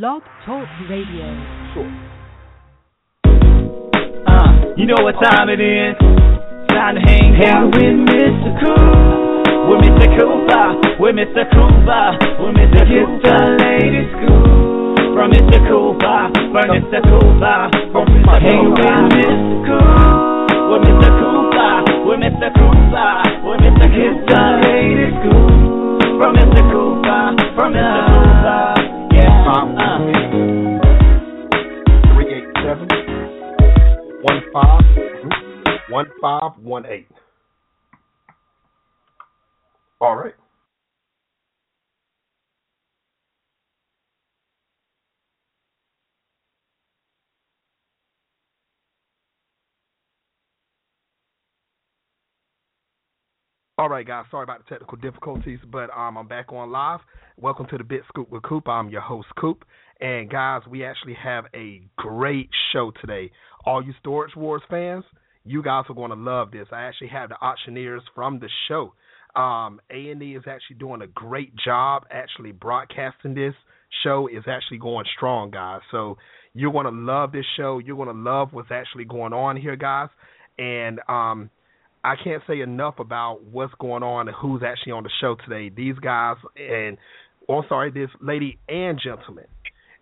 Blog 0.00 0.22
Talk 0.46 0.64
Radio. 0.88 1.28
Sure. 1.76 1.84
Uh, 4.24 4.72
you 4.72 4.88
know 4.88 4.96
what 5.04 5.20
time 5.20 5.52
it 5.52 5.60
is. 5.60 5.92
Time 6.72 6.96
to 6.96 7.02
hang 7.04 7.36
out 7.44 7.68
with 7.76 8.00
Mr. 8.08 8.56
Cool. 8.56 9.68
With 9.68 9.84
Mr. 9.84 10.08
Cooper. 10.16 10.96
With 10.96 11.12
Mr. 11.12 11.44
Cooper. 11.44 12.04
With 12.40 12.56
Mr. 12.56 12.88
Get 12.88 13.04
the 13.20 13.36
latest 13.60 14.16
school. 14.16 15.12
From 15.12 15.28
Mr. 15.28 15.60
Cooper. 15.68 16.20
From 16.56 16.66
Mr. 16.72 17.00
Cooper. 17.04 17.60
From 17.92 18.08
Mr. 18.16 18.40
Hang 18.40 18.72
with 18.72 19.12
Mr. 19.12 19.60
Cool. 19.68 20.72
With 20.72 20.88
Mr. 20.88 21.10
Cooper. 21.20 21.72
With 22.08 22.20
Mr. 22.24 22.48
Cooper. 22.48 23.12
With 23.44 23.60
Mr. 23.60 23.86
Get 23.92 24.16
the 24.24 24.40
latest 24.64 25.20
school. 25.20 26.16
From 26.16 26.32
Mr. 26.40 26.64
Cooper. 26.72 27.36
From 27.60 27.74
Mr. 27.76 28.11
one 35.92 36.06
five 36.22 36.52
one 36.62 36.86
eight. 36.86 37.06
All 40.00 40.16
right. 40.16 40.32
All 53.76 53.90
right, 53.90 54.06
guys. 54.06 54.24
Sorry 54.30 54.44
about 54.44 54.64
the 54.64 54.70
technical 54.70 54.96
difficulties, 54.96 55.58
but 55.70 55.90
um, 55.94 56.16
I'm 56.16 56.26
back 56.26 56.52
on 56.52 56.72
live. 56.72 57.00
Welcome 57.36 57.66
to 57.66 57.76
the 57.76 57.84
Big 57.84 58.00
Scoop 58.08 58.30
with 58.30 58.42
Coop. 58.44 58.66
I'm 58.66 58.88
your 58.88 59.00
host, 59.02 59.28
Coop. 59.38 59.64
And 60.00 60.30
guys, 60.30 60.62
we 60.70 60.86
actually 60.86 61.16
have 61.22 61.44
a 61.54 61.82
great 61.96 62.48
show 62.72 62.92
today. 63.00 63.30
All 63.66 63.84
you 63.84 63.92
Storage 64.00 64.34
Wars 64.34 64.62
fans, 64.70 65.04
you 65.44 65.62
guys 65.62 65.84
are 65.88 65.94
going 65.94 66.10
to 66.10 66.16
love 66.16 66.50
this. 66.50 66.68
I 66.72 66.82
actually 66.82 67.08
have 67.08 67.28
the 67.28 67.36
auctioneers 67.40 68.02
from 68.14 68.38
the 68.38 68.48
show. 68.68 68.92
Um, 69.34 69.80
A&E 69.90 70.36
is 70.36 70.44
actually 70.46 70.76
doing 70.78 71.02
a 71.02 71.06
great 71.06 71.52
job 71.56 72.04
actually 72.10 72.52
broadcasting 72.52 73.34
this 73.34 73.54
show 74.02 74.28
is 74.28 74.44
actually 74.46 74.78
going 74.78 75.06
strong, 75.16 75.50
guys. 75.50 75.80
So 75.90 76.18
you're 76.54 76.72
going 76.72 76.86
to 76.86 76.92
love 76.92 77.32
this 77.32 77.46
show. 77.56 77.78
You're 77.78 77.96
going 77.96 78.14
to 78.14 78.22
love 78.22 78.48
what's 78.52 78.70
actually 78.70 79.04
going 79.04 79.32
on 79.32 79.56
here, 79.56 79.76
guys. 79.76 80.08
And 80.58 81.00
um, 81.08 81.50
I 82.04 82.14
can't 82.22 82.42
say 82.46 82.60
enough 82.60 82.98
about 82.98 83.42
what's 83.44 83.74
going 83.78 84.02
on 84.02 84.28
and 84.28 84.36
who's 84.36 84.62
actually 84.64 84.92
on 84.92 85.02
the 85.02 85.10
show 85.20 85.36
today. 85.46 85.72
These 85.74 85.96
guys 85.96 86.36
and, 86.56 86.98
oh, 87.48 87.62
sorry, 87.68 87.90
this 87.90 88.10
lady 88.20 88.58
and 88.68 89.00
gentleman, 89.02 89.46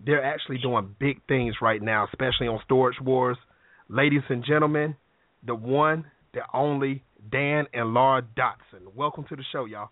they're 0.04 0.24
actually 0.24 0.58
doing 0.58 0.94
big 0.98 1.20
things 1.28 1.56
right 1.60 1.82
now, 1.82 2.06
especially 2.06 2.48
on 2.48 2.60
Storage 2.64 3.00
Wars. 3.00 3.36
Ladies 3.88 4.22
and 4.28 4.44
gentlemen, 4.44 4.96
the 5.44 5.54
one, 5.54 6.04
the 6.34 6.40
only 6.54 7.02
Dan 7.30 7.66
and 7.72 7.94
Laura 7.94 8.22
Dotson. 8.36 8.94
Welcome 8.94 9.24
to 9.28 9.36
the 9.36 9.44
show, 9.52 9.64
y'all. 9.64 9.90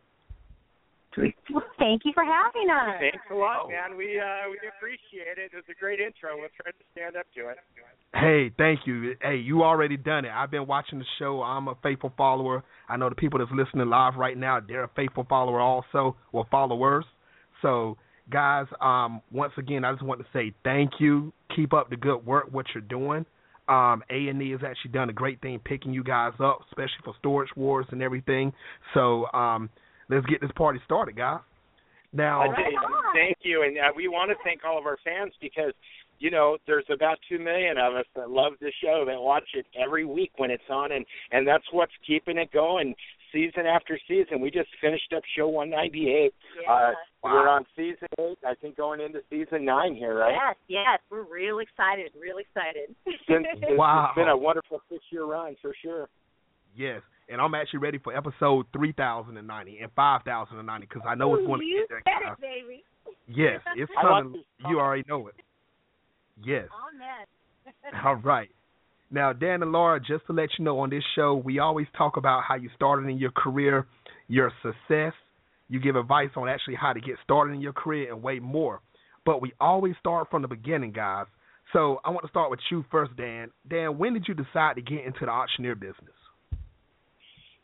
Well, 1.50 1.64
thank 1.78 2.02
you 2.04 2.12
for 2.14 2.22
having 2.22 2.70
us. 2.70 3.00
Thanks 3.00 3.24
a 3.30 3.34
lot, 3.34 3.68
man. 3.68 3.96
We 3.96 4.20
uh, 4.20 4.50
we 4.50 4.68
appreciate 4.68 5.38
it. 5.38 5.50
It 5.52 5.56
was 5.56 5.64
a 5.68 5.74
great 5.80 5.98
intro. 5.98 6.36
We'll 6.36 6.48
try 6.60 6.70
to 6.70 6.84
stand 6.92 7.16
up 7.16 7.26
to 7.34 7.48
it. 7.48 7.56
Hey, 8.14 8.54
thank 8.56 8.86
you. 8.86 9.14
Hey, 9.20 9.36
you 9.36 9.64
already 9.64 9.96
done 9.96 10.24
it. 10.24 10.30
I've 10.30 10.50
been 10.50 10.66
watching 10.66 10.98
the 10.98 11.04
show. 11.18 11.42
I'm 11.42 11.68
a 11.68 11.74
faithful 11.82 12.12
follower. 12.16 12.62
I 12.88 12.96
know 12.96 13.08
the 13.08 13.16
people 13.16 13.38
that's 13.38 13.50
listening 13.52 13.88
live 13.88 14.14
right 14.16 14.36
now, 14.36 14.60
they're 14.66 14.84
a 14.84 14.90
faithful 14.94 15.26
follower 15.28 15.60
also, 15.60 16.16
or 16.32 16.46
followers. 16.50 17.04
So, 17.62 17.96
guys, 18.30 18.66
um, 18.80 19.20
once 19.32 19.52
again, 19.58 19.84
I 19.84 19.92
just 19.92 20.04
want 20.04 20.20
to 20.20 20.26
say 20.32 20.54
thank 20.62 20.92
you. 21.00 21.32
Keep 21.54 21.72
up 21.72 21.90
the 21.90 21.96
good 21.96 22.24
work, 22.24 22.46
what 22.50 22.66
you're 22.74 22.82
doing. 22.82 23.26
Um, 23.68 24.02
A 24.10 24.28
and 24.28 24.40
E 24.42 24.52
has 24.52 24.60
actually 24.64 24.92
done 24.92 25.10
a 25.10 25.12
great 25.12 25.40
thing 25.40 25.60
picking 25.64 25.92
you 25.92 26.02
guys 26.02 26.32
up, 26.40 26.60
especially 26.68 27.02
for 27.04 27.14
storage 27.18 27.50
wars 27.56 27.86
and 27.90 28.02
everything. 28.02 28.52
So, 28.94 29.26
um, 29.32 29.68
let's 30.08 30.26
get 30.26 30.40
this 30.40 30.50
party 30.56 30.80
started, 30.84 31.16
guys. 31.16 31.40
Now, 32.12 32.42
thank- 33.12 33.36
you, 33.42 33.62
and 33.62 33.76
uh, 33.76 33.92
we 33.94 34.08
want 34.08 34.30
to 34.30 34.36
thank 34.42 34.64
all 34.64 34.78
of 34.78 34.86
our 34.86 34.96
fans 35.04 35.32
because 35.40 35.72
you 36.18 36.30
know 36.30 36.56
there's 36.66 36.86
about 36.90 37.18
two 37.28 37.38
million 37.38 37.76
of 37.76 37.94
us 37.94 38.06
that 38.16 38.30
love 38.30 38.54
the 38.60 38.72
show 38.82 39.04
that 39.06 39.20
watch 39.20 39.44
it 39.54 39.66
every 39.78 40.04
week 40.04 40.32
when 40.36 40.50
it's 40.50 40.62
on, 40.70 40.92
and 40.92 41.04
and 41.32 41.46
that's 41.46 41.64
what's 41.70 41.92
keeping 42.06 42.38
it 42.38 42.50
going 42.50 42.94
season 43.32 43.66
after 43.66 43.98
season. 44.08 44.40
We 44.40 44.50
just 44.50 44.68
finished 44.80 45.12
up 45.16 45.22
show 45.36 45.48
198. 45.48 46.32
Uh, 46.68 46.90
We're 47.22 47.48
on 47.48 47.64
season 47.76 48.08
eight, 48.20 48.38
I 48.46 48.54
think, 48.54 48.76
going 48.76 49.00
into 49.00 49.20
season 49.30 49.64
nine 49.64 49.94
here, 49.94 50.18
right? 50.18 50.32
Yes, 50.34 50.56
yes, 50.68 51.00
we're 51.10 51.22
real 51.24 51.58
excited, 51.60 52.12
real 52.20 52.38
excited. 52.38 52.94
It's 53.06 53.22
been, 53.26 53.44
it's, 53.52 53.78
Wow. 53.78 54.08
it's 54.10 54.16
been 54.16 54.28
a 54.28 54.36
wonderful 54.36 54.80
six-year 54.90 55.24
run 55.24 55.56
for 55.60 55.74
sure. 55.82 56.08
yes, 56.76 57.02
and 57.28 57.40
I'm 57.40 57.54
actually 57.54 57.80
ready 57.80 57.98
for 57.98 58.16
episode 58.16 58.66
3090 58.72 59.78
and 59.80 59.90
5090 59.94 60.86
because 60.86 61.02
I 61.06 61.14
know 61.14 61.34
it's 61.34 61.46
going 61.46 61.60
to 61.60 61.66
you 61.66 61.86
get 61.88 61.88
there, 61.88 62.02
said 62.04 62.32
it, 62.32 62.40
baby. 62.40 62.84
Yes, 63.26 63.60
it's 63.76 63.90
I 63.98 64.02
like 64.10 64.22
coming. 64.24 64.42
You 64.68 64.78
already 64.80 65.04
know 65.08 65.26
it. 65.28 65.34
Yes. 66.42 66.68
Amen. 66.94 68.02
All 68.04 68.16
right. 68.16 68.48
Now, 69.10 69.32
Dan 69.32 69.62
and 69.62 69.72
Laura, 69.72 69.98
just 69.98 70.26
to 70.26 70.32
let 70.32 70.50
you 70.58 70.64
know, 70.64 70.80
on 70.80 70.90
this 70.90 71.02
show, 71.14 71.34
we 71.34 71.58
always 71.58 71.86
talk 71.96 72.16
about 72.16 72.42
how 72.46 72.56
you 72.56 72.68
started 72.74 73.08
in 73.08 73.18
your 73.18 73.30
career, 73.30 73.86
your 74.28 74.52
success. 74.62 75.14
You 75.68 75.80
give 75.80 75.96
advice 75.96 76.30
on 76.36 76.48
actually 76.48 76.76
how 76.76 76.92
to 76.92 77.00
get 77.00 77.16
started 77.24 77.52
in 77.52 77.60
your 77.60 77.72
career 77.72 78.12
and 78.12 78.22
way 78.22 78.38
more. 78.38 78.80
But 79.24 79.40
we 79.40 79.52
always 79.60 79.94
start 79.98 80.28
from 80.30 80.42
the 80.42 80.48
beginning, 80.48 80.92
guys. 80.92 81.26
So 81.72 82.00
I 82.04 82.10
want 82.10 82.22
to 82.22 82.30
start 82.30 82.50
with 82.50 82.60
you 82.70 82.84
first, 82.90 83.16
Dan. 83.16 83.50
Dan, 83.68 83.98
when 83.98 84.14
did 84.14 84.26
you 84.28 84.34
decide 84.34 84.76
to 84.76 84.82
get 84.82 85.04
into 85.04 85.20
the 85.26 85.30
auctioneer 85.30 85.74
business? 85.74 86.14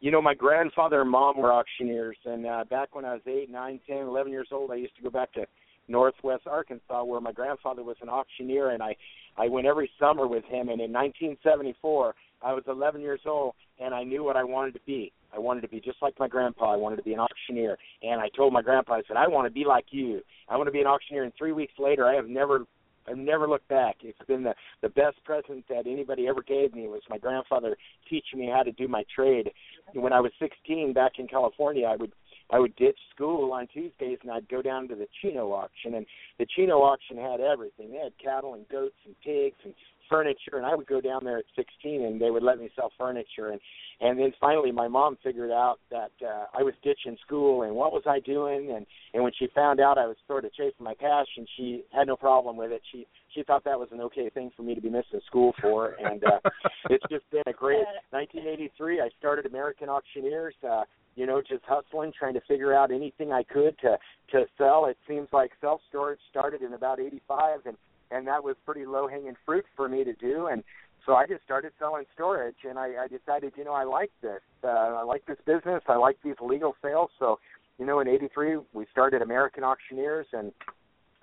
you 0.04 0.10
know, 0.10 0.20
my 0.20 0.34
grandfather 0.34 1.00
and 1.00 1.10
mom 1.10 1.38
were 1.38 1.50
auctioneers, 1.50 2.18
and 2.26 2.44
uh, 2.44 2.62
back 2.68 2.94
when 2.94 3.06
I 3.06 3.14
was 3.14 3.22
eight, 3.26 3.48
nine, 3.50 3.80
ten, 3.86 4.00
eleven 4.06 4.30
years 4.30 4.48
old, 4.52 4.70
I 4.70 4.74
used 4.74 4.94
to 4.96 5.02
go 5.02 5.08
back 5.08 5.32
to 5.32 5.46
Northwest 5.88 6.46
Arkansas, 6.46 7.04
where 7.04 7.20
my 7.20 7.32
grandfather 7.32 7.82
was 7.82 7.96
an 8.02 8.08
auctioneer, 8.08 8.70
and 8.70 8.82
I 8.82 8.96
I 9.36 9.48
went 9.48 9.66
every 9.66 9.90
summer 9.98 10.26
with 10.26 10.44
him. 10.44 10.68
And 10.68 10.80
in 10.80 10.92
1974, 10.92 12.14
I 12.42 12.52
was 12.52 12.62
11 12.68 13.00
years 13.00 13.20
old, 13.26 13.54
and 13.80 13.92
I 13.92 14.04
knew 14.04 14.22
what 14.22 14.36
I 14.36 14.44
wanted 14.44 14.74
to 14.74 14.80
be. 14.86 15.12
I 15.34 15.38
wanted 15.38 15.62
to 15.62 15.68
be 15.68 15.80
just 15.80 16.00
like 16.00 16.14
my 16.20 16.28
grandpa. 16.28 16.72
I 16.72 16.76
wanted 16.76 16.96
to 16.96 17.02
be 17.02 17.12
an 17.12 17.18
auctioneer, 17.20 17.76
and 18.02 18.20
I 18.20 18.28
told 18.36 18.52
my 18.52 18.62
grandpa, 18.62 18.94
I 18.94 19.02
said, 19.08 19.16
I 19.16 19.26
want 19.26 19.46
to 19.46 19.52
be 19.52 19.64
like 19.64 19.86
you. 19.90 20.20
I 20.48 20.56
want 20.56 20.68
to 20.68 20.72
be 20.72 20.80
an 20.80 20.86
auctioneer. 20.86 21.24
And 21.24 21.32
three 21.36 21.52
weeks 21.52 21.72
later, 21.78 22.06
I 22.06 22.14
have 22.14 22.28
never 22.28 22.66
I've 23.06 23.18
never 23.18 23.46
looked 23.48 23.68
back. 23.68 23.96
It's 24.02 24.18
been 24.26 24.44
the 24.44 24.54
the 24.80 24.88
best 24.88 25.22
present 25.24 25.66
that 25.68 25.86
anybody 25.86 26.26
ever 26.26 26.42
gave 26.42 26.74
me 26.74 26.86
was 26.86 27.02
my 27.10 27.18
grandfather 27.18 27.76
teaching 28.08 28.40
me 28.40 28.50
how 28.54 28.62
to 28.62 28.72
do 28.72 28.88
my 28.88 29.04
trade. 29.14 29.50
When 29.92 30.12
I 30.12 30.20
was 30.20 30.32
16 30.38 30.92
back 30.92 31.12
in 31.18 31.28
California, 31.28 31.86
I 31.86 31.96
would 31.96 32.12
I 32.50 32.58
would 32.58 32.76
ditch 32.76 32.98
school 33.14 33.52
on 33.52 33.66
Tuesdays 33.68 34.18
and 34.22 34.30
I'd 34.30 34.48
go 34.48 34.62
down 34.62 34.88
to 34.88 34.94
the 34.94 35.08
Chino 35.20 35.52
auction 35.52 35.94
and 35.94 36.06
the 36.38 36.46
Chino 36.46 36.82
auction 36.82 37.16
had 37.16 37.40
everything. 37.40 37.90
They 37.90 37.98
had 37.98 38.12
cattle 38.22 38.54
and 38.54 38.68
goats 38.68 38.96
and 39.06 39.14
pigs 39.22 39.56
and 39.64 39.74
furniture 40.08 40.56
and 40.56 40.66
I 40.66 40.74
would 40.74 40.86
go 40.86 41.00
down 41.00 41.24
there 41.24 41.38
at 41.38 41.44
16 41.56 42.04
and 42.04 42.20
they 42.20 42.30
would 42.30 42.42
let 42.42 42.58
me 42.58 42.70
sell 42.76 42.92
furniture. 42.98 43.50
And 43.50 43.60
and 44.00 44.18
then 44.18 44.32
finally 44.40 44.72
my 44.72 44.88
mom 44.88 45.16
figured 45.22 45.50
out 45.50 45.78
that 45.90 46.12
uh 46.24 46.46
I 46.56 46.62
was 46.62 46.74
ditching 46.82 47.16
school 47.24 47.62
and 47.62 47.74
what 47.74 47.92
was 47.92 48.02
I 48.06 48.20
doing? 48.20 48.72
And 48.72 48.86
and 49.14 49.22
when 49.22 49.32
she 49.38 49.48
found 49.54 49.80
out 49.80 49.98
I 49.98 50.06
was 50.06 50.16
sort 50.26 50.44
of 50.44 50.52
chasing 50.54 50.84
my 50.84 50.94
passion 50.94 51.46
she 51.56 51.84
had 51.92 52.06
no 52.06 52.16
problem 52.16 52.56
with 52.56 52.72
it. 52.72 52.82
She 52.92 53.06
she 53.34 53.42
thought 53.42 53.64
that 53.64 53.78
was 53.78 53.88
an 53.92 54.00
okay 54.02 54.30
thing 54.30 54.50
for 54.56 54.62
me 54.62 54.74
to 54.74 54.80
be 54.80 54.90
missing 54.90 55.20
school 55.26 55.54
for. 55.60 55.96
And 56.00 56.22
uh 56.24 56.40
it's 56.90 57.04
just 57.10 57.28
been 57.30 57.42
a 57.46 57.52
great 57.52 57.84
1983 58.10 59.00
I 59.00 59.08
started 59.18 59.46
American 59.46 59.88
Auctioneers 59.88 60.54
uh 60.68 60.84
you 61.16 61.26
know 61.26 61.40
just 61.40 61.64
hustling 61.66 62.12
trying 62.18 62.34
to 62.34 62.40
figure 62.48 62.74
out 62.74 62.90
anything 62.90 63.32
I 63.32 63.42
could 63.42 63.78
to 63.80 63.98
to 64.32 64.46
sell. 64.58 64.86
It 64.86 64.98
seems 65.08 65.28
like 65.32 65.52
self 65.60 65.80
storage 65.88 66.20
started 66.30 66.62
in 66.62 66.72
about 66.72 67.00
85 67.00 67.60
and 67.66 67.76
and 68.10 68.26
that 68.26 68.42
was 68.42 68.56
pretty 68.64 68.86
low 68.86 69.08
hanging 69.08 69.36
fruit 69.44 69.64
for 69.76 69.88
me 69.88 70.04
to 70.04 70.12
do 70.14 70.46
and 70.46 70.62
so 71.06 71.14
I 71.14 71.26
just 71.26 71.44
started 71.44 71.72
selling 71.78 72.04
storage 72.14 72.56
and 72.68 72.78
I, 72.78 73.04
I 73.04 73.08
decided, 73.08 73.52
you 73.56 73.64
know, 73.64 73.72
I 73.72 73.84
like 73.84 74.10
this. 74.22 74.40
Uh, 74.62 74.68
I 74.68 75.02
like 75.02 75.26
this 75.26 75.36
business. 75.46 75.82
I 75.86 75.96
like 75.96 76.16
these 76.24 76.36
legal 76.40 76.74
sales. 76.82 77.10
So, 77.18 77.38
you 77.78 77.84
know, 77.84 78.00
in 78.00 78.08
'83 78.08 78.58
we 78.72 78.86
started 78.90 79.20
American 79.20 79.64
Auctioneers, 79.64 80.26
and 80.32 80.52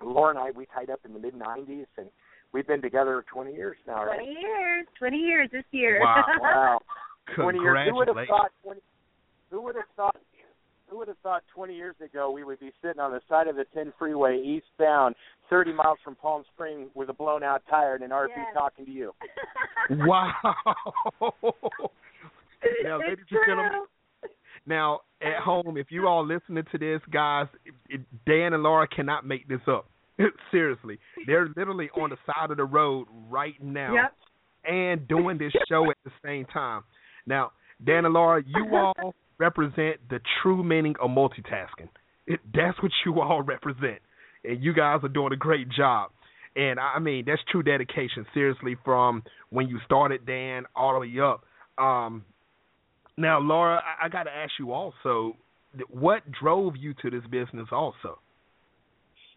Laura 0.02 0.30
and 0.30 0.38
I 0.38 0.50
we 0.50 0.66
tied 0.66 0.90
up 0.90 1.00
in 1.04 1.12
the 1.14 1.18
mid 1.18 1.34
'90s, 1.34 1.86
and 1.96 2.08
we've 2.52 2.66
been 2.66 2.82
together 2.82 3.24
20 3.32 3.52
years 3.52 3.76
now, 3.86 4.04
right? 4.04 4.18
20 4.18 4.30
years, 4.40 4.86
20 4.98 5.16
years 5.16 5.48
this 5.50 5.64
year. 5.70 6.00
Wow. 6.00 6.24
Wow, 6.40 6.80
20 7.34 7.58
years. 7.58 7.88
Who 7.88 7.96
would 7.96 8.08
have 8.08 8.16
thought? 8.28 8.50
20, 8.62 8.80
who 9.50 9.62
would 9.62 9.76
have 9.76 9.84
thought? 9.96 10.16
Who 10.92 10.98
would 10.98 11.08
have 11.08 11.16
thought 11.22 11.42
20 11.54 11.74
years 11.74 11.94
ago 12.04 12.30
we 12.30 12.44
would 12.44 12.60
be 12.60 12.70
sitting 12.82 13.00
on 13.00 13.12
the 13.12 13.22
side 13.26 13.48
of 13.48 13.56
the 13.56 13.64
10 13.72 13.94
freeway 13.98 14.38
eastbound, 14.42 15.14
30 15.48 15.72
miles 15.72 15.96
from 16.04 16.14
Palm 16.14 16.44
Springs, 16.52 16.90
with 16.94 17.08
a 17.08 17.14
blown 17.14 17.42
out 17.42 17.62
tire 17.70 17.94
and 17.94 18.04
an 18.04 18.10
RV 18.10 18.28
Yes. 18.36 18.46
talking 18.52 18.84
to 18.84 18.90
you? 18.90 19.14
Wow. 19.90 20.34
now, 22.84 22.98
it's 22.98 23.08
ladies 23.08 23.24
and 23.30 23.40
gentlemen, 23.46 23.72
now 24.66 25.00
at 25.22 25.38
home, 25.42 25.78
if 25.78 25.86
you 25.90 26.06
all 26.06 26.26
listening 26.26 26.64
to 26.70 26.76
this, 26.78 27.00
guys, 27.10 27.46
it, 27.64 27.74
it, 27.88 28.00
Dan 28.26 28.52
and 28.52 28.62
Laura 28.62 28.86
cannot 28.86 29.26
make 29.26 29.48
this 29.48 29.60
up. 29.66 29.88
Seriously, 30.50 30.98
they're 31.26 31.48
literally 31.56 31.88
on 31.96 32.10
the 32.10 32.18
side 32.26 32.50
of 32.50 32.58
the 32.58 32.64
road 32.64 33.06
right 33.30 33.54
now 33.62 33.94
Yep. 33.94 34.12
and 34.66 35.08
doing 35.08 35.38
this 35.38 35.52
show 35.70 35.90
at 35.90 35.96
the 36.04 36.12
same 36.22 36.44
time. 36.44 36.82
Now, 37.26 37.52
Dan 37.84 38.04
and 38.04 38.14
Laura, 38.14 38.42
you 38.46 38.68
all 38.76 39.14
represent 39.38 39.96
the 40.08 40.20
true 40.42 40.62
meaning 40.62 40.94
of 41.00 41.10
multitasking. 41.10 41.88
It, 42.26 42.40
that's 42.54 42.80
what 42.82 42.92
you 43.04 43.20
all 43.20 43.42
represent, 43.42 44.00
and 44.44 44.62
you 44.62 44.72
guys 44.72 45.00
are 45.02 45.08
doing 45.08 45.32
a 45.32 45.36
great 45.36 45.68
job. 45.68 46.10
And 46.54 46.78
I 46.78 46.98
mean, 46.98 47.24
that's 47.26 47.40
true 47.50 47.62
dedication. 47.62 48.26
Seriously, 48.34 48.76
from 48.84 49.22
when 49.50 49.68
you 49.68 49.78
started, 49.84 50.26
Dan, 50.26 50.64
all 50.76 50.92
the 50.92 51.00
way 51.00 51.20
up. 51.20 51.44
Um, 51.82 52.24
now, 53.16 53.40
Laura, 53.40 53.82
I, 53.82 54.06
I 54.06 54.08
got 54.08 54.24
to 54.24 54.30
ask 54.30 54.52
you 54.58 54.72
also, 54.72 55.36
what 55.88 56.22
drove 56.30 56.76
you 56.76 56.94
to 57.02 57.10
this 57.10 57.22
business? 57.30 57.68
Also, 57.72 58.18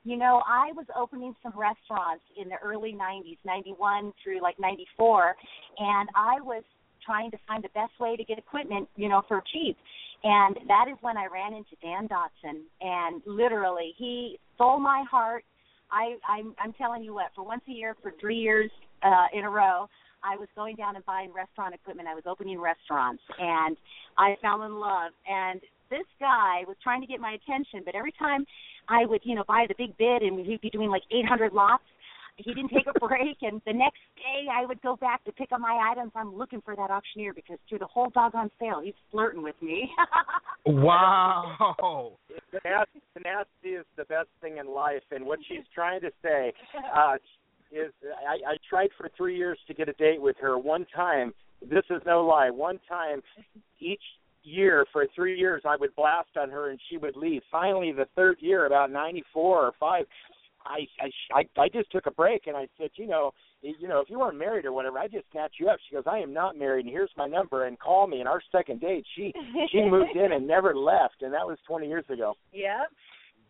You 0.03 0.17
know, 0.17 0.43
I 0.45 0.71
was 0.73 0.85
opening 0.97 1.35
some 1.41 1.53
restaurants 1.57 2.23
in 2.39 2.49
the 2.49 2.57
early 2.63 2.93
90s, 2.93 3.37
91 3.45 4.13
through 4.23 4.41
like 4.41 4.59
94, 4.59 5.35
and 5.79 6.09
I 6.15 6.41
was 6.41 6.63
trying 7.05 7.31
to 7.31 7.37
find 7.47 7.63
the 7.63 7.69
best 7.69 7.91
way 7.99 8.15
to 8.15 8.23
get 8.23 8.37
equipment, 8.37 8.87
you 8.95 9.09
know, 9.09 9.21
for 9.27 9.43
cheap. 9.53 9.77
And 10.23 10.57
that 10.67 10.85
is 10.89 10.97
when 11.01 11.17
I 11.17 11.27
ran 11.27 11.53
into 11.53 11.75
Dan 11.81 12.07
Dotson, 12.07 12.61
and 12.81 13.21
literally, 13.25 13.93
he 13.97 14.39
stole 14.55 14.79
my 14.79 15.03
heart. 15.09 15.43
I, 15.91 16.15
I'm, 16.27 16.55
I'm 16.59 16.73
telling 16.73 17.03
you 17.03 17.13
what, 17.13 17.27
for 17.35 17.45
once 17.45 17.61
a 17.69 17.71
year, 17.71 17.95
for 18.01 18.11
three 18.19 18.37
years 18.37 18.71
uh, 19.03 19.27
in 19.33 19.45
a 19.45 19.49
row, 19.49 19.87
I 20.23 20.35
was 20.37 20.47
going 20.55 20.75
down 20.75 20.95
and 20.95 21.05
buying 21.05 21.31
restaurant 21.31 21.75
equipment. 21.75 22.07
I 22.07 22.15
was 22.15 22.23
opening 22.25 22.59
restaurants, 22.59 23.21
and 23.37 23.77
I 24.17 24.35
fell 24.41 24.63
in 24.63 24.79
love. 24.79 25.11
And 25.29 25.61
this 25.91 26.07
guy 26.19 26.63
was 26.67 26.75
trying 26.81 27.01
to 27.01 27.07
get 27.07 27.19
my 27.19 27.37
attention, 27.37 27.81
but 27.85 27.93
every 27.93 28.13
time 28.17 28.45
I 28.89 29.05
would, 29.05 29.21
you 29.23 29.35
know, 29.35 29.43
buy 29.47 29.65
the 29.67 29.75
big 29.77 29.95
bid, 29.97 30.23
and 30.23 30.43
he'd 30.45 30.61
be 30.61 30.69
doing 30.69 30.89
like 30.89 31.03
800 31.11 31.53
lots. 31.53 31.83
He 32.37 32.53
didn't 32.53 32.69
take 32.69 32.87
a 32.87 32.99
break, 33.07 33.37
and 33.41 33.61
the 33.65 33.73
next 33.73 34.01
day 34.17 34.47
I 34.51 34.65
would 34.65 34.81
go 34.81 34.95
back 34.95 35.23
to 35.25 35.31
pick 35.31 35.51
up 35.51 35.59
my 35.59 35.89
items. 35.91 36.11
I'm 36.15 36.35
looking 36.35 36.61
for 36.61 36.75
that 36.75 36.91
auctioneer 36.91 37.33
because 37.33 37.57
through 37.69 37.79
the 37.79 37.87
whole 37.87 38.09
doggone 38.09 38.51
sale, 38.59 38.81
he's 38.83 38.93
flirting 39.11 39.41
with 39.41 39.55
me. 39.61 39.89
wow. 40.65 42.17
Tenacity, 42.51 43.01
tenacity 43.15 43.69
is 43.69 43.85
the 43.97 44.05
best 44.05 44.27
thing 44.41 44.57
in 44.57 44.67
life, 44.67 45.03
and 45.11 45.25
what 45.25 45.39
she's 45.47 45.63
trying 45.73 46.01
to 46.01 46.11
say 46.21 46.53
uh, 46.95 47.15
is, 47.71 47.91
I, 48.27 48.51
I 48.51 48.55
tried 48.69 48.89
for 48.97 49.09
three 49.15 49.37
years 49.37 49.57
to 49.67 49.73
get 49.73 49.89
a 49.89 49.93
date 49.93 50.21
with 50.21 50.35
her. 50.41 50.57
One 50.57 50.85
time, 50.95 51.33
this 51.61 51.83
is 51.89 52.01
no 52.05 52.25
lie. 52.25 52.49
One 52.49 52.79
time, 52.87 53.21
each 53.79 54.01
year 54.43 54.85
for 54.93 55.07
three 55.15 55.37
years, 55.37 55.63
I 55.65 55.75
would 55.77 55.95
blast 55.95 56.29
on 56.39 56.49
her, 56.51 56.69
and 56.69 56.79
she 56.89 56.97
would 56.97 57.15
leave. 57.15 57.41
Finally, 57.51 57.91
the 57.93 58.07
third 58.15 58.37
year, 58.39 58.65
about 58.65 58.91
'94 58.91 59.65
or 59.65 59.71
five, 59.79 60.05
I, 60.65 60.87
I 60.99 61.39
I 61.39 61.61
I 61.61 61.69
just 61.69 61.91
took 61.91 62.05
a 62.07 62.11
break, 62.11 62.47
and 62.47 62.57
I 62.57 62.67
said, 62.77 62.89
you 62.95 63.07
know, 63.07 63.31
you 63.61 63.87
know, 63.87 63.99
if 63.99 64.09
you 64.09 64.19
weren't 64.19 64.37
married 64.37 64.65
or 64.65 64.73
whatever, 64.73 64.99
I'd 64.99 65.11
just 65.11 65.25
snatch 65.31 65.53
you 65.59 65.69
up. 65.69 65.77
She 65.87 65.95
goes, 65.95 66.03
I 66.07 66.19
am 66.19 66.33
not 66.33 66.57
married, 66.57 66.85
and 66.85 66.93
here's 66.93 67.11
my 67.17 67.27
number, 67.27 67.65
and 67.65 67.79
call 67.79 68.07
me. 68.07 68.19
And 68.19 68.27
our 68.27 68.41
second 68.51 68.81
date, 68.81 69.05
she 69.15 69.33
she 69.71 69.81
moved 69.89 70.15
in 70.15 70.31
and 70.31 70.47
never 70.47 70.75
left, 70.75 71.21
and 71.21 71.33
that 71.33 71.45
was 71.45 71.57
20 71.67 71.87
years 71.87 72.05
ago. 72.09 72.33
Yep. 72.53 72.91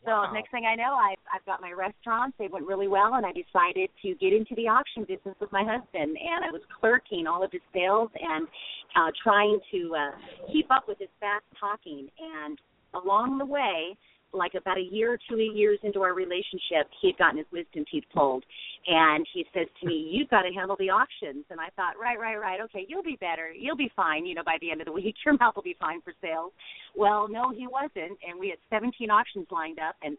So 0.05 0.11
Wow. 0.11 0.31
next 0.33 0.51
thing 0.51 0.65
I 0.65 0.75
know, 0.75 0.93
I've 0.93 1.17
I've 1.33 1.45
got 1.45 1.61
my 1.61 1.71
restaurants. 1.71 2.37
They 2.37 2.47
went 2.47 2.67
really 2.67 2.87
well, 2.87 3.15
and 3.15 3.25
I 3.25 3.31
decided 3.31 3.89
to 4.03 4.13
get 4.15 4.33
into 4.33 4.53
the 4.55 4.67
auction 4.67 5.03
business 5.03 5.35
with 5.39 5.51
my 5.51 5.63
husband. 5.63 6.15
And 6.17 6.45
I 6.45 6.51
was 6.51 6.61
clerking 6.79 7.25
all 7.27 7.43
of 7.43 7.51
his 7.51 7.61
sales 7.73 8.09
and 8.21 8.47
uh, 8.95 9.11
trying 9.23 9.59
to 9.71 9.95
uh, 9.95 10.51
keep 10.53 10.69
up 10.71 10.87
with 10.87 10.99
his 10.99 11.09
fast 11.19 11.45
talking. 11.59 12.07
And 12.19 12.59
along 12.93 13.39
the 13.39 13.45
way, 13.45 13.97
like 14.35 14.53
about 14.55 14.77
a 14.77 14.81
year 14.81 15.13
or 15.13 15.19
two 15.29 15.37
years 15.39 15.79
into 15.83 16.01
our 16.01 16.13
relationship, 16.13 16.89
he 17.01 17.07
had 17.09 17.17
gotten 17.17 17.37
his 17.37 17.47
wisdom 17.51 17.85
teeth 17.89 18.03
pulled, 18.13 18.43
and 18.87 19.25
he 19.33 19.45
says 19.53 19.67
to 19.79 19.87
me, 19.87 20.09
"You've 20.11 20.29
got 20.29 20.43
to 20.43 20.51
handle 20.53 20.75
the 20.77 20.89
auctions." 20.89 21.45
And 21.49 21.59
I 21.59 21.69
thought, 21.75 21.93
right, 21.99 22.19
right, 22.19 22.35
right, 22.37 22.59
okay, 22.61 22.85
you'll 22.87 23.03
be 23.03 23.17
better, 23.19 23.51
you'll 23.51 23.77
be 23.77 23.91
fine. 23.95 24.25
You 24.25 24.35
know, 24.35 24.43
by 24.43 24.57
the 24.61 24.71
end 24.71 24.81
of 24.81 24.85
the 24.85 24.91
week, 24.91 25.15
your 25.25 25.37
mouth 25.39 25.55
will 25.55 25.63
be 25.63 25.75
fine 25.79 26.01
for 26.01 26.13
sales. 26.21 26.51
Well, 26.95 27.27
no, 27.27 27.51
he 27.51 27.67
wasn't, 27.67 28.17
and 28.25 28.39
we 28.39 28.49
had 28.49 28.59
17 28.69 29.09
auctions 29.09 29.47
lined 29.51 29.79
up, 29.79 29.95
and 30.03 30.17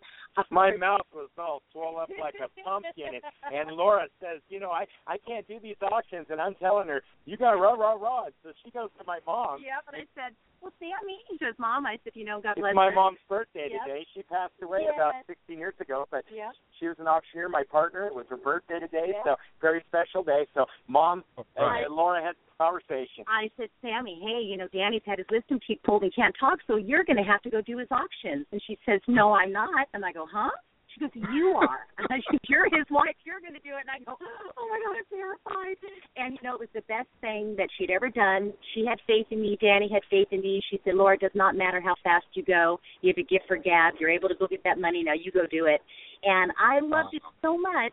My 0.50 0.70
course- 0.70 0.80
mouth 0.80 1.06
was 1.14 1.28
all 1.38 1.62
swollen 1.72 2.02
up 2.02 2.10
like 2.20 2.34
a 2.42 2.48
pumpkin, 2.62 3.14
and, 3.14 3.22
and 3.69 3.76
Laura 3.76 4.08
says, 4.20 4.40
you 4.48 4.60
know, 4.60 4.70
I 4.70 4.86
I 5.06 5.19
can't 5.19 5.46
do 5.48 5.58
these 5.60 5.76
auctions, 5.82 6.26
and 6.30 6.40
I'm 6.40 6.54
telling 6.56 6.88
her, 6.88 7.02
you 7.24 7.36
got 7.36 7.52
to 7.52 7.56
rah 7.56 7.74
rah 7.74 7.94
rah. 7.94 8.26
So 8.42 8.50
she 8.64 8.70
goes 8.70 8.90
to 8.98 9.04
my 9.06 9.20
mom. 9.26 9.60
Yeah, 9.64 9.80
but 9.86 9.94
I 9.94 10.04
said, 10.14 10.34
well, 10.66 10.74
Sammy, 10.82 11.18
he 11.30 11.38
says, 11.38 11.54
Mom, 11.58 11.86
I 11.86 11.98
said, 12.02 12.12
you 12.16 12.24
know, 12.24 12.40
God 12.42 12.56
bless. 12.56 12.70
It's 12.70 12.74
bless 12.74 12.74
my 12.74 12.86
her. 12.90 12.94
mom's 12.94 13.18
birthday 13.28 13.68
Yep. 13.70 13.82
today. 13.86 14.06
She 14.14 14.22
passed 14.24 14.58
away 14.62 14.82
Yes. 14.82 14.94
about 14.94 15.14
16 15.26 15.58
years 15.58 15.78
ago, 15.78 16.08
but 16.10 16.24
Yeah. 16.30 16.50
she 16.78 16.88
was 16.88 16.98
an 16.98 17.06
auctioneer, 17.06 17.48
my 17.48 17.62
partner. 17.62 18.06
It 18.08 18.14
was 18.14 18.26
her 18.28 18.36
birthday 18.36 18.80
today, 18.80 19.12
Yeah. 19.14 19.22
so 19.22 19.36
very 19.60 19.80
special 19.86 20.24
day. 20.24 20.46
So 20.54 20.66
mom 20.88 21.22
oh, 21.38 21.46
uh, 21.56 21.62
Right. 21.66 21.86
and 21.86 21.94
Laura 21.94 22.20
had 22.20 22.34
a 22.34 22.56
conversation. 22.58 23.24
I 23.28 23.48
said, 23.56 23.70
Sammy, 23.80 24.18
hey, 24.20 24.40
you 24.40 24.56
know, 24.56 24.66
Danny's 24.68 25.04
had 25.04 25.18
his 25.18 25.28
wisdom 25.30 25.60
teeth 25.60 25.80
pulled 25.84 26.02
and 26.02 26.12
can't 26.12 26.34
talk, 26.36 26.60
so 26.66 26.74
you're 26.76 27.04
going 27.04 27.16
to 27.16 27.22
have 27.22 27.42
to 27.42 27.50
go 27.50 27.60
do 27.60 27.78
his 27.78 27.90
auctions. 27.92 28.46
And 28.50 28.60
she 28.62 28.76
says, 28.84 29.00
No, 29.06 29.32
I'm 29.34 29.52
not. 29.52 29.88
And 29.94 30.04
I 30.04 30.10
go, 30.12 30.26
Huh? 30.26 30.50
She 30.96 31.04
goes, 31.04 31.10
You 31.14 31.52
are. 31.60 31.84
Said, 32.08 32.40
You're 32.48 32.64
his 32.64 32.88
wife. 32.90 33.16
You're 33.25 33.40
going 33.40 33.52
to 33.52 33.60
do 33.60 33.76
it. 33.76 33.84
And 33.84 33.93
I 33.93 33.98
go, 34.00 34.16
Oh 34.56 34.66
my 34.69 34.81
God, 34.81 34.96
I'm 34.96 35.08
terrified. 35.12 35.76
And 36.16 36.32
you 36.34 36.43
know, 36.43 36.54
it 36.54 36.60
was 36.60 36.72
the 36.72 36.87
best 36.88 37.08
thing 37.20 37.54
that 37.58 37.69
she'd 37.76 37.90
ever 37.90 38.08
done. 38.08 38.52
She 38.75 38.87
had 38.87 38.98
faith 39.06 39.26
in 39.31 39.43
me. 39.43 39.58
Danny 39.60 39.90
had 39.93 40.02
faith 40.08 40.28
in 40.31 40.40
me. 40.40 40.62
She 40.70 40.81
said, 40.84 40.94
Laura, 40.94 41.14
it 41.14 41.20
does 41.20 41.34
not 41.34 41.54
matter 41.54 41.81
how 41.81 41.94
fast 42.02 42.26
you 42.32 42.43
go. 42.43 42.81
You 43.02 43.12
have 43.12 43.19
a 43.19 43.28
gift 43.28 43.44
for 43.46 43.56
gab. 43.56 43.94
You're 44.00 44.10
able 44.10 44.28
to 44.28 44.34
go 44.34 44.46
get 44.46 44.64
that 44.64 44.78
money. 44.78 45.02
Now 45.04 45.14
you 45.14 45.31
go 45.31 45.44
do 45.50 45.66
it. 45.66 45.81
And 46.25 46.50
I 46.56 46.81
loved 46.81 47.14
it 47.14 47.22
so 47.43 47.58
much. 47.58 47.93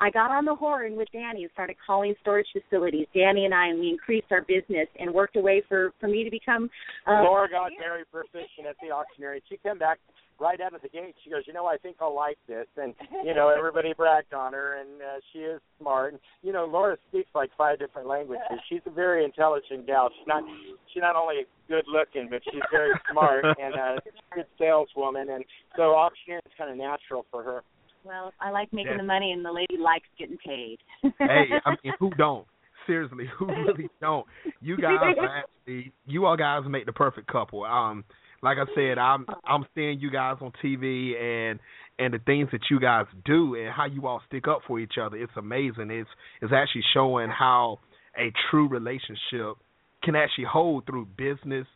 I 0.00 0.10
got 0.10 0.30
on 0.30 0.44
the 0.44 0.54
horn 0.54 0.96
with 0.96 1.08
Danny 1.12 1.42
and 1.42 1.52
started 1.52 1.76
calling 1.84 2.14
storage 2.20 2.46
facilities. 2.52 3.06
Danny 3.14 3.44
and 3.44 3.54
I, 3.54 3.68
and 3.68 3.80
we 3.80 3.88
increased 3.88 4.28
our 4.30 4.42
business 4.42 4.86
and 4.98 5.12
worked 5.12 5.36
a 5.36 5.40
way 5.40 5.62
for 5.68 5.92
for 6.00 6.08
me 6.08 6.24
to 6.24 6.30
become. 6.30 6.70
Uh, 7.06 7.22
Laura 7.22 7.48
got 7.48 7.72
very 7.78 8.04
proficient 8.04 8.66
at 8.68 8.76
the 8.82 8.92
auctioneering. 8.92 9.40
She 9.48 9.56
came 9.58 9.78
back 9.78 9.98
right 10.40 10.60
out 10.60 10.74
of 10.74 10.82
the 10.82 10.88
gate. 10.88 11.14
She 11.24 11.30
goes, 11.30 11.42
you 11.46 11.52
know, 11.52 11.66
I 11.66 11.76
think 11.76 11.96
I'll 12.00 12.14
like 12.14 12.38
this, 12.46 12.66
and 12.76 12.94
you 13.24 13.34
know, 13.34 13.48
everybody 13.48 13.92
bragged 13.96 14.34
on 14.34 14.52
her, 14.52 14.80
and 14.80 15.02
uh, 15.02 15.20
she 15.32 15.40
is 15.40 15.60
smart. 15.80 16.12
And 16.12 16.20
you 16.42 16.52
know, 16.52 16.64
Laura 16.64 16.96
speaks 17.08 17.30
like 17.34 17.50
five 17.58 17.78
different 17.78 18.08
languages. 18.08 18.44
She's 18.68 18.80
a 18.86 18.90
very 18.90 19.24
intelligent 19.24 19.86
gal. 19.86 20.10
She's 20.16 20.28
not 20.28 20.44
she's 20.92 21.00
not 21.00 21.16
only 21.16 21.46
good 21.68 21.84
looking, 21.88 22.28
but 22.30 22.40
she's 22.44 22.62
very 22.70 22.92
smart 23.10 23.44
and 23.44 23.74
uh, 23.74 24.00
good 24.34 24.46
saleswoman. 24.58 25.28
And 25.30 25.44
so 25.76 25.94
auctioneering 25.94 26.42
is 26.46 26.52
kind 26.56 26.70
of 26.70 26.76
natural 26.76 27.26
for 27.30 27.42
her. 27.42 27.62
Well, 28.04 28.32
I 28.40 28.50
like 28.50 28.72
making 28.72 28.92
Yeah. 28.92 28.98
the 28.98 29.02
money, 29.04 29.32
and 29.32 29.44
the 29.44 29.52
lady 29.52 29.76
likes 29.76 30.08
getting 30.18 30.38
paid. 30.38 30.78
hey, 31.02 31.46
I 31.64 31.70
mean, 31.84 31.92
who 31.98 32.10
don't? 32.16 32.46
Seriously, 32.86 33.26
who 33.38 33.46
really 33.46 33.90
don't? 34.00 34.26
You 34.60 34.76
guys 34.80 35.14
are 35.20 35.38
actually, 35.38 35.92
you 36.06 36.24
all 36.26 36.36
guys 36.36 36.62
make 36.66 36.86
the 36.86 36.92
perfect 36.92 37.26
couple. 37.28 37.64
Um, 37.64 38.04
like 38.42 38.56
I 38.58 38.64
said, 38.74 38.98
I'm 38.98 39.26
I'm 39.44 39.66
seeing 39.74 39.98
you 40.00 40.10
guys 40.10 40.36
on 40.40 40.52
TV 40.64 41.20
and 41.20 41.58
and 41.98 42.14
the 42.14 42.18
things 42.20 42.48
that 42.52 42.60
you 42.70 42.78
guys 42.80 43.06
do 43.24 43.56
and 43.56 43.72
how 43.72 43.84
you 43.86 44.06
all 44.06 44.22
stick 44.28 44.46
up 44.46 44.60
for 44.66 44.78
each 44.78 44.94
other. 45.00 45.16
It's 45.16 45.32
amazing. 45.36 45.90
It's 45.90 46.08
it's 46.40 46.52
actually 46.52 46.84
showing 46.94 47.30
how 47.30 47.80
a 48.16 48.32
true 48.50 48.68
relationship 48.68 49.56
can 50.02 50.14
actually 50.14 50.44
hold 50.44 50.86
through 50.86 51.06
business 51.16 51.66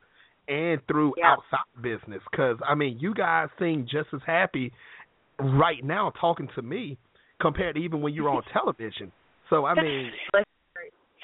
and 0.49 0.81
through 0.87 1.15
Yeah. 1.19 1.33
outside 1.33 1.83
business. 1.83 2.23
Because 2.31 2.57
I 2.67 2.75
mean, 2.77 2.99
you 3.01 3.13
guys 3.13 3.49
seem 3.59 3.87
just 3.91 4.09
as 4.15 4.21
happy 4.25 4.73
right 5.43 5.85
now 5.85 6.13
talking 6.21 6.49
to 6.55 6.63
me 6.63 6.99
compared 7.41 7.77
to 7.77 7.81
even 7.81 8.01
when 8.01 8.15
you're 8.15 8.29
on 8.29 8.43
television. 8.53 9.13
So 9.51 9.67
I 9.67 9.75
mean, 9.75 10.11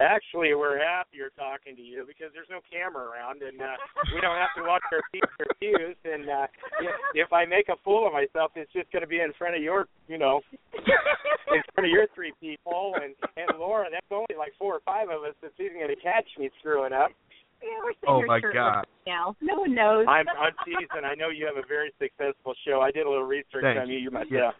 Actually, 0.01 0.55
we're 0.55 0.79
happier 0.79 1.31
talking 1.35 1.75
to 1.75 1.83
you 1.83 2.07
because 2.07 2.31
there's 2.33 2.47
no 2.51 2.63
camera 2.71 3.03
around, 3.03 3.43
and 3.43 3.59
uh, 3.61 3.75
we 4.15 4.21
don't 4.21 4.39
have 4.39 4.55
to 4.55 4.63
watch 4.63 4.83
our 4.95 5.03
P's 5.11 5.27
or 5.43 5.51
Q's. 5.59 5.99
And 6.07 6.31
uh, 6.31 6.47
if, 6.79 7.27
if 7.27 7.33
I 7.33 7.45
make 7.45 7.69
a 7.69 7.75
fool 7.83 8.07
of 8.07 8.13
myself, 8.13 8.53
it's 8.55 8.73
just 8.73 8.91
going 8.93 9.03
to 9.03 9.11
be 9.11 9.19
in 9.19 9.33
front 9.37 9.57
of 9.57 9.63
your, 9.63 9.91
you 10.07 10.17
know, 10.17 10.41
in 11.51 11.63
front 11.75 11.91
of 11.91 11.91
your 11.91 12.07
three 12.15 12.33
people. 12.41 12.95
And 12.95 13.15
and 13.35 13.59
Laura, 13.59 13.91
that's 13.91 14.07
only 14.13 14.39
like 14.39 14.55
four 14.55 14.75
or 14.79 14.83
five 14.87 15.11
of 15.11 15.27
us 15.27 15.35
that's 15.43 15.59
even 15.59 15.83
going 15.83 15.95
to 15.95 15.99
catch 16.01 16.31
me 16.39 16.49
screwing 16.61 16.93
up. 16.93 17.11
Yeah, 17.63 17.69
we're 17.83 17.93
sitting 17.93 18.09
Oh, 18.09 18.23
my 18.27 18.41
God. 18.41 18.87
Now, 19.07 19.35
no 19.41 19.57
one 19.61 19.75
knows. 19.75 20.07
I'm 20.09 20.27
I'm 20.29 20.53
teasing. 20.65 21.05
I 21.05 21.15
know 21.15 21.31
you 21.31 21.47
have 21.47 21.57
a 21.63 21.67
very 21.67 21.93
successful 21.99 22.55
show. 22.67 22.81
I 22.81 22.91
did 22.91 23.07
a 23.07 23.09
little 23.11 23.25
research 23.25 23.63
Thank 23.63 23.79
on 23.81 23.89
you, 23.91 23.99
you 23.99 24.11
myself. 24.11 24.31
Yeah. 24.31 24.51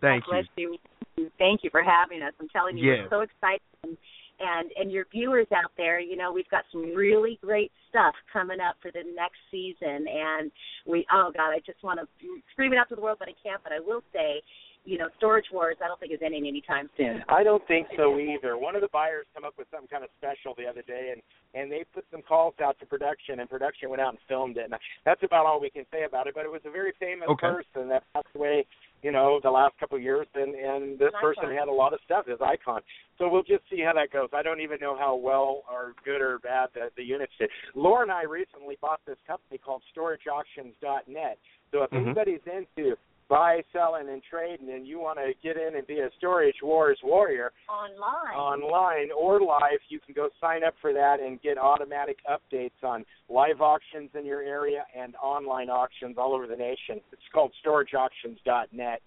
thank 0.00 0.24
God 0.24 0.46
you. 0.56 0.78
bless 0.78 0.78
you. 1.16 1.28
Thank 1.38 1.64
you 1.64 1.70
for 1.70 1.82
having 1.82 2.22
us. 2.22 2.32
I'm 2.40 2.48
telling 2.48 2.78
you, 2.78 2.90
Yes. 2.92 3.08
we're 3.10 3.18
so 3.18 3.20
excited. 3.22 3.60
And, 3.82 3.96
and 4.40 4.70
and 4.76 4.90
your 4.92 5.04
viewers 5.12 5.48
out 5.52 5.72
there, 5.76 6.00
you 6.00 6.16
know, 6.16 6.32
we've 6.32 6.48
got 6.48 6.64
some 6.72 6.94
really 6.94 7.38
great 7.42 7.72
stuff 7.90 8.14
coming 8.32 8.58
up 8.60 8.76
for 8.80 8.90
the 8.90 9.02
next 9.14 9.36
season. 9.50 10.06
And 10.08 10.50
we, 10.86 11.04
oh 11.12 11.30
God, 11.36 11.50
I 11.50 11.60
just 11.66 11.82
want 11.84 12.00
to 12.00 12.06
scream 12.52 12.72
it 12.72 12.78
out 12.78 12.88
to 12.88 12.94
the 12.94 13.02
world, 13.02 13.18
but 13.18 13.28
I 13.28 13.34
can't. 13.42 13.62
But 13.62 13.72
I 13.72 13.80
will 13.80 14.02
say, 14.14 14.40
you 14.84 14.98
know, 14.98 15.08
Storage 15.18 15.46
Wars, 15.52 15.76
I 15.84 15.88
don't 15.88 16.00
think 16.00 16.12
is 16.12 16.20
ending 16.24 16.46
anytime 16.46 16.88
soon. 16.96 17.22
I 17.28 17.42
don't 17.42 17.66
think 17.68 17.86
so 17.96 18.18
either. 18.18 18.56
One 18.56 18.74
of 18.74 18.80
the 18.80 18.88
buyers 18.92 19.26
come 19.34 19.44
up 19.44 19.54
with 19.58 19.66
something 19.70 19.88
kind 19.88 20.04
of 20.04 20.10
special 20.18 20.54
the 20.56 20.66
other 20.66 20.82
day, 20.82 21.10
and 21.12 21.22
and 21.52 21.70
they 21.70 21.84
put 21.92 22.04
some 22.12 22.22
calls 22.22 22.54
out 22.62 22.78
to 22.78 22.86
production, 22.86 23.40
and 23.40 23.50
production 23.50 23.90
went 23.90 24.00
out 24.00 24.10
and 24.10 24.18
filmed 24.28 24.56
it. 24.56 24.64
And 24.70 24.74
that's 25.04 25.22
about 25.24 25.46
all 25.46 25.60
we 25.60 25.68
can 25.68 25.84
say 25.92 26.04
about 26.04 26.28
it. 26.28 26.34
But 26.34 26.44
it 26.44 26.50
was 26.50 26.60
a 26.64 26.70
very 26.70 26.92
famous 27.00 27.28
Okay. 27.28 27.48
person 27.48 27.88
that 27.88 28.04
passed 28.14 28.28
away, 28.36 28.64
you 29.02 29.10
know, 29.10 29.40
the 29.42 29.50
last 29.50 29.74
couple 29.80 29.96
of 29.96 30.02
years, 30.02 30.26
and 30.34 30.54
and 30.54 30.98
this 30.98 31.10
Icon. 31.18 31.20
person 31.34 31.56
had 31.56 31.68
a 31.68 31.72
lot 31.72 31.92
of 31.92 32.00
stuff 32.04 32.26
as 32.32 32.38
icon. 32.40 32.80
So 33.18 33.28
we'll 33.28 33.42
just 33.42 33.64
see 33.68 33.80
how 33.84 33.92
that 33.94 34.10
goes. 34.12 34.28
I 34.32 34.42
don't 34.42 34.60
even 34.60 34.78
know 34.80 34.96
how 34.96 35.14
well 35.16 35.64
or 35.70 35.92
good 36.04 36.22
or 36.22 36.38
bad 36.38 36.68
the, 36.74 36.90
the 36.96 37.02
units 37.04 37.32
did. 37.38 37.50
Laura 37.74 38.02
and 38.02 38.12
I 38.12 38.22
recently 38.22 38.78
bought 38.80 39.00
this 39.06 39.18
company 39.26 39.58
called 39.58 39.82
StorageAuctions.net. 39.94 41.38
So 41.72 41.82
if 41.82 41.90
Mhm. 41.90 42.02
anybody's 42.02 42.40
into 42.46 42.96
buy, 43.30 43.62
selling, 43.72 44.08
and 44.10 44.20
trading, 44.28 44.68
and 44.74 44.86
you 44.86 44.98
want 44.98 45.18
to 45.18 45.32
get 45.42 45.56
in 45.56 45.76
and 45.76 45.86
be 45.86 46.00
a 46.00 46.10
Storage 46.18 46.56
Wars 46.62 46.98
warrior, 47.02 47.52
Online. 47.70 48.36
online 48.36 49.08
or 49.16 49.40
live, 49.40 49.78
you 49.88 50.00
can 50.04 50.14
go 50.14 50.28
sign 50.40 50.64
up 50.64 50.74
for 50.82 50.92
that 50.92 51.18
and 51.20 51.40
get 51.40 51.56
automatic 51.56 52.18
updates 52.28 52.82
on 52.82 53.04
live 53.30 53.60
auctions 53.60 54.10
in 54.18 54.26
your 54.26 54.42
area 54.42 54.84
and 55.00 55.14
online 55.22 55.70
auctions 55.70 56.16
all 56.18 56.34
over 56.34 56.46
the 56.48 56.56
nation. 56.56 57.00
It's 57.12 57.22
called 57.32 57.52
storageauctions.net. 57.64 59.00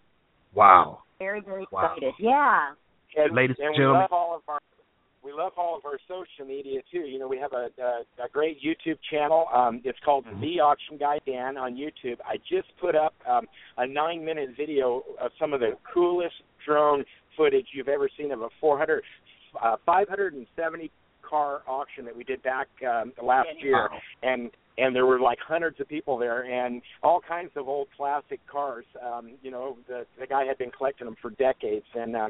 Wow. 0.55 1.03
very, 1.19 1.41
very 1.41 1.65
Wow. 1.71 1.93
excited. 1.93 2.13
Yeah. 2.17 2.71
And, 3.15 3.35
Ladies 3.35 3.57
and 3.59 3.67
and 3.67 3.73
we 3.73 3.77
gentlemen. 3.77 4.01
love 4.01 4.11
all 4.13 4.35
of 4.35 4.41
our 4.47 4.59
we 5.23 5.31
love 5.31 5.53
all 5.57 5.77
of 5.77 5.85
our 5.85 5.97
social 6.07 6.45
media 6.45 6.81
too. 6.91 6.99
You 6.99 7.19
know, 7.19 7.27
we 7.27 7.37
have 7.37 7.53
a 7.53 7.69
a, 7.81 8.25
a 8.25 8.29
great 8.31 8.57
YouTube 8.61 8.97
channel. 9.09 9.45
Um, 9.53 9.81
it's 9.83 9.99
called 10.03 10.25
Mhm. 10.25 10.41
The 10.41 10.59
Auction 10.59 10.97
Guy 10.97 11.19
Dan 11.25 11.57
on 11.57 11.75
YouTube. 11.75 12.17
I 12.25 12.37
just 12.37 12.67
put 12.79 12.95
up 12.95 13.13
um, 13.27 13.47
a 13.77 13.87
nine 13.87 14.23
minute 14.25 14.49
video 14.57 15.03
of 15.19 15.31
some 15.39 15.53
of 15.53 15.59
the 15.59 15.77
coolest 15.93 16.35
drone 16.65 17.03
footage 17.37 17.67
you've 17.73 17.87
ever 17.87 18.09
seen 18.17 18.31
of 18.31 18.41
a 18.41 18.49
400, 18.61 19.03
uh, 19.61 19.77
570 19.85 20.91
car 21.21 21.61
auction 21.67 22.05
that 22.05 22.15
we 22.15 22.23
did 22.23 22.41
back 22.43 22.67
um, 22.87 23.11
last 23.21 23.47
year, 23.61 23.89
Wow. 23.91 23.99
and 24.23 24.51
and 24.77 24.95
there 24.95 25.05
were 25.05 25.19
like 25.19 25.37
hundreds 25.39 25.79
of 25.79 25.87
people 25.87 26.17
there 26.17 26.45
and 26.45 26.81
all 27.03 27.21
kinds 27.21 27.51
of 27.55 27.67
old 27.69 27.87
classic 27.95 28.39
cars. 28.47 28.85
Um, 29.01 29.31
you 29.41 29.51
know, 29.51 29.77
the 29.87 30.05
the 30.19 30.27
guy 30.27 30.45
had 30.45 30.57
been 30.57 30.71
collecting 30.71 31.05
them 31.05 31.15
for 31.21 31.29
decades, 31.31 31.85
and 31.95 32.15
uh, 32.15 32.29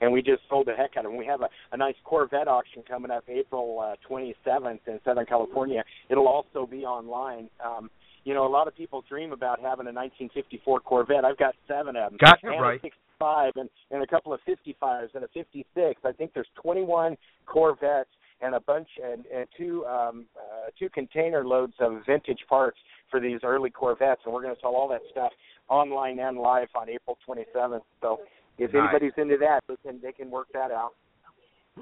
and 0.00 0.12
we 0.12 0.22
just 0.22 0.42
sold 0.48 0.66
the 0.66 0.74
heck 0.74 0.96
out 0.96 1.04
of 1.04 1.10
them. 1.10 1.18
We 1.18 1.26
have 1.26 1.42
a, 1.42 1.48
a 1.72 1.76
nice 1.76 1.94
Corvette 2.04 2.48
auction 2.48 2.82
coming 2.88 3.10
up 3.10 3.24
April 3.28 3.80
uh, 3.80 3.96
27th 4.08 4.80
in 4.86 5.00
Southern 5.04 5.26
California. 5.26 5.84
It'll 6.08 6.28
also 6.28 6.66
be 6.66 6.84
online. 6.84 7.48
Um, 7.64 7.90
you 8.24 8.34
know, 8.34 8.46
a 8.46 8.48
lot 8.48 8.68
of 8.68 8.76
people 8.76 9.02
dream 9.08 9.32
about 9.32 9.58
having 9.58 9.86
a 9.86 9.92
1954 9.92 10.80
Corvette. 10.80 11.24
I've 11.24 11.38
got 11.38 11.54
seven 11.66 11.96
of 11.96 12.10
them. 12.10 12.18
Got 12.20 12.38
it 12.42 12.46
and 12.46 12.60
right. 12.60 12.78
a 12.78 12.82
65 12.82 13.52
and, 13.56 13.70
and 13.90 14.02
a 14.02 14.06
couple 14.06 14.32
of 14.32 14.40
55s 14.46 15.14
and 15.14 15.24
a 15.24 15.28
56. 15.32 16.00
I 16.04 16.12
think 16.12 16.32
there's 16.34 16.48
21 16.62 17.16
Corvettes 17.46 18.10
and 18.40 18.54
a 18.54 18.60
bunch 18.60 18.88
and, 19.02 19.24
and 19.34 19.46
two 19.56 19.84
um, 19.86 20.26
uh, 20.36 20.70
two 20.78 20.88
container 20.90 21.44
loads 21.44 21.72
of 21.80 22.02
vintage 22.06 22.40
parts 22.48 22.78
for 23.10 23.20
these 23.20 23.40
early 23.42 23.70
Corvettes, 23.70 24.20
and 24.24 24.34
we're 24.34 24.42
going 24.42 24.54
to 24.54 24.60
sell 24.60 24.74
all 24.74 24.88
that 24.88 25.00
stuff 25.10 25.32
online 25.68 26.18
and 26.18 26.38
live 26.38 26.68
on 26.74 26.88
April 26.88 27.18
27th. 27.28 27.80
So 28.00 28.20
if 28.58 28.72
Nice. 28.72 28.82
anybody's 28.82 29.12
into 29.16 29.36
that, 29.38 29.60
they 29.68 29.76
can 29.84 30.00
they 30.02 30.12
can 30.12 30.30
work 30.30 30.48
that 30.52 30.70
out. 30.70 30.92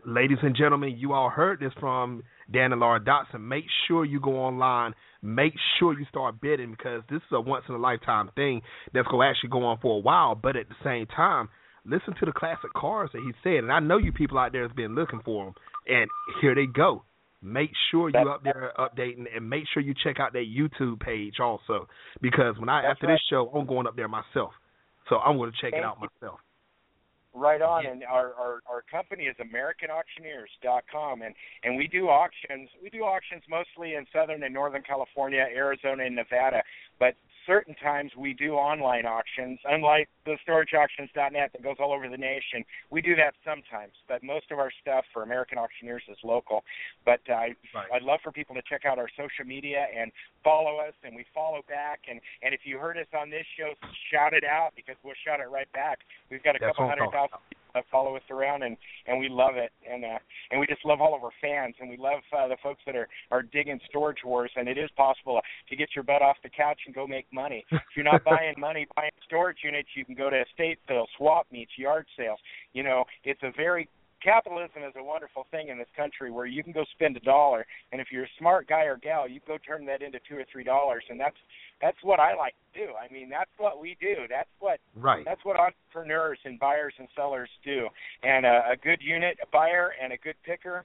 Ladies 0.04 0.38
and 0.42 0.54
gentlemen, 0.54 0.94
you 0.98 1.14
all 1.14 1.30
heard 1.30 1.58
this 1.58 1.72
from 1.80 2.22
Dan 2.52 2.72
and 2.72 2.80
Laura 2.80 3.00
Dotson. 3.00 3.40
Make 3.40 3.64
sure 3.88 4.04
you 4.04 4.20
go 4.20 4.36
online. 4.36 4.94
Make 5.22 5.54
sure 5.78 5.98
you 5.98 6.04
start 6.10 6.38
bidding 6.40 6.72
because 6.72 7.02
this 7.08 7.16
is 7.18 7.32
a 7.32 7.40
once 7.40 7.64
in 7.68 7.74
a 7.74 7.78
lifetime 7.78 8.30
thing 8.36 8.60
that's 8.92 9.08
going 9.08 9.26
to 9.26 9.30
actually 9.30 9.48
go 9.50 9.64
on 9.64 9.78
for 9.80 9.96
a 9.96 10.00
while. 10.00 10.34
But 10.34 10.54
at 10.56 10.68
the 10.68 10.74
same 10.84 11.06
time, 11.06 11.48
listen 11.86 12.14
to 12.20 12.26
the 12.26 12.32
classic 12.32 12.74
cars 12.76 13.08
that 13.14 13.22
he 13.22 13.32
said. 13.42 13.64
And 13.64 13.72
I 13.72 13.80
know 13.80 13.96
you 13.96 14.12
people 14.12 14.38
out 14.38 14.52
there 14.52 14.62
has 14.68 14.72
been 14.76 14.94
looking 14.94 15.20
for 15.24 15.46
them. 15.46 15.54
And 15.88 16.10
here 16.42 16.54
they 16.54 16.66
go. 16.66 17.02
Make 17.42 17.70
sure 17.90 18.10
you 18.10 18.18
up 18.28 18.42
there 18.44 18.72
updating 18.78 19.24
and 19.34 19.48
make 19.48 19.64
sure 19.72 19.82
you 19.82 19.94
check 20.04 20.20
out 20.20 20.32
that 20.34 20.44
YouTube 20.54 21.00
page 21.00 21.34
also 21.40 21.86
because 22.20 22.58
when 22.58 22.68
I 22.68 22.82
That's 22.82 22.92
after 22.96 23.06
right. 23.06 23.14
this 23.14 23.20
show 23.30 23.48
I'm 23.54 23.66
going 23.66 23.86
up 23.86 23.94
there 23.96 24.08
myself. 24.08 24.52
So 25.08 25.16
I'm 25.16 25.36
going 25.36 25.52
to 25.52 25.56
check 25.60 25.72
it 25.72 25.84
out 25.84 25.98
you. 26.02 26.08
myself. 26.20 26.40
Right 27.36 27.60
on, 27.60 27.84
Yeah. 27.84 27.90
and 27.90 28.04
our, 28.04 28.32
our 28.34 28.62
our 28.66 28.82
company 28.90 29.24
is 29.24 29.36
AmericanAuctioneers.com, 29.36 31.20
and 31.22 31.34
and 31.64 31.76
we 31.76 31.86
do 31.86 32.08
auctions. 32.08 32.70
We 32.82 32.88
do 32.88 33.02
auctions 33.02 33.42
mostly 33.48 33.94
in 33.94 34.06
Southern 34.12 34.42
and 34.42 34.54
Northern 34.54 34.82
California, 34.82 35.46
Arizona, 35.54 36.04
and 36.04 36.16
Nevada. 36.16 36.62
But 36.98 37.14
certain 37.46 37.74
times 37.76 38.12
we 38.16 38.34
do 38.34 38.54
online 38.54 39.06
auctions, 39.06 39.58
unlike 39.64 40.08
the 40.24 40.36
StorageAuctions.net 40.46 41.50
that 41.52 41.62
goes 41.62 41.76
all 41.78 41.92
over 41.92 42.08
the 42.08 42.16
nation. 42.16 42.64
We 42.90 43.00
do 43.00 43.14
that 43.16 43.34
sometimes, 43.44 43.92
but 44.08 44.22
most 44.22 44.50
of 44.50 44.58
our 44.58 44.70
stuff 44.82 45.04
for 45.12 45.22
American 45.22 45.58
Auctioneers 45.58 46.02
is 46.10 46.18
local. 46.24 46.64
But 47.04 47.20
uh, 47.30 47.34
Right. 47.74 47.88
I'd 47.92 48.02
love 48.02 48.20
for 48.22 48.32
people 48.32 48.54
to 48.54 48.62
check 48.68 48.84
out 48.84 48.98
our 48.98 49.08
social 49.16 49.44
media 49.44 49.86
and 49.96 50.10
follow 50.42 50.78
us, 50.78 50.94
and 51.04 51.14
we 51.14 51.24
follow 51.34 51.62
back. 51.68 52.00
And 52.08 52.20
and 52.42 52.54
if 52.54 52.60
you 52.64 52.78
heard 52.78 52.96
us 52.96 53.06
on 53.12 53.30
this 53.30 53.44
show, 53.56 53.72
shout 54.10 54.32
it 54.32 54.44
out 54.44 54.72
because 54.74 54.96
we'll 55.04 55.18
shout 55.24 55.40
it 55.40 55.50
right 55.50 55.70
back. 55.72 56.00
We've 56.30 56.42
got 56.42 56.56
a 56.56 56.58
That's 56.60 56.74
couple 56.76 56.88
hundred 56.88 57.10
thousand 57.12 57.38
that 57.76 57.84
follow 57.92 58.16
us 58.16 58.22
around, 58.30 58.62
and 58.64 58.76
and 59.06 59.20
we 59.20 59.28
love 59.28 59.56
it. 59.56 59.70
And 59.88 60.04
uh, 60.04 60.18
and 60.50 60.58
we 60.58 60.66
just 60.66 60.84
love 60.84 61.00
all 61.00 61.14
of 61.14 61.22
our 61.22 61.30
fans, 61.40 61.74
and 61.80 61.88
we 61.88 61.96
love 61.96 62.20
uh, 62.36 62.48
the 62.48 62.56
folks 62.62 62.82
that 62.86 62.96
are 62.96 63.08
are 63.30 63.42
digging 63.42 63.78
Storage 63.88 64.24
Wars. 64.24 64.50
And 64.56 64.68
it 64.68 64.78
is 64.78 64.90
possible 64.96 65.40
to 65.68 65.76
get 65.76 65.90
your 65.94 66.02
butt 66.02 66.22
off 66.22 66.36
the 66.42 66.50
couch 66.50 66.80
and 66.86 66.94
go 66.94 67.06
make 67.06 67.26
money. 67.32 67.64
If 67.86 68.04
you're 68.04 68.12
not 68.12 68.24
buying 68.24 68.54
money, 68.58 68.86
buying 68.96 69.10
storage 69.24 69.58
units, 69.62 69.88
you 69.94 70.04
can 70.04 70.14
go 70.14 70.28
to 70.28 70.42
estate 70.42 70.78
sales, 70.88 71.08
swap 71.16 71.46
meets, 71.50 71.70
yard 71.78 72.06
sales. 72.16 72.38
You 72.72 72.82
know, 72.82 73.04
it's 73.24 73.42
a 73.42 73.52
very 73.56 73.88
capitalism 74.26 74.82
is 74.82 74.92
a 74.98 75.04
wonderful 75.04 75.46
thing 75.52 75.68
in 75.68 75.78
this 75.78 75.86
country 75.96 76.32
where 76.32 76.46
you 76.46 76.64
can 76.64 76.72
go 76.72 76.84
spend 76.92 77.16
a 77.16 77.20
dollar 77.20 77.64
and 77.92 78.00
if 78.00 78.08
you're 78.10 78.24
a 78.24 78.34
smart 78.38 78.66
guy 78.66 78.82
or 78.82 78.96
gal 78.96 79.28
you 79.28 79.38
go 79.46 79.56
turn 79.58 79.86
that 79.86 80.02
into 80.02 80.18
two 80.28 80.36
or 80.36 80.44
three 80.50 80.64
dollars 80.64 81.04
and 81.08 81.18
that's 81.20 81.36
that's 81.80 81.98
what 82.02 82.18
i 82.18 82.34
like 82.34 82.54
to 82.74 82.86
do. 82.86 82.92
I 82.98 83.12
mean 83.12 83.28
that's 83.28 83.50
what 83.58 83.80
we 83.80 83.96
do. 84.00 84.14
That's 84.28 84.48
what 84.58 84.80
Right. 84.96 85.24
that's 85.24 85.44
what 85.44 85.56
entrepreneurs 85.58 86.38
and 86.44 86.58
buyers 86.58 86.94
and 86.98 87.06
sellers 87.14 87.50
do. 87.64 87.88
And 88.22 88.44
a, 88.44 88.62
a 88.72 88.76
good 88.76 89.00
unit 89.00 89.38
a 89.42 89.46
buyer 89.52 89.92
and 90.02 90.12
a 90.12 90.16
good 90.18 90.36
picker 90.44 90.84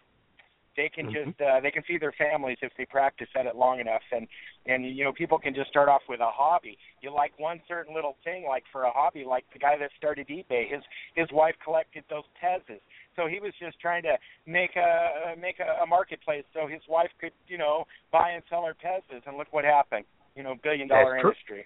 they 0.75 0.89
can 0.89 1.07
Mhm. 1.07 1.13
just 1.13 1.41
uh, 1.41 1.59
they 1.59 1.71
can 1.71 1.83
feed 1.83 2.01
their 2.01 2.13
families 2.13 2.57
if 2.61 2.71
they 2.77 2.85
practice 2.85 3.29
at 3.35 3.45
it 3.45 3.55
long 3.55 3.79
enough. 3.79 4.03
And 4.11 4.27
and 4.65 4.85
you 4.85 5.03
know 5.03 5.13
people 5.13 5.39
can 5.39 5.53
just 5.53 5.69
start 5.69 5.89
off 5.89 6.01
with 6.07 6.19
a 6.19 6.31
hobby. 6.31 6.77
You 7.01 7.11
like 7.13 7.37
one 7.37 7.61
certain 7.67 7.93
little 7.93 8.17
thing 8.23 8.45
like 8.47 8.63
for 8.71 8.83
a 8.83 8.91
hobby 8.91 9.23
like 9.23 9.45
the 9.53 9.59
guy 9.59 9.77
that 9.77 9.91
started 9.97 10.27
ebay. 10.27 10.69
His 10.69 10.83
his 11.15 11.27
wife 11.31 11.55
collected 11.63 12.03
those 12.09 12.25
Pezes 12.41 12.81
so 13.15 13.27
he 13.27 13.39
was 13.39 13.53
just 13.59 13.79
trying 13.79 14.03
to 14.03 14.17
make 14.45 14.75
a 14.75 15.35
make 15.39 15.59
a, 15.59 15.83
a 15.83 15.85
marketplace 15.85 16.43
so 16.53 16.67
his 16.67 16.81
wife 16.87 17.11
could 17.19 17.33
you 17.47 17.57
know 17.57 17.85
buy 18.11 18.31
and 18.31 18.43
sell 18.49 18.65
her 18.65 18.73
Pezes 18.73 19.21
and 19.25 19.37
look 19.37 19.47
what 19.51 19.65
happened. 19.65 20.05
You 20.35 20.43
know 20.43 20.55
billion 20.63 20.87
dollar 20.87 21.15
That's 21.15 21.27
industry 21.27 21.65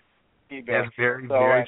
ebay. 0.52 0.66
That's 0.84 0.96
very, 0.98 1.28
so, 1.28 1.34
very 1.38 1.62
uh, 1.62 1.66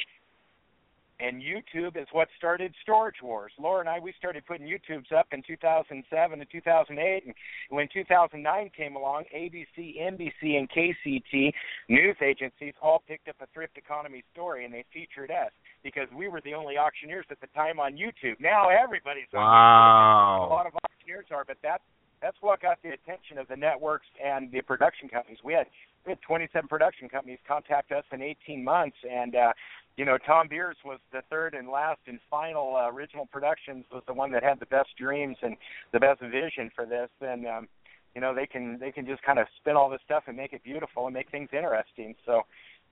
and 1.19 1.41
YouTube 1.41 1.99
is 1.99 2.07
what 2.11 2.27
started 2.37 2.73
Storage 2.83 3.21
Wars. 3.23 3.51
Laura 3.59 3.79
and 3.79 3.89
I, 3.89 3.99
we 3.99 4.13
started 4.17 4.45
putting 4.45 4.67
YouTubes 4.67 5.11
up 5.11 5.27
in 5.31 5.41
2007 5.45 6.39
and 6.39 6.49
2008. 6.51 7.25
And 7.25 7.33
when 7.69 7.87
2009 7.91 8.71
came 8.75 8.95
along, 8.95 9.23
ABC, 9.35 9.99
NBC, 9.99 10.57
and 10.57 10.69
KCT 10.69 11.51
news 11.89 12.15
agencies 12.21 12.73
all 12.81 13.03
picked 13.07 13.27
up 13.27 13.35
a 13.41 13.47
thrift 13.53 13.77
economy 13.77 14.23
story, 14.33 14.65
and 14.65 14.73
they 14.73 14.85
featured 14.93 15.31
us 15.31 15.51
because 15.83 16.07
we 16.15 16.27
were 16.27 16.41
the 16.41 16.53
only 16.53 16.77
auctioneers 16.77 17.25
at 17.31 17.41
the 17.41 17.47
time 17.47 17.79
on 17.79 17.93
YouTube. 17.93 18.39
Now 18.39 18.69
everybody's 18.69 19.27
on 19.33 19.39
YouTube. 19.39 20.49
A 20.49 20.53
lot 20.53 20.67
of 20.67 20.73
auctioneers 20.83 21.25
are, 21.31 21.45
but 21.45 21.57
that's 21.63 21.83
that's 22.21 22.37
what 22.41 22.61
got 22.61 22.81
the 22.81 22.89
attention 22.89 23.37
of 23.37 23.47
the 23.47 23.55
networks 23.55 24.07
and 24.23 24.51
the 24.51 24.61
production 24.61 25.07
companies. 25.07 25.37
We 25.43 25.53
had 25.53 25.67
we 26.05 26.11
had 26.11 26.21
27 26.21 26.67
production 26.67 27.09
companies 27.09 27.37
contact 27.47 27.91
us 27.91 28.05
in 28.11 28.21
18 28.21 28.63
months, 28.63 28.97
and 29.09 29.35
uh, 29.35 29.53
you 29.97 30.05
know 30.05 30.17
Thom 30.25 30.47
Beers 30.47 30.77
was 30.85 30.99
the 31.11 31.21
third 31.29 31.53
and 31.53 31.67
last 31.67 31.99
and 32.07 32.19
final 32.29 32.75
uh, 32.75 32.89
original 32.89 33.25
productions 33.25 33.83
was 33.91 34.03
the 34.07 34.13
one 34.13 34.31
that 34.31 34.43
had 34.43 34.59
the 34.59 34.65
best 34.67 34.89
dreams 34.97 35.35
and 35.41 35.57
the 35.91 35.99
best 35.99 36.21
vision 36.21 36.71
for 36.75 36.85
this, 36.85 37.09
and 37.21 37.45
um, 37.45 37.67
you 38.15 38.21
know 38.21 38.33
they 38.33 38.45
can 38.45 38.79
they 38.79 38.91
can 38.91 39.05
just 39.05 39.21
kind 39.23 39.39
of 39.39 39.47
spin 39.59 39.75
all 39.75 39.89
this 39.89 40.01
stuff 40.05 40.23
and 40.27 40.37
make 40.37 40.53
it 40.53 40.63
beautiful 40.63 41.07
and 41.07 41.13
make 41.13 41.29
things 41.31 41.49
interesting. 41.51 42.15
So 42.25 42.43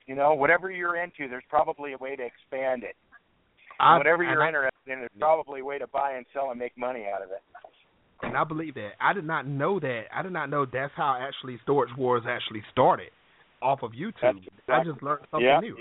you 0.06 0.14
know 0.14 0.34
whatever 0.34 0.70
you're 0.70 0.96
into, 0.96 1.28
there's 1.28 1.44
probably 1.48 1.92
a 1.92 1.98
way 1.98 2.16
to 2.16 2.22
expand 2.24 2.82
it. 2.82 2.96
I- 3.78 3.96
whatever 3.96 4.24
you're 4.24 4.42
I- 4.42 4.48
interested 4.48 4.72
in, 4.86 4.98
there's 5.00 5.10
probably 5.18 5.60
a 5.60 5.64
way 5.64 5.78
to 5.78 5.86
buy 5.86 6.12
and 6.12 6.26
sell 6.32 6.50
and 6.50 6.58
make 6.58 6.76
money 6.76 7.06
out 7.12 7.22
of 7.22 7.30
it. 7.30 7.42
And 8.22 8.36
I 8.36 8.44
believe 8.44 8.74
that. 8.74 8.92
I 8.98 9.12
did 9.12 9.26
not 9.26 9.46
know 9.46 9.78
that. 9.78 10.04
I 10.12 10.22
did 10.22 10.32
not 10.32 10.48
know 10.48 10.64
that's 10.64 10.92
how 10.96 11.18
actually 11.20 11.60
Storage 11.62 11.94
Wars 11.96 12.22
actually 12.26 12.62
started 12.72 13.10
off 13.60 13.82
of 13.82 13.92
YouTube. 13.92 14.40
That's 14.66 14.80
I 14.80 14.90
just 14.90 15.02
learned 15.02 15.26
something 15.30 15.46
yeah. 15.46 15.60
new. 15.60 15.76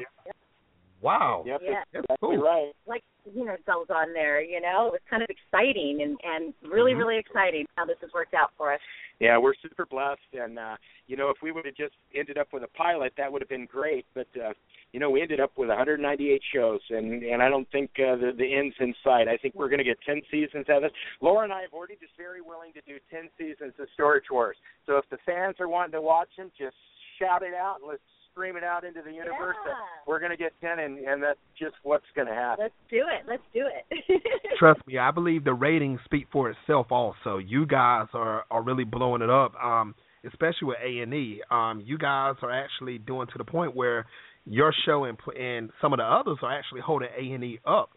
Wow. 1.06 1.44
Yep, 1.46 1.62
Yeah. 1.64 1.72
that's 1.72 1.90
That's 1.94 2.06
exactly 2.10 2.36
cool. 2.38 2.44
right. 2.44 2.72
like 2.88 3.04
you 3.34 3.46
know 3.46 3.56
goes 3.66 3.88
on 3.90 4.14
there 4.14 4.42
you 4.42 4.62
know 4.62 4.86
it 4.88 4.92
was 4.92 5.02
kind 5.10 5.24
of 5.24 5.30
exciting 5.30 6.02
and 6.04 6.18
and 6.24 6.54
really 6.72 6.94
Mhm. 6.94 7.00
really 7.00 7.18
exciting 7.18 7.66
how 7.76 7.86
this 7.86 7.98
has 8.02 8.12
worked 8.14 8.34
out 8.34 8.52
for 8.58 8.74
us 8.74 8.80
yeah, 9.20 9.38
we're 9.38 9.54
super 9.62 9.86
blessed, 9.86 10.20
and 10.34 10.60
uh, 10.60 10.76
you 11.08 11.16
know, 11.16 11.30
if 11.30 11.38
we 11.42 11.54
would 11.54 11.66
have 11.66 11.76
just 11.76 11.94
ended 12.14 12.38
up 12.38 12.52
with 12.52 12.64
a 12.64 12.68
pilot, 12.76 13.14
that 13.18 13.32
would 13.32 13.42
have 13.42 13.48
been 13.48 13.66
great. 13.66 14.06
But 14.14 14.28
uh, 14.36 14.52
you 14.92 15.00
know, 15.00 15.10
we 15.10 15.22
ended 15.22 15.40
up 15.40 15.52
with 15.58 15.70
198 15.70 16.42
shows, 16.54 16.82
and 16.90 17.24
and 17.24 17.42
I 17.42 17.48
don't 17.48 17.70
think 17.72 17.92
uh, 17.98 18.18
the 18.18 18.34
the 18.38 18.54
end's 18.54 18.76
in 18.82 18.94
sight. 19.06 19.30
I 19.30 19.38
think 19.38 19.56
we're 19.56 19.70
going 19.70 19.80
to 19.80 19.86
get 19.86 19.98
10 20.06 20.22
seasons 20.30 20.68
out 20.70 20.84
of 20.84 20.92
this. 20.92 20.92
Laura 21.22 21.46
and 21.46 21.54
I 21.54 21.62
have 21.62 21.72
already 21.72 21.96
just 21.96 22.12
very 22.18 22.42
willing 22.42 22.74
to 22.74 22.82
do 22.82 23.00
10 23.10 23.30
seasons 23.38 23.74
of 23.80 23.88
Storage 23.94 24.30
Wars. 24.30 24.58
So 24.86 24.98
if 24.98 25.06
the 25.10 25.18
fans 25.26 25.56
are 25.62 25.70
wanting 25.70 25.94
to 25.94 26.02
watch 26.02 26.30
them, 26.38 26.52
just 26.58 26.76
shout 27.18 27.42
it 27.42 27.54
out 27.54 27.78
and 27.80 27.88
let's 27.88 28.04
scream 28.36 28.58
it 28.58 28.64
out 28.64 28.84
into 28.84 29.02
the 29.02 29.12
universe. 29.12 29.56
Yeah. 29.66 29.74
we're 30.06 30.20
going 30.20 30.32
to 30.32 30.38
get 30.38 30.52
10, 30.62 30.80
and 30.80 31.00
and 31.00 31.24
that's 31.24 31.40
just 31.58 31.76
what's 31.84 32.06
going 32.16 32.28
to 32.28 32.34
happen. 32.34 32.66
Let's 32.66 32.74
do 32.90 32.98
it. 32.98 33.26
Let's 33.28 33.44
do 33.54 33.64
it. 33.66 34.22
Trust 34.60 34.82
me, 34.86 34.98
I 34.98 35.12
believe 35.12 35.44
the 35.46 35.54
ratings 35.54 36.00
speak 36.06 36.28
for 36.32 36.50
itself. 36.50 36.88
Also, 36.92 37.38
you 37.38 37.66
guys 37.66 38.08
are 38.14 38.44
are 38.52 38.62
really 38.62 38.84
blowing 38.84 39.22
it 39.22 39.30
up. 39.30 39.54
Um, 39.64 39.96
especially 40.28 40.68
with 40.68 40.78
A 40.84 41.00
and 41.02 41.14
E. 41.14 41.42
Um, 41.50 41.82
you 41.86 41.98
guys 41.98 42.36
are 42.42 42.52
actually 42.52 42.98
doing 42.98 43.28
to 43.28 43.38
the 43.38 43.44
point 43.44 43.76
where 43.76 44.06
your 44.46 44.74
show 44.86 45.06
and 45.06 45.18
and 45.40 45.70
some 45.82 45.94
of 45.94 45.98
the 46.00 46.04
others 46.04 46.38
are 46.42 46.58
actually 46.58 46.82
holding 46.82 47.10
A 47.18 47.34
and 47.34 47.44
E 47.44 47.60
up. 47.66 47.92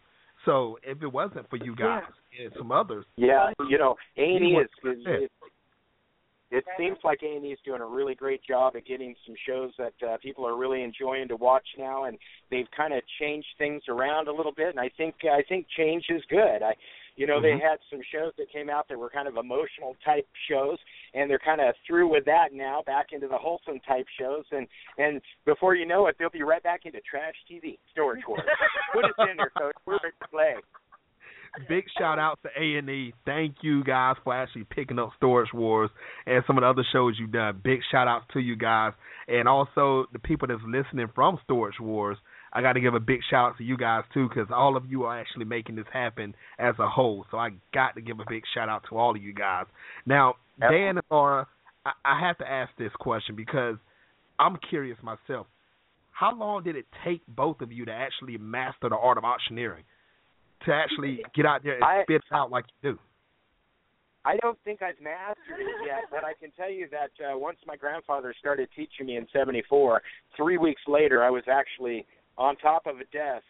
So 0.45 0.77
if 0.83 1.01
it 1.03 1.11
wasn't 1.11 1.49
for 1.49 1.57
you 1.57 1.75
guys 1.75 2.03
and 2.41 2.53
some 2.57 2.71
others, 2.71 3.03
Yeah, 3.17 3.49
you 3.69 3.77
know, 3.77 3.95
A 4.17 4.21
and 4.23 4.45
E 4.45 4.47
is. 4.57 4.69
is 4.85 5.29
it, 6.51 6.65
seems 6.77 6.97
like 7.03 7.19
A 7.23 7.35
and 7.35 7.45
E 7.45 7.49
is 7.49 7.59
doing 7.63 7.81
a 7.81 7.85
really 7.85 8.15
great 8.15 8.43
job 8.43 8.75
at 8.75 8.85
getting 8.85 9.15
some 9.25 9.35
shows 9.47 9.71
that 9.77 9.93
uh, 10.07 10.17
people 10.17 10.47
are 10.47 10.57
really 10.57 10.83
enjoying 10.83 11.27
to 11.27 11.35
watch 11.35 11.67
now, 11.77 12.05
and 12.05 12.17
they've 12.49 12.69
kind 12.75 12.93
of 12.93 13.01
changed 13.19 13.47
things 13.57 13.83
around 13.87 14.27
a 14.27 14.33
little 14.33 14.51
bit. 14.51 14.69
And 14.69 14.79
I 14.79 14.89
think 14.97 15.15
I 15.23 15.43
think 15.47 15.67
change 15.77 16.05
is 16.09 16.21
good. 16.29 16.63
I, 16.63 16.75
you 17.15 17.27
know, 17.27 17.39
Mhm. 17.39 17.41
they 17.43 17.59
had 17.59 17.79
some 17.89 18.01
shows 18.11 18.33
that 18.37 18.49
came 18.49 18.69
out 18.69 18.87
that 18.87 18.97
were 18.97 19.09
kind 19.09 19.27
of 19.27 19.37
emotional 19.37 19.95
type 20.05 20.27
shows, 20.47 20.79
and 21.13 21.29
they're 21.29 21.37
kind 21.37 21.61
of 21.61 21.75
through 21.85 22.07
with 22.07 22.25
that 22.25 22.53
now, 22.53 22.81
back 22.83 23.11
into 23.11 23.27
the 23.27 23.37
wholesome 23.37 23.79
type 23.81 24.07
shows, 24.17 24.45
and 24.51 24.67
and 24.97 25.21
before 25.45 25.75
you 25.75 25.85
know 25.85 26.07
it, 26.07 26.15
they'll 26.17 26.29
be 26.29 26.43
right 26.43 26.63
back 26.63 26.85
into 26.85 26.99
trash 27.01 27.35
TV, 27.49 27.77
storage 27.91 28.25
wars. 28.27 28.41
Put 28.93 29.05
us 29.05 29.13
in 29.29 29.37
there, 29.37 29.51
coach. 29.51 29.75
We're 29.85 29.99
ready 30.01 30.15
to 30.21 30.27
play. 30.29 30.55
Big 31.67 31.85
shout 31.97 32.19
out 32.19 32.39
to 32.43 32.49
A 32.59 32.77
and 32.77 32.89
E. 32.89 33.13
Thank 33.25 33.57
you 33.61 33.83
guys 33.83 34.15
for 34.23 34.33
actually 34.33 34.65
picking 34.69 34.99
up 34.99 35.11
Storage 35.17 35.53
Wars 35.53 35.89
and 36.25 36.43
some 36.45 36.57
of 36.57 36.61
the 36.61 36.67
other 36.67 36.85
shows 36.91 37.15
you've 37.19 37.31
done. 37.31 37.61
Big 37.63 37.79
shout 37.91 38.07
out 38.07 38.23
to 38.33 38.39
you 38.39 38.55
guys, 38.55 38.93
and 39.27 39.47
also 39.47 40.05
the 40.13 40.19
people 40.19 40.47
that's 40.47 40.61
listening 40.65 41.07
from 41.13 41.39
Storage 41.43 41.79
Wars. 41.79 42.17
I 42.51 42.61
got 42.61 42.73
to 42.73 42.79
give 42.79 42.95
a 42.95 42.99
big 42.99 43.19
shout 43.29 43.51
out 43.51 43.57
to 43.59 43.63
you 43.63 43.77
guys 43.77 44.03
too, 44.13 44.27
because 44.27 44.47
all 44.51 44.75
of 44.75 44.89
you 44.89 45.03
are 45.03 45.19
actually 45.19 45.45
making 45.45 45.75
this 45.75 45.85
happen 45.93 46.33
as 46.57 46.73
a 46.79 46.89
whole. 46.89 47.25
So 47.29 47.37
I 47.37 47.49
got 47.73 47.95
to 47.95 48.01
give 48.01 48.19
a 48.19 48.25
big 48.27 48.43
shout 48.55 48.69
out 48.69 48.83
to 48.89 48.97
all 48.97 49.11
of 49.11 49.21
you 49.21 49.33
guys. 49.33 49.65
Now, 50.05 50.35
Dan 50.59 50.97
and 50.97 51.05
Laura, 51.11 51.47
I, 51.85 51.91
I 52.03 52.19
have 52.19 52.37
to 52.39 52.49
ask 52.49 52.71
this 52.77 52.91
question 52.99 53.35
because 53.35 53.75
I'm 54.39 54.57
curious 54.69 54.97
myself. 55.03 55.45
How 56.11 56.35
long 56.35 56.63
did 56.63 56.75
it 56.75 56.85
take 57.05 57.21
both 57.27 57.61
of 57.61 57.71
you 57.71 57.85
to 57.85 57.91
actually 57.91 58.37
master 58.37 58.89
the 58.89 58.97
art 58.97 59.17
of 59.17 59.23
auctioneering? 59.23 59.83
To 60.65 60.73
actually 60.73 61.23
get 61.35 61.45
out 61.45 61.63
there 61.63 61.75
and 61.75 61.83
I- 61.83 62.03
spit 62.03 62.21
out 62.31 62.51
like 62.51 62.65
you 62.81 62.93
do? 62.93 62.99
I 64.25 64.35
don't 64.37 64.59
think 64.65 64.81
I've 64.81 64.99
mastered 65.01 65.61
it 65.61 65.87
yet, 65.87 66.03
but 66.11 66.25
I 66.25 66.33
can 66.33 66.51
tell 66.51 66.69
you 66.69 66.87
that 66.91 67.09
uh, 67.23 67.37
once 67.37 67.57
my 67.65 67.77
grandfather 67.77 68.35
started 68.37 68.67
teaching 68.75 69.05
me 69.07 69.15
in 69.15 69.25
'74, 69.31 70.01
three 70.35 70.57
weeks 70.57 70.81
later 70.87 71.23
I 71.23 71.29
was 71.29 71.43
actually 71.49 72.05
on 72.37 72.57
top 72.57 72.85
of 72.85 72.97
a 72.97 73.05
desk 73.05 73.45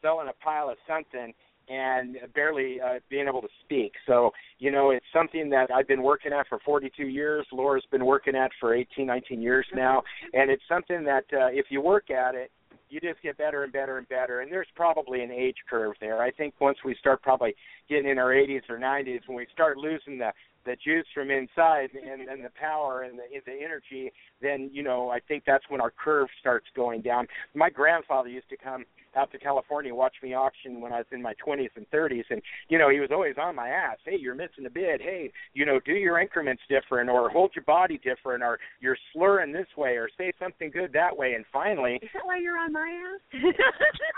selling 0.00 0.28
a 0.28 0.44
pile 0.44 0.68
of 0.68 0.76
something 0.86 1.34
and 1.68 2.16
barely 2.34 2.80
uh, 2.80 2.98
being 3.08 3.26
able 3.28 3.40
to 3.40 3.48
speak. 3.64 3.92
So, 4.06 4.30
you 4.58 4.70
know, 4.70 4.90
it's 4.90 5.06
something 5.12 5.48
that 5.50 5.70
I've 5.70 5.86
been 5.86 6.02
working 6.02 6.32
at 6.32 6.48
for 6.48 6.58
42 6.64 7.06
years. 7.06 7.46
Laura's 7.52 7.84
been 7.90 8.04
working 8.04 8.34
at 8.34 8.50
for 8.60 8.74
18, 8.74 9.06
19 9.06 9.40
years 9.40 9.66
now, 9.74 10.02
and 10.34 10.50
it's 10.50 10.62
something 10.68 11.04
that 11.04 11.24
uh, 11.32 11.46
if 11.50 11.66
you 11.70 11.80
work 11.80 12.10
at 12.10 12.34
it, 12.34 12.50
you 12.92 13.00
just 13.00 13.22
get 13.22 13.38
better 13.38 13.64
and 13.64 13.72
better 13.72 13.96
and 13.96 14.08
better. 14.08 14.40
And 14.40 14.52
there's 14.52 14.68
probably 14.76 15.22
an 15.22 15.30
age 15.30 15.56
curve 15.68 15.94
there. 16.00 16.20
I 16.20 16.30
think 16.30 16.54
once 16.60 16.76
we 16.84 16.94
start 17.00 17.22
probably 17.22 17.54
getting 17.88 18.10
in 18.10 18.18
our 18.18 18.30
80s 18.30 18.68
or 18.68 18.78
90s, 18.78 19.20
when 19.26 19.36
we 19.36 19.46
start 19.52 19.78
losing 19.78 20.18
the 20.18 20.30
the 20.64 20.76
juice 20.76 21.06
from 21.12 21.28
inside 21.32 21.88
and, 21.92 22.28
and 22.28 22.44
the 22.44 22.50
power 22.50 23.02
and 23.02 23.18
the, 23.18 23.24
the 23.44 23.52
energy, 23.52 24.12
then 24.40 24.70
you 24.72 24.84
know 24.84 25.08
I 25.10 25.18
think 25.18 25.42
that's 25.44 25.64
when 25.68 25.80
our 25.80 25.90
curve 25.90 26.28
starts 26.38 26.66
going 26.76 27.00
down. 27.00 27.26
My 27.54 27.68
grandfather 27.68 28.28
used 28.28 28.48
to 28.50 28.56
come 28.56 28.84
out 29.16 29.30
to 29.32 29.38
California 29.38 29.90
and 29.90 29.98
watch 29.98 30.14
me 30.22 30.34
auction 30.34 30.80
when 30.80 30.92
I 30.92 30.98
was 30.98 31.06
in 31.12 31.22
my 31.22 31.34
20s 31.44 31.70
and 31.76 31.88
30s, 31.90 32.24
and 32.30 32.42
you 32.68 32.78
know 32.78 32.88
he 32.90 33.00
was 33.00 33.10
always 33.12 33.34
on 33.40 33.54
my 33.54 33.68
ass. 33.68 33.98
Hey, 34.04 34.16
you're 34.18 34.34
missing 34.34 34.66
a 34.66 34.70
bid. 34.70 35.00
Hey, 35.00 35.32
you 35.54 35.64
know, 35.66 35.80
do 35.84 35.92
your 35.92 36.20
increments 36.20 36.62
different, 36.68 37.10
or 37.10 37.30
hold 37.30 37.52
your 37.54 37.64
body 37.64 38.00
different, 38.02 38.42
or 38.42 38.58
you're 38.80 38.98
slurring 39.12 39.52
this 39.52 39.68
way, 39.76 39.96
or 39.96 40.08
say 40.16 40.32
something 40.38 40.70
good 40.70 40.92
that 40.92 41.16
way. 41.16 41.34
And 41.34 41.44
finally, 41.52 42.00
Is 42.02 42.10
that 42.14 42.26
why 42.26 42.38
you're 42.38 42.58
on 42.58 42.72
my 42.72 43.14
ass? 43.14 43.20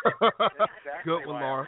exactly 0.04 1.04
Good 1.04 1.26
one, 1.26 1.28
why 1.28 1.42
I'm 1.42 1.42
Laura. 1.42 1.66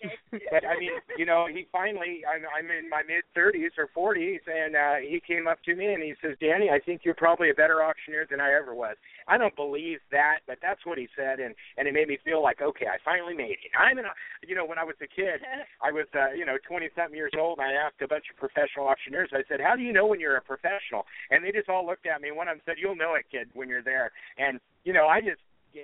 Your 0.00 0.12
ass. 0.12 0.18
okay. 0.34 0.44
but 0.50 0.64
I 0.66 0.78
mean, 0.78 0.90
you 1.16 1.26
know, 1.26 1.46
he 1.50 1.66
finally 1.72 2.22
I'm 2.26 2.42
I'm 2.46 2.70
in 2.70 2.88
my 2.88 3.02
mid 3.06 3.24
thirties 3.34 3.72
or 3.78 3.88
forties 3.94 4.40
and 4.46 4.76
uh 4.76 4.96
he 5.00 5.20
came 5.20 5.46
up 5.46 5.62
to 5.64 5.74
me 5.74 5.92
and 5.92 6.02
he 6.02 6.14
says, 6.22 6.36
Danny, 6.40 6.70
I 6.70 6.78
think 6.78 7.02
you're 7.04 7.14
probably 7.14 7.50
a 7.50 7.54
better 7.54 7.82
auctioneer 7.82 8.26
than 8.30 8.40
I 8.40 8.52
ever 8.52 8.74
was. 8.74 8.96
I 9.26 9.38
don't 9.38 9.54
believe 9.56 9.98
that, 10.10 10.40
but 10.46 10.58
that's 10.62 10.84
what 10.84 10.98
he 10.98 11.08
said 11.16 11.40
and 11.40 11.54
and 11.76 11.88
it 11.88 11.94
made 11.94 12.08
me 12.08 12.18
feel 12.24 12.42
like, 12.42 12.60
okay, 12.60 12.86
I 12.86 12.98
finally 13.04 13.34
made 13.34 13.58
it. 13.62 13.72
I'm 13.78 13.98
in 13.98 14.04
a 14.04 14.14
you 14.46 14.54
know, 14.54 14.64
when 14.64 14.78
I 14.78 14.84
was 14.84 14.96
a 15.02 15.08
kid 15.08 15.40
I 15.82 15.92
was 15.92 16.06
uh, 16.14 16.32
you 16.32 16.46
know, 16.46 16.56
twenty 16.66 16.88
something 16.96 17.16
years 17.16 17.32
old 17.38 17.58
and 17.58 17.66
I 17.66 17.72
asked 17.72 18.02
a 18.02 18.08
bunch 18.08 18.24
of 18.30 18.36
professional 18.36 18.86
auctioneers, 18.86 19.30
I 19.32 19.42
said, 19.48 19.60
How 19.60 19.76
do 19.76 19.82
you 19.82 19.92
know 19.92 20.06
when 20.06 20.20
you're 20.20 20.36
a 20.36 20.42
professional? 20.42 21.06
And 21.30 21.44
they 21.44 21.52
just 21.52 21.68
all 21.68 21.86
looked 21.86 22.06
at 22.06 22.20
me 22.20 22.28
and 22.28 22.36
one 22.36 22.48
of 22.48 22.56
them 22.56 22.62
said, 22.64 22.76
You'll 22.78 22.96
know 22.96 23.14
it, 23.14 23.26
kid, 23.30 23.50
when 23.54 23.68
you're 23.68 23.82
there 23.82 24.12
and 24.38 24.60
you 24.84 24.92
know, 24.92 25.06
I 25.06 25.20
just 25.20 25.42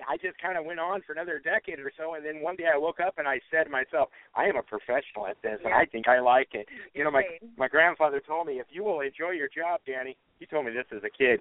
I 0.09 0.17
just 0.17 0.39
kind 0.39 0.59
of 0.59 0.65
went 0.65 0.81
on 0.81 1.03
for 1.03 1.13
another 1.13 1.39
decade 1.39 1.79
or 1.79 1.93
so, 1.97 2.15
and 2.15 2.25
then 2.25 2.41
one 2.41 2.57
day 2.57 2.67
I 2.73 2.77
woke 2.77 3.01
up 3.01 3.19
and 3.19 3.29
I 3.29 3.41
said 3.51 3.65
to 3.65 3.71
myself, 3.71 4.09
"I 4.35 4.45
am 4.45 4.57
a 4.57 4.63
professional 4.63 5.27
at 5.27 5.41
this, 5.43 5.61
and 5.65 5.73
I 5.73 5.85
think 5.87 6.09
I 6.09 6.21
like 6.21 6.55
it." 6.55 6.69
You 6.95 7.05
know, 7.05 7.11
my 7.11 7.25
my 7.57 7.69
grandfather 7.69 8.21
told 8.21 8.47
me, 8.47 8.61
"If 8.61 8.67
you 8.71 8.85
will 8.85 9.01
enjoy 9.01 9.31
your 9.31 9.49
job, 9.49 9.81
Danny," 9.87 10.17
he 10.39 10.47
told 10.47 10.67
me 10.67 10.73
this 10.73 10.87
as 10.93 11.05
a 11.05 11.11
kid, 11.11 11.41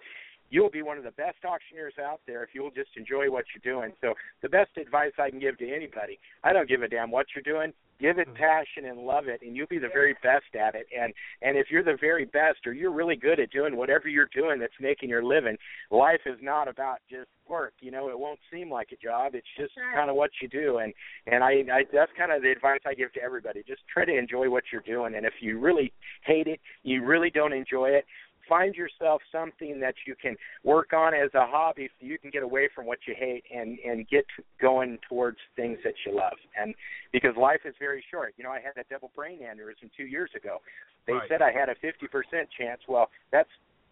"you'll 0.53 0.69
be 0.69 0.83
one 0.83 0.97
of 0.97 1.03
the 1.03 1.17
best 1.25 1.39
auctioneers 1.43 1.95
out 1.97 2.21
there 2.27 2.43
if 2.43 2.49
you'll 2.53 2.71
just 2.71 2.91
enjoy 2.95 3.29
what 3.29 3.45
you're 3.53 3.73
doing." 3.73 3.91
So 4.01 4.13
the 4.41 4.49
best 4.49 4.77
advice 4.77 5.13
I 5.17 5.29
can 5.31 5.39
give 5.39 5.57
to 5.57 5.67
anybody, 5.69 6.19
I 6.43 6.53
don't 6.53 6.69
give 6.69 6.83
a 6.83 6.87
damn 6.87 7.11
what 7.11 7.25
you're 7.35 7.43
doing. 7.55 7.73
Give 7.99 8.17
it 8.17 8.27
mm-hmm. 8.27 8.37
passion 8.37 8.85
and 8.89 8.99
love 8.99 9.27
it, 9.27 9.41
and 9.43 9.55
you'll 9.55 9.67
be 9.67 9.77
the 9.77 9.87
very 9.87 10.13
best 10.23 10.55
at 10.59 10.75
it. 10.75 10.87
And 10.99 11.13
and 11.41 11.57
if 11.57 11.67
you're 11.71 11.83
the 11.83 11.97
very 12.01 12.25
best, 12.25 12.65
or 12.65 12.73
you're 12.73 12.91
really 12.91 13.15
good 13.15 13.39
at 13.39 13.51
doing 13.51 13.77
whatever 13.77 14.07
you're 14.09 14.29
doing 14.33 14.59
that's 14.59 14.73
making 14.79 15.09
your 15.09 15.23
living, 15.23 15.57
life 15.89 16.21
is 16.25 16.37
not 16.41 16.67
about 16.67 16.97
just 17.09 17.29
work. 17.47 17.73
You 17.81 17.91
know, 17.91 18.09
it 18.09 18.19
won't 18.19 18.39
seem 18.51 18.69
like 18.69 18.91
a 18.91 18.97
job. 18.97 19.35
It's 19.35 19.47
just 19.57 19.73
Right. 19.77 19.95
kind 19.95 20.09
of 20.09 20.15
what 20.15 20.31
you 20.41 20.47
do. 20.47 20.79
And 20.79 20.93
and 21.27 21.43
I, 21.43 21.63
I 21.71 21.83
that's 21.93 22.11
kind 22.17 22.31
of 22.31 22.41
the 22.41 22.51
advice 22.51 22.81
I 22.85 22.93
give 22.93 23.13
to 23.13 23.21
everybody. 23.21 23.63
Just 23.65 23.81
try 23.87 24.05
to 24.05 24.17
enjoy 24.17 24.49
what 24.49 24.63
you're 24.71 24.81
doing. 24.81 25.15
And 25.15 25.25
if 25.25 25.35
you 25.39 25.59
really 25.59 25.93
hate 26.23 26.47
it, 26.47 26.59
you 26.83 27.03
really 27.03 27.29
don't 27.29 27.53
enjoy 27.53 27.89
it. 27.89 28.05
Find 28.47 28.75
yourself 28.75 29.21
something 29.31 29.79
that 29.79 29.95
you 30.05 30.15
can 30.15 30.35
work 30.63 30.93
on 30.93 31.13
as 31.13 31.29
a 31.33 31.45
hobby, 31.45 31.89
so 31.99 32.05
you 32.05 32.17
can 32.17 32.29
get 32.29 32.43
away 32.43 32.69
from 32.73 32.85
what 32.85 32.99
you 33.07 33.15
hate 33.17 33.43
and 33.53 33.79
and 33.79 34.07
get 34.09 34.25
going 34.61 34.99
towards 35.07 35.37
things 35.55 35.77
that 35.83 35.93
you 36.05 36.15
love. 36.15 36.37
And 36.59 36.75
because 37.11 37.35
life 37.37 37.61
is 37.65 37.73
very 37.79 38.03
short. 38.11 38.33
You 38.37 38.43
know, 38.43 38.51
I 38.51 38.59
had 38.59 38.77
a 38.77 38.83
double 38.89 39.11
brain 39.15 39.39
aneurysm 39.39 39.89
two 39.95 40.05
years 40.05 40.31
ago. 40.35 40.61
They 41.07 41.13
Right. 41.13 41.29
said 41.29 41.41
I 41.41 41.51
had 41.51 41.69
a 41.69 41.75
50% 41.75 42.49
chance. 42.57 42.81
Well, 42.87 43.09
that's 43.31 43.49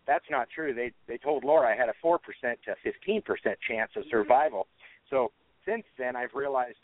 that's 0.08 0.26
not 0.30 0.50
true. 0.50 0.74
They 0.74 0.92
they 1.08 1.18
told 1.18 1.44
Laura 1.44 1.72
I 1.72 1.76
had 1.76 1.90
a 1.90 1.94
four 2.02 2.20
percent 2.20 2.60
to 2.66 2.76
fifteen 2.84 3.22
percent 3.22 3.58
chance 3.68 3.92
of 3.96 4.04
survival. 4.10 4.68
So 5.10 5.32
since 5.66 5.84
then, 5.98 6.16
I've 6.16 6.34
realized. 6.34 6.78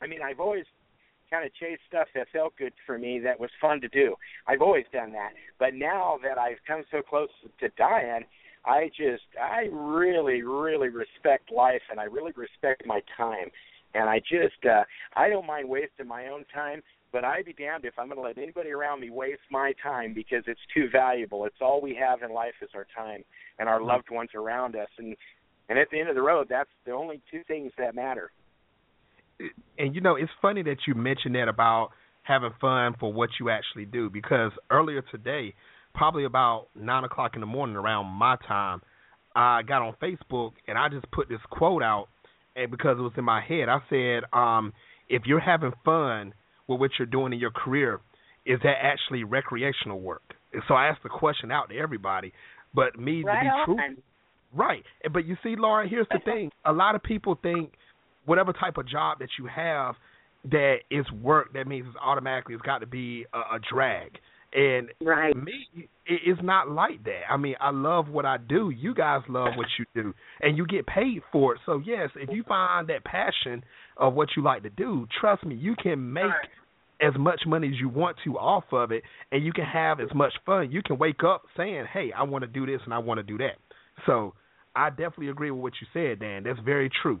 I 0.00 0.08
mean, 0.08 0.20
I've 0.20 0.40
always 0.40 0.64
kind 1.32 1.46
of 1.46 1.54
chased 1.54 1.82
stuff 1.88 2.08
that 2.14 2.28
felt 2.32 2.54
good 2.56 2.72
for 2.86 2.98
me, 2.98 3.18
that 3.20 3.40
was 3.40 3.50
fun 3.60 3.80
to 3.80 3.88
do. 3.88 4.14
I've 4.46 4.62
always 4.62 4.84
done 4.92 5.12
that. 5.12 5.30
But 5.58 5.74
now 5.74 6.18
that 6.22 6.38
I've 6.38 6.58
come 6.66 6.82
so 6.90 7.00
close 7.00 7.30
to 7.60 7.68
dying, 7.78 8.24
I 8.64 8.88
just 8.88 9.24
I 9.40 9.68
really 9.72 10.42
really 10.42 10.88
respect 10.88 11.50
life, 11.50 11.82
and 11.90 11.98
I 11.98 12.04
really 12.04 12.32
respect 12.36 12.86
my 12.86 13.00
time. 13.16 13.50
And 13.94 14.08
I 14.08 14.20
just 14.20 14.64
uh 14.64 14.84
I 15.16 15.28
don't 15.28 15.46
mind 15.46 15.68
wasting 15.68 16.06
my 16.06 16.28
own 16.28 16.44
time 16.54 16.82
but 17.12 17.24
I'd 17.24 17.44
be 17.44 17.52
damned 17.52 17.84
if 17.84 17.92
I'm 17.98 18.06
going 18.06 18.16
to 18.16 18.22
let 18.22 18.38
anybody 18.38 18.70
around 18.70 19.00
me 19.00 19.10
waste 19.10 19.42
my 19.50 19.74
time 19.82 20.14
because 20.14 20.44
it's 20.46 20.60
too 20.74 20.88
valuable. 20.90 21.44
It's 21.44 21.60
all 21.60 21.80
we 21.80 21.94
have 21.94 22.22
in 22.22 22.32
life 22.32 22.54
is 22.62 22.70
our 22.74 22.86
time 22.96 23.22
and 23.58 23.68
our 23.68 23.82
loved 23.82 24.10
ones 24.10 24.30
around 24.34 24.74
us, 24.74 24.88
and 24.98 25.14
and 25.68 25.78
at 25.78 25.88
the 25.90 26.00
end 26.00 26.08
of 26.08 26.16
the 26.16 26.22
road, 26.22 26.48
that's 26.50 26.70
the 26.84 26.92
only 26.92 27.22
two 27.30 27.42
things 27.46 27.70
that 27.78 27.94
matter. 27.94 28.30
And 29.78 29.94
you 29.94 30.00
know, 30.00 30.16
it's 30.16 30.30
funny 30.40 30.62
that 30.62 30.76
you 30.86 30.94
mentioned 30.94 31.34
that 31.34 31.48
about 31.48 31.90
having 32.22 32.50
fun 32.60 32.94
for 32.98 33.12
what 33.12 33.30
you 33.40 33.50
actually 33.50 33.84
do 33.84 34.08
because 34.08 34.52
earlier 34.70 35.02
today, 35.10 35.54
probably 35.94 36.24
about 36.24 36.68
nine 36.74 37.04
o'clock 37.04 37.32
in 37.34 37.40
the 37.40 37.46
morning 37.46 37.76
around 37.76 38.06
my 38.06 38.36
time, 38.46 38.80
I 39.34 39.62
got 39.62 39.82
on 39.82 39.94
Facebook 40.00 40.52
and 40.68 40.78
I 40.78 40.88
just 40.88 41.10
put 41.10 41.28
this 41.28 41.40
quote 41.50 41.82
out, 41.82 42.08
and 42.54 42.70
because 42.70 42.98
it 42.98 43.02
was 43.02 43.12
in 43.16 43.24
my 43.24 43.40
head, 43.40 43.68
I 43.68 43.78
said, 43.88 44.24
um, 44.32 44.72
"If 45.08 45.22
you're 45.26 45.40
having 45.40 45.72
fun 45.84 46.34
with 46.68 46.80
what 46.80 46.90
you're 46.98 47.06
doing 47.06 47.32
in 47.32 47.38
your 47.38 47.50
career, 47.50 48.00
is 48.44 48.60
that 48.62 48.76
actually 48.82 49.24
recreational 49.24 50.00
work?" 50.00 50.22
And 50.52 50.62
So 50.68 50.74
I 50.74 50.88
asked 50.88 51.02
the 51.02 51.08
question 51.08 51.50
out 51.50 51.70
to 51.70 51.76
everybody, 51.78 52.32
but 52.74 52.98
me 52.98 53.22
right 53.24 53.36
to 53.36 53.40
be 53.40 53.48
on. 53.48 53.64
truthful, 53.64 54.02
right? 54.54 54.84
But 55.12 55.24
you 55.24 55.36
see, 55.42 55.56
Laura, 55.56 55.88
here's 55.88 56.08
the 56.10 56.18
thing: 56.24 56.50
a 56.64 56.72
lot 56.72 56.94
of 56.94 57.02
people 57.02 57.34
think 57.42 57.72
whatever 58.24 58.52
type 58.52 58.76
of 58.76 58.88
job 58.88 59.18
that 59.18 59.28
you 59.38 59.46
have 59.46 59.94
that 60.50 60.78
is 60.90 61.10
work, 61.12 61.52
that 61.54 61.66
means 61.66 61.86
it's 61.88 61.96
automatically 62.02 62.54
it's 62.54 62.62
got 62.62 62.78
to 62.78 62.86
be 62.86 63.26
a, 63.32 63.56
a 63.56 63.60
drag. 63.72 64.18
And 64.54 64.88
right. 65.00 65.34
me, 65.34 65.66
it, 65.74 66.20
it's 66.26 66.40
not 66.42 66.70
like 66.70 67.04
that. 67.04 67.22
I 67.30 67.36
mean, 67.36 67.54
I 67.60 67.70
love 67.70 68.08
what 68.08 68.26
I 68.26 68.36
do. 68.36 68.70
You 68.70 68.94
guys 68.94 69.22
love 69.28 69.48
what 69.56 69.66
you 69.78 69.86
do, 69.94 70.12
and 70.40 70.58
you 70.58 70.66
get 70.66 70.86
paid 70.86 71.22
for 71.30 71.54
it. 71.54 71.60
So 71.64 71.80
yes, 71.84 72.10
if 72.16 72.28
you 72.30 72.42
find 72.46 72.88
that 72.88 73.04
passion 73.04 73.64
of 73.96 74.14
what 74.14 74.28
you 74.36 74.42
like 74.42 74.62
to 74.64 74.70
do, 74.70 75.06
trust 75.20 75.44
me, 75.44 75.54
you 75.54 75.74
can 75.82 76.12
make 76.12 76.24
as 77.00 77.12
much 77.18 77.40
money 77.46 77.68
as 77.68 77.80
you 77.80 77.88
want 77.88 78.16
to 78.24 78.38
off 78.38 78.64
of 78.72 78.92
it, 78.92 79.02
and 79.30 79.44
you 79.44 79.52
can 79.52 79.64
have 79.64 80.00
as 80.00 80.08
much 80.14 80.32
fun. 80.44 80.70
You 80.70 80.82
can 80.82 80.98
wake 80.98 81.24
up 81.24 81.42
saying, 81.56 81.86
"Hey, 81.90 82.12
I 82.12 82.24
want 82.24 82.42
to 82.42 82.48
do 82.48 82.66
this 82.66 82.80
and 82.84 82.92
I 82.92 82.98
want 82.98 83.18
to 83.18 83.24
do 83.24 83.38
that." 83.38 83.56
So 84.04 84.34
I 84.76 84.90
definitely 84.90 85.28
agree 85.30 85.50
with 85.50 85.62
what 85.62 85.72
you 85.80 85.86
said, 85.94 86.20
Dan. 86.20 86.42
That's 86.42 86.60
very 86.60 86.90
true 87.02 87.20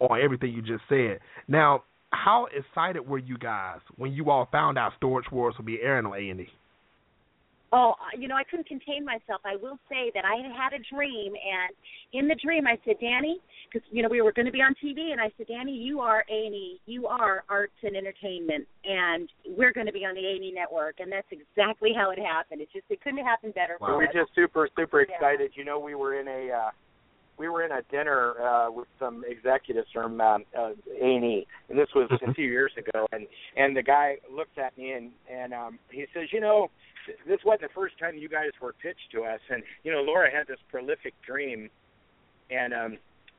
on 0.00 0.20
everything 0.20 0.52
you 0.52 0.62
just 0.62 0.82
said. 0.88 1.20
Now, 1.46 1.84
how 2.10 2.46
excited 2.56 3.06
were 3.06 3.18
you 3.18 3.36
guys 3.38 3.80
when 3.96 4.12
you 4.12 4.30
all 4.30 4.48
found 4.50 4.78
out 4.78 4.92
Storage 4.96 5.30
Wars 5.30 5.54
would 5.58 5.66
be 5.66 5.80
airing 5.82 6.06
on 6.06 6.14
A 6.14 6.30
and 6.30 6.40
E? 6.40 6.48
Oh, 7.70 7.92
you 8.16 8.28
know, 8.28 8.34
I 8.34 8.44
couldn't 8.44 8.66
contain 8.66 9.04
myself. 9.04 9.42
I 9.44 9.56
will 9.56 9.78
say 9.90 10.10
that 10.14 10.24
I 10.24 10.36
had 10.40 10.52
had 10.56 10.72
a 10.72 10.82
dream, 10.94 11.34
and 11.36 11.74
in 12.14 12.26
the 12.26 12.34
dream, 12.42 12.66
I 12.66 12.78
said, 12.86 12.96
Danny, 12.98 13.40
because 13.70 13.86
you 13.92 14.02
know 14.02 14.08
we 14.08 14.22
were 14.22 14.32
going 14.32 14.46
to 14.46 14.52
be 14.52 14.62
on 14.62 14.74
TV, 14.82 15.12
and 15.12 15.20
I 15.20 15.30
said, 15.36 15.48
Danny, 15.48 15.72
you 15.76 16.00
are 16.00 16.24
A 16.30 16.46
and 16.46 16.54
E, 16.54 16.80
you 16.86 17.06
are 17.08 17.44
arts 17.50 17.74
and 17.82 17.94
entertainment, 17.94 18.66
and 18.86 19.28
we're 19.46 19.74
going 19.74 19.84
to 19.84 19.92
be 19.92 20.06
on 20.06 20.14
the 20.14 20.24
A 20.24 20.36
and 20.36 20.44
E 20.44 20.52
network, 20.54 21.00
and 21.00 21.12
that's 21.12 21.26
exactly 21.30 21.90
how 21.94 22.10
it 22.10 22.18
happened. 22.18 22.62
It 22.62 22.70
just 22.72 22.86
it 22.88 23.02
couldn't 23.02 23.18
have 23.18 23.26
happened 23.26 23.52
better. 23.54 23.76
Wow. 23.82 23.88
For 23.88 23.96
We're 23.98 24.04
us. 24.08 24.14
just 24.14 24.34
super 24.34 24.66
super 24.74 25.02
Yeah. 25.06 25.14
excited. 25.16 25.52
You 25.54 25.66
know, 25.66 25.78
we 25.78 25.94
were 25.94 26.18
in 26.18 26.26
a 26.26 26.50
uh, 26.50 26.70
we 27.38 27.48
were 27.48 27.64
in 27.64 27.72
a 27.72 27.82
dinner 27.90 28.34
uh, 28.40 28.70
with 28.70 28.88
some 28.98 29.24
executives 29.26 29.88
from 29.92 30.20
um, 30.20 30.44
uh, 30.56 30.70
A&E, 31.00 31.46
and 31.68 31.78
this 31.78 31.88
was 31.94 32.10
a 32.10 32.34
few 32.34 32.48
years 32.48 32.72
ago. 32.76 33.06
And 33.12 33.26
and 33.56 33.76
the 33.76 33.82
guy 33.82 34.16
looked 34.34 34.58
at 34.58 34.76
me 34.76 34.92
and 34.92 35.10
and 35.30 35.54
um, 35.54 35.78
he 35.90 36.06
says, 36.14 36.28
you 36.32 36.40
know, 36.40 36.70
this 37.26 37.38
wasn't 37.44 37.62
the 37.62 37.74
first 37.74 37.98
time 37.98 38.16
you 38.16 38.28
guys 38.28 38.50
were 38.60 38.74
pitched 38.82 39.10
to 39.12 39.22
us. 39.24 39.40
And 39.50 39.62
you 39.84 39.92
know, 39.92 40.00
Laura 40.00 40.30
had 40.30 40.46
this 40.46 40.58
prolific 40.70 41.14
dream, 41.26 41.70
and 42.50 42.74
um, 42.74 42.98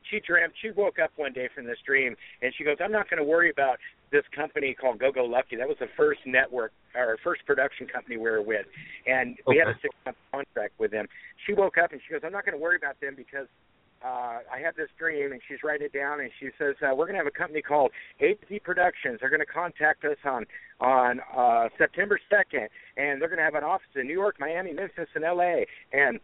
she 0.09 0.19
dreamt. 0.25 0.53
She 0.61 0.71
woke 0.71 0.97
up 0.99 1.11
one 1.15 1.33
day 1.33 1.49
from 1.53 1.65
this 1.65 1.77
dream, 1.85 2.15
and 2.41 2.53
she 2.57 2.63
goes, 2.63 2.77
I'm 2.83 2.91
not 2.91 3.09
going 3.09 3.21
to 3.21 3.27
worry 3.27 3.49
about 3.49 3.77
this 4.11 4.23
company 4.35 4.73
called 4.73 4.99
Go 4.99 5.11
Go 5.11 5.25
Lucky. 5.25 5.55
That 5.55 5.67
was 5.67 5.77
the 5.79 5.89
first 5.95 6.21
network 6.25 6.71
or 6.95 7.17
first 7.23 7.45
production 7.45 7.87
company 7.87 8.17
we 8.17 8.29
were 8.29 8.41
with, 8.41 8.65
and 9.05 9.37
we 9.45 9.57
had 9.57 9.67
a 9.67 9.77
six 9.81 9.93
month 10.05 10.17
contract 10.31 10.73
with 10.79 10.91
them. 10.91 11.05
She 11.45 11.53
woke 11.53 11.77
up 11.77 11.91
and 11.91 12.01
she 12.05 12.13
goes, 12.13 12.21
I'm 12.25 12.31
not 12.31 12.45
going 12.45 12.57
to 12.57 12.61
worry 12.61 12.77
about 12.77 12.99
them 13.01 13.13
because 13.15 13.47
uh, 14.03 14.39
I 14.51 14.59
had 14.63 14.75
this 14.75 14.89
dream, 14.97 15.31
and 15.31 15.41
she's 15.47 15.59
writing 15.63 15.87
it 15.87 15.93
down, 15.93 16.21
and 16.21 16.29
she 16.39 16.49
says 16.57 16.75
uh, 16.81 16.95
we're 16.95 17.05
going 17.05 17.15
to 17.15 17.23
have 17.23 17.27
a 17.27 17.31
company 17.31 17.61
called 17.61 17.91
AZ 18.21 18.37
Productions. 18.63 19.19
They're 19.19 19.29
going 19.29 19.41
to 19.41 19.45
contact 19.45 20.05
us 20.05 20.17
on 20.25 20.45
on 20.79 21.19
uh, 21.35 21.67
September 21.77 22.19
2nd, 22.31 22.67
and 22.95 23.21
they're 23.21 23.27
going 23.27 23.39
to 23.39 23.43
have 23.43 23.55
an 23.55 23.63
office 23.63 23.91
in 23.95 24.07
New 24.07 24.13
York, 24.13 24.37
Miami, 24.39 24.71
Memphis, 24.71 25.09
and 25.15 25.23
LA. 25.23 25.67
And 25.91 26.19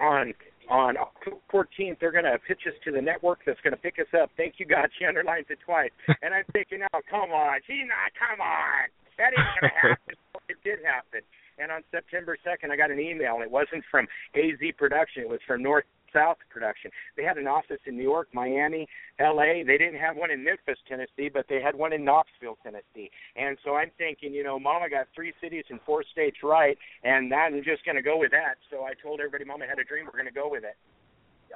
on 0.00 0.34
on 0.70 0.96
October 0.96 1.36
14th, 1.52 2.00
they're 2.00 2.10
going 2.10 2.24
to 2.24 2.38
pitch 2.48 2.62
us 2.66 2.74
to 2.84 2.90
the 2.90 3.00
network 3.00 3.40
that's 3.46 3.60
going 3.60 3.76
to 3.76 3.80
pick 3.80 3.98
us 4.00 4.08
up. 4.18 4.30
Thank 4.36 4.54
you, 4.58 4.66
God. 4.66 4.88
She 4.98 5.04
underlines 5.04 5.46
it 5.50 5.58
twice, 5.64 5.90
and 6.22 6.32
I'm 6.34 6.44
thinking, 6.52 6.80
oh, 6.94 7.00
come 7.10 7.30
on, 7.30 7.58
she's 7.66 7.86
not. 7.86 8.10
Come 8.14 8.40
on, 8.40 8.86
that 9.18 9.30
ain't 9.34 9.60
going 9.60 9.70
to 9.70 9.88
happen. 9.88 10.14
it 10.48 10.58
did 10.64 10.78
happen. 10.84 11.20
And 11.58 11.70
on 11.70 11.82
September 11.90 12.36
2nd, 12.42 12.70
I 12.70 12.76
got 12.76 12.90
an 12.90 12.98
email, 12.98 13.34
and 13.34 13.42
it 13.42 13.50
wasn't 13.50 13.84
from 13.90 14.06
AZ 14.34 14.58
Production. 14.76 15.22
It 15.22 15.28
was 15.28 15.40
from 15.46 15.62
North 15.62 15.84
South 16.14 16.38
Production. 16.48 16.90
They 17.16 17.24
had 17.24 17.36
an 17.36 17.46
office 17.46 17.80
in 17.86 17.96
New 17.96 18.02
York, 18.02 18.28
Miami, 18.32 18.88
L.A. 19.18 19.62
They 19.66 19.76
didn't 19.76 20.00
have 20.00 20.16
one 20.16 20.30
in 20.30 20.42
Memphis, 20.44 20.78
Tennessee, 20.88 21.28
but 21.32 21.46
they 21.48 21.60
had 21.60 21.74
one 21.74 21.92
in 21.92 22.04
Knoxville, 22.04 22.56
Tennessee. 22.62 23.10
And 23.36 23.58
so 23.64 23.74
I'm 23.76 23.90
thinking, 23.98 24.32
you 24.32 24.44
know, 24.44 24.58
Mama 24.58 24.88
got 24.88 25.06
three 25.14 25.32
cities 25.42 25.64
and 25.70 25.80
four 25.84 26.04
states 26.12 26.38
right, 26.42 26.78
and 27.02 27.32
I'm 27.34 27.62
just 27.64 27.84
going 27.84 27.96
to 27.96 28.02
go 28.02 28.18
with 28.18 28.30
that. 28.30 28.54
So 28.70 28.84
I 28.84 28.92
told 29.02 29.20
everybody, 29.20 29.44
Mama 29.44 29.66
had 29.68 29.78
a 29.78 29.84
dream. 29.84 30.06
We're 30.06 30.12
going 30.18 30.32
to 30.32 30.40
go 30.40 30.48
with 30.48 30.64
it. 30.64 30.76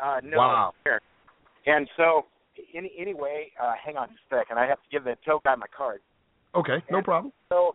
Uh, 0.03 0.21
no, 0.23 0.38
Wow. 0.38 0.75
fair. 0.85 1.01
And 1.66 1.88
so, 1.97 2.27
any, 2.75 2.92
anyway, 2.99 3.51
uh, 3.62 3.73
hang 3.83 3.97
on 3.97 4.09
just 4.09 4.21
a 4.31 4.37
second. 4.37 4.59
I 4.59 4.66
have 4.66 4.79
to 4.79 4.88
give 4.90 5.05
the 5.05 5.16
tow 5.25 5.40
guy 5.44 5.55
my 5.55 5.66
card. 5.77 6.01
Okay, 6.55 6.83
no 6.90 7.03
problem. 7.03 7.33
So, 7.51 7.75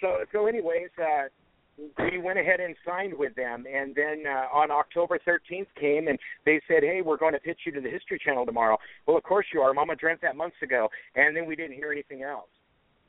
so, 0.00 0.18
so, 0.32 0.46
anyways, 0.46 0.88
uh, 0.98 1.28
we 1.76 2.18
went 2.18 2.38
ahead 2.38 2.60
and 2.60 2.74
signed 2.86 3.14
with 3.16 3.34
them, 3.34 3.64
and 3.72 3.94
then 3.94 4.24
uh, 4.26 4.46
on 4.56 4.70
October 4.70 5.18
13th 5.26 5.66
came 5.78 6.08
and 6.08 6.18
they 6.44 6.60
said, 6.68 6.82
"Hey, 6.82 7.00
we're 7.04 7.16
going 7.16 7.32
to 7.32 7.40
pitch 7.40 7.60
you 7.66 7.72
to 7.72 7.80
the 7.80 7.90
History 7.90 8.20
Channel 8.24 8.46
tomorrow." 8.46 8.78
Well, 9.06 9.16
of 9.16 9.22
course 9.24 9.46
you 9.52 9.60
are. 9.60 9.74
Mama 9.74 9.96
dreamt 9.96 10.20
that 10.22 10.36
months 10.36 10.56
ago, 10.62 10.88
and 11.16 11.36
then 11.36 11.46
we 11.46 11.56
didn't 11.56 11.74
hear 11.74 11.90
anything 11.90 12.22
else. 12.22 12.48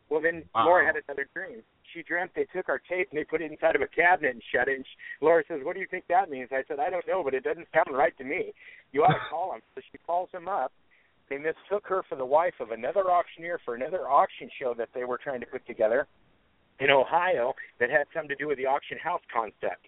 Well, 0.09 0.21
then 0.21 0.43
Wow. 0.53 0.65
Laura 0.65 0.85
had 0.85 0.95
another 1.07 1.27
dream. 1.33 1.63
She 1.93 2.03
dreamt 2.03 2.31
they 2.35 2.45
took 2.53 2.69
our 2.69 2.79
tape 2.79 3.09
and 3.11 3.19
they 3.19 3.23
put 3.23 3.41
it 3.41 3.51
inside 3.51 3.75
of 3.75 3.81
a 3.81 3.87
cabinet 3.87 4.33
and 4.33 4.41
shut 4.51 4.67
it. 4.67 4.75
And 4.75 4.85
she, 4.85 5.25
Laura 5.25 5.43
says, 5.47 5.61
"What 5.63 5.73
do 5.75 5.79
you 5.79 5.87
think 5.87 6.05
that 6.07 6.29
means?" 6.29 6.49
I 6.51 6.63
said, 6.67 6.79
"I 6.79 6.89
don't 6.89 7.07
know, 7.07 7.23
but 7.23 7.33
it 7.33 7.43
doesn't 7.43 7.67
sound 7.73 7.95
right 7.95 8.17
to 8.17 8.23
me. 8.23 8.53
You 8.91 9.03
ought 9.03 9.13
to 9.13 9.19
call 9.29 9.51
them." 9.51 9.61
So 9.75 9.81
she 9.91 9.97
calls 9.99 10.29
them 10.31 10.47
up. 10.47 10.71
They 11.29 11.37
mistook 11.37 11.87
her 11.87 12.03
for 12.07 12.15
the 12.15 12.25
wife 12.25 12.53
of 12.59 12.71
another 12.71 13.09
auctioneer 13.11 13.59
for 13.65 13.73
another 13.73 14.07
auction 14.07 14.49
show 14.59 14.73
that 14.75 14.89
they 14.93 15.05
were 15.05 15.17
trying 15.17 15.39
to 15.39 15.47
put 15.47 15.65
together 15.65 16.07
in 16.79 16.89
Ohio 16.89 17.53
that 17.79 17.89
had 17.89 18.07
something 18.13 18.29
to 18.29 18.35
do 18.35 18.47
with 18.47 18.57
the 18.57 18.65
auction 18.65 18.97
house 18.97 19.21
concept. 19.33 19.87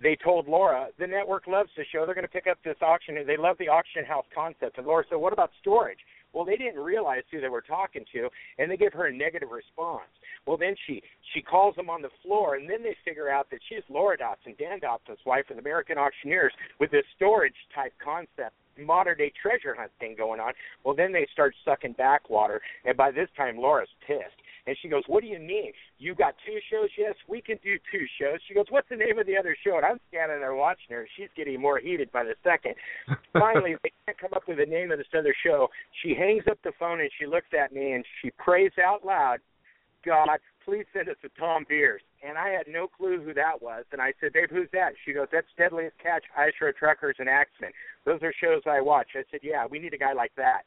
They 0.00 0.16
told 0.22 0.46
Laura, 0.46 0.88
the 0.98 1.06
network 1.06 1.46
loves 1.48 1.70
the 1.76 1.84
show. 1.90 2.06
They're 2.06 2.14
going 2.14 2.26
to 2.26 2.32
pick 2.32 2.46
up 2.46 2.58
this 2.64 2.76
auction. 2.80 3.16
They 3.26 3.36
love 3.36 3.56
the 3.58 3.68
auction 3.68 4.04
house 4.04 4.26
concept. 4.32 4.78
And 4.78 4.86
Laura 4.86 5.04
said, 5.08 5.16
what 5.16 5.32
about 5.32 5.50
storage? 5.60 5.98
Well, 6.32 6.44
they 6.44 6.56
didn't 6.56 6.80
realize 6.80 7.22
who 7.32 7.40
they 7.40 7.48
were 7.48 7.62
talking 7.62 8.04
to, 8.12 8.28
and 8.58 8.70
they 8.70 8.76
give 8.76 8.92
her 8.92 9.06
a 9.06 9.12
negative 9.12 9.50
response. 9.50 10.10
Well, 10.46 10.56
then 10.56 10.76
she 10.86 11.02
she 11.34 11.40
calls 11.42 11.74
them 11.74 11.90
on 11.90 12.02
the 12.02 12.10
floor, 12.22 12.54
and 12.54 12.68
then 12.68 12.82
they 12.82 12.94
figure 13.04 13.30
out 13.30 13.50
that 13.50 13.60
she's 13.68 13.82
Laura 13.88 14.16
Dotson, 14.16 14.56
Dan 14.58 14.78
Dotson's 14.80 15.24
wife, 15.24 15.46
with 15.48 15.58
American 15.58 15.98
Auctioneers, 15.98 16.52
with 16.78 16.90
this 16.90 17.04
storage 17.16 17.56
type 17.74 17.92
concept, 18.02 18.54
modern 18.78 19.16
day 19.16 19.32
treasure 19.40 19.74
hunt 19.74 19.90
thing 19.98 20.14
going 20.16 20.38
on. 20.38 20.52
Well, 20.84 20.94
then 20.94 21.12
they 21.12 21.26
start 21.32 21.54
sucking 21.64 21.94
backwater, 21.94 22.60
and 22.84 22.96
by 22.96 23.10
this 23.10 23.28
time 23.36 23.56
Laura's 23.56 23.88
pissed. 24.06 24.36
And 24.68 24.76
she 24.82 24.88
goes, 24.88 25.02
What 25.06 25.22
do 25.22 25.28
you 25.28 25.38
mean? 25.38 25.72
You 25.96 26.14
got 26.14 26.34
two 26.44 26.58
shows? 26.70 26.90
Yes, 26.98 27.14
we 27.26 27.40
can 27.40 27.56
do 27.64 27.78
two 27.90 28.04
shows. 28.20 28.38
She 28.46 28.52
goes, 28.52 28.66
What's 28.68 28.88
the 28.90 28.96
name 28.96 29.18
of 29.18 29.26
the 29.26 29.38
other 29.38 29.56
show? 29.64 29.78
And 29.78 29.86
I'm 29.86 29.98
standing 30.10 30.40
there 30.40 30.54
watching 30.54 30.90
her. 30.90 31.08
She's 31.16 31.30
getting 31.34 31.58
more 31.58 31.78
heated 31.78 32.12
by 32.12 32.24
the 32.24 32.34
second. 32.44 32.74
Finally, 33.32 33.76
they 33.82 33.92
can't 34.04 34.18
come 34.18 34.30
up 34.36 34.42
with 34.46 34.58
the 34.58 34.66
name 34.66 34.92
of 34.92 34.98
this 34.98 35.06
other 35.16 35.34
show. 35.42 35.68
She 36.02 36.14
hangs 36.14 36.44
up 36.50 36.58
the 36.62 36.72
phone 36.78 37.00
and 37.00 37.08
she 37.18 37.26
looks 37.26 37.48
at 37.58 37.72
me 37.72 37.92
and 37.92 38.04
she 38.20 38.30
prays 38.32 38.72
out 38.78 39.06
loud, 39.06 39.38
God, 40.04 40.28
please 40.66 40.84
send 40.92 41.08
us 41.08 41.16
a 41.24 41.28
Thom 41.40 41.64
Beers. 41.66 42.02
And 42.22 42.36
I 42.36 42.48
had 42.50 42.68
no 42.68 42.88
clue 42.88 43.22
who 43.24 43.32
that 43.32 43.62
was. 43.62 43.84
And 43.90 44.02
I 44.02 44.12
said, 44.20 44.34
Babe, 44.34 44.50
who's 44.52 44.68
that? 44.74 44.92
She 45.06 45.14
goes, 45.14 45.28
That's 45.32 45.46
Deadliest 45.56 45.96
Catch, 45.96 46.24
Ice 46.36 46.52
Road 46.60 46.74
Truckers, 46.78 47.16
and 47.18 47.28
Ax 47.28 47.48
Men. 47.58 47.70
Those 48.04 48.20
are 48.22 48.34
shows 48.38 48.60
I 48.66 48.82
watch. 48.82 49.08
I 49.14 49.24
said, 49.30 49.40
Yeah, 49.42 49.64
we 49.64 49.78
need 49.78 49.94
a 49.94 49.98
guy 49.98 50.12
like 50.12 50.32
that. 50.36 50.62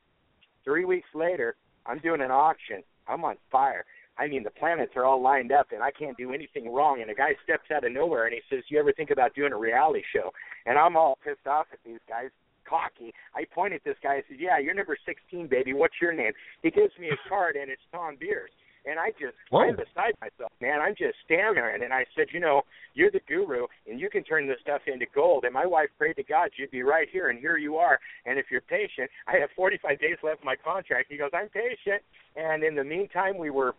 Three 0.63 0.85
weeks 0.85 1.09
later, 1.13 1.55
I'm 1.85 1.99
doing 1.99 2.21
an 2.21 2.31
auction. 2.31 2.81
I'm 3.11 3.25
on 3.25 3.35
fire. 3.51 3.85
I 4.17 4.27
mean, 4.27 4.43
the 4.43 4.51
planets 4.51 4.93
are 4.95 5.05
all 5.05 5.21
lined 5.21 5.51
up, 5.51 5.67
and 5.71 5.81
I 5.81 5.91
can't 5.91 6.17
do 6.17 6.33
anything 6.33 6.71
wrong. 6.71 7.01
And 7.01 7.09
a 7.09 7.15
guy 7.15 7.35
steps 7.43 7.71
out 7.73 7.85
of 7.85 7.91
nowhere, 7.91 8.25
and 8.25 8.33
he 8.33 8.41
says, 8.49 8.63
"You 8.69 8.79
ever 8.79 8.91
think 8.91 9.09
about 9.09 9.33
doing 9.33 9.53
a 9.53 9.57
reality 9.57 10.03
show?" 10.13 10.33
And 10.65 10.77
I'm 10.77 10.95
all 10.95 11.17
pissed 11.23 11.47
off 11.47 11.67
at 11.71 11.79
these 11.83 11.99
guys, 12.07 12.29
cocky. 12.65 13.13
I 13.35 13.45
point 13.45 13.73
at 13.73 13.83
this 13.83 13.97
guy. 14.03 14.15
I 14.15 14.23
said, 14.27 14.39
"Yeah, 14.39 14.57
you're 14.59 14.73
number 14.73 14.95
16, 15.05 15.47
baby. 15.47 15.73
What's 15.73 15.99
your 16.01 16.13
name?" 16.13 16.33
He 16.61 16.71
gives 16.71 16.97
me 16.99 17.09
a 17.09 17.17
card, 17.29 17.55
and 17.55 17.71
it's 17.71 17.81
Thom 17.91 18.15
Beers. 18.15 18.51
And 18.85 18.99
I 18.99 19.11
just, 19.11 19.35
Whoa. 19.51 19.59
I'm 19.61 19.75
beside 19.75 20.13
myself, 20.21 20.51
man. 20.59 20.81
I'm 20.81 20.95
just 20.97 21.15
stammering. 21.25 21.83
And 21.83 21.93
I 21.93 22.05
said, 22.15 22.27
you 22.33 22.39
know, 22.39 22.63
you're 22.95 23.11
the 23.11 23.21
guru, 23.27 23.67
and 23.87 23.99
you 23.99 24.09
can 24.09 24.23
turn 24.23 24.47
this 24.47 24.57
stuff 24.61 24.81
into 24.87 25.05
gold. 25.13 25.43
And 25.45 25.53
my 25.53 25.65
wife 25.67 25.89
prayed 25.99 26.15
to 26.15 26.23
God 26.23 26.49
you'd 26.57 26.71
be 26.71 26.81
right 26.81 27.07
here, 27.11 27.29
and 27.29 27.37
here 27.39 27.57
you 27.57 27.77
are. 27.77 27.99
And 28.25 28.39
if 28.39 28.45
you're 28.49 28.61
patient, 28.61 29.09
I 29.27 29.37
have 29.37 29.49
45 29.55 29.99
days 29.99 30.17
left 30.23 30.39
of 30.39 30.45
my 30.45 30.55
contract. 30.55 31.07
He 31.11 31.17
goes, 31.17 31.29
I'm 31.33 31.49
patient. 31.49 32.01
And 32.35 32.63
in 32.63 32.75
the 32.75 32.83
meantime, 32.83 33.37
we 33.37 33.49
were 33.51 33.75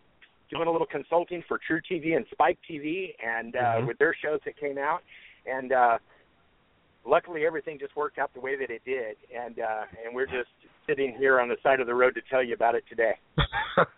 doing 0.49 0.67
a 0.67 0.71
little 0.71 0.87
consulting 0.87 1.43
for 1.47 1.59
truTV 1.59 2.15
and 2.15 2.25
Spike 2.31 2.59
TV, 2.69 3.15
and 3.25 3.55
uh, 3.55 3.59
Mhm. 3.59 3.87
with 3.87 3.97
their 3.97 4.15
shows 4.15 4.39
that 4.45 4.55
came 4.57 4.77
out. 4.77 5.01
And 5.45 5.73
uh, 5.73 5.97
luckily, 7.05 7.45
everything 7.45 7.77
just 7.79 7.95
worked 7.95 8.19
out 8.19 8.33
the 8.33 8.39
way 8.39 8.55
that 8.55 8.69
it 8.69 8.83
did. 8.85 9.17
And 9.35 9.59
uh, 9.59 9.83
and 10.05 10.15
we're 10.15 10.27
just 10.27 10.49
sitting 10.87 11.15
here 11.17 11.39
on 11.41 11.49
the 11.49 11.57
side 11.63 11.79
of 11.79 11.87
the 11.87 11.93
road 11.95 12.13
to 12.15 12.21
tell 12.29 12.43
you 12.43 12.53
about 12.53 12.75
it 12.75 12.83
today. 12.89 13.13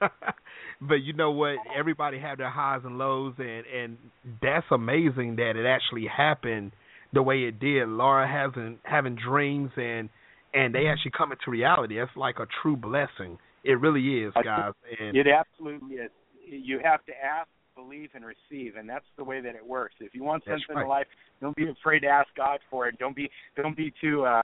but 0.88 0.96
you 0.96 1.14
know 1.14 1.32
what? 1.32 1.56
Everybody 1.78 2.20
have 2.20 2.38
their 2.38 2.50
highs 2.50 2.82
and 2.84 2.98
lows, 2.98 3.34
and 3.38 3.64
and 3.66 3.98
that's 4.42 4.66
amazing 4.72 5.38
that 5.38 5.54
it 5.56 5.66
actually 5.66 6.08
happened 6.08 6.72
the 7.14 7.22
way 7.22 7.44
it 7.44 7.60
did. 7.60 7.88
Laura 7.88 8.28
hasn't 8.28 8.80
having 8.84 9.16
dreams, 9.16 9.72
and 9.78 10.10
and 10.54 10.74
they 10.74 10.88
actually 10.88 11.12
come 11.18 11.32
into 11.32 11.50
reality. 11.50 11.98
That's 12.00 12.16
like 12.16 12.40
a 12.40 12.48
true 12.62 12.76
blessing. 12.76 13.38
It 13.64 13.80
really 13.80 14.24
is, 14.24 14.34
guys. 14.44 14.74
And 15.00 15.16
It 15.18 15.28
absolutely 15.28 15.96
is. 15.96 16.12
You 16.48 16.80
have 16.84 17.04
to 17.06 17.12
ask 17.14 17.48
believe, 17.76 18.10
and 18.16 18.24
receive, 18.26 18.78
and 18.78 18.88
that's 18.88 19.06
the 19.18 19.24
way 19.24 19.42
that 19.42 19.54
it 19.56 19.66
works. 19.66 19.96
If 20.00 20.16
you 20.16 20.24
want 20.24 20.44
something 20.46 20.76
right. 20.76 20.84
in 20.84 20.88
life, 20.88 21.08
don't 21.42 21.56
be 21.56 21.70
afraid 21.70 22.00
to 22.00 22.08
ask 22.08 22.30
God 22.36 22.60
for 22.70 22.88
it. 22.88 22.98
Don't 22.98 23.16
be 23.16 23.30
don't 23.56 23.76
be 23.76 23.94
too 24.02 24.24
uh 24.26 24.42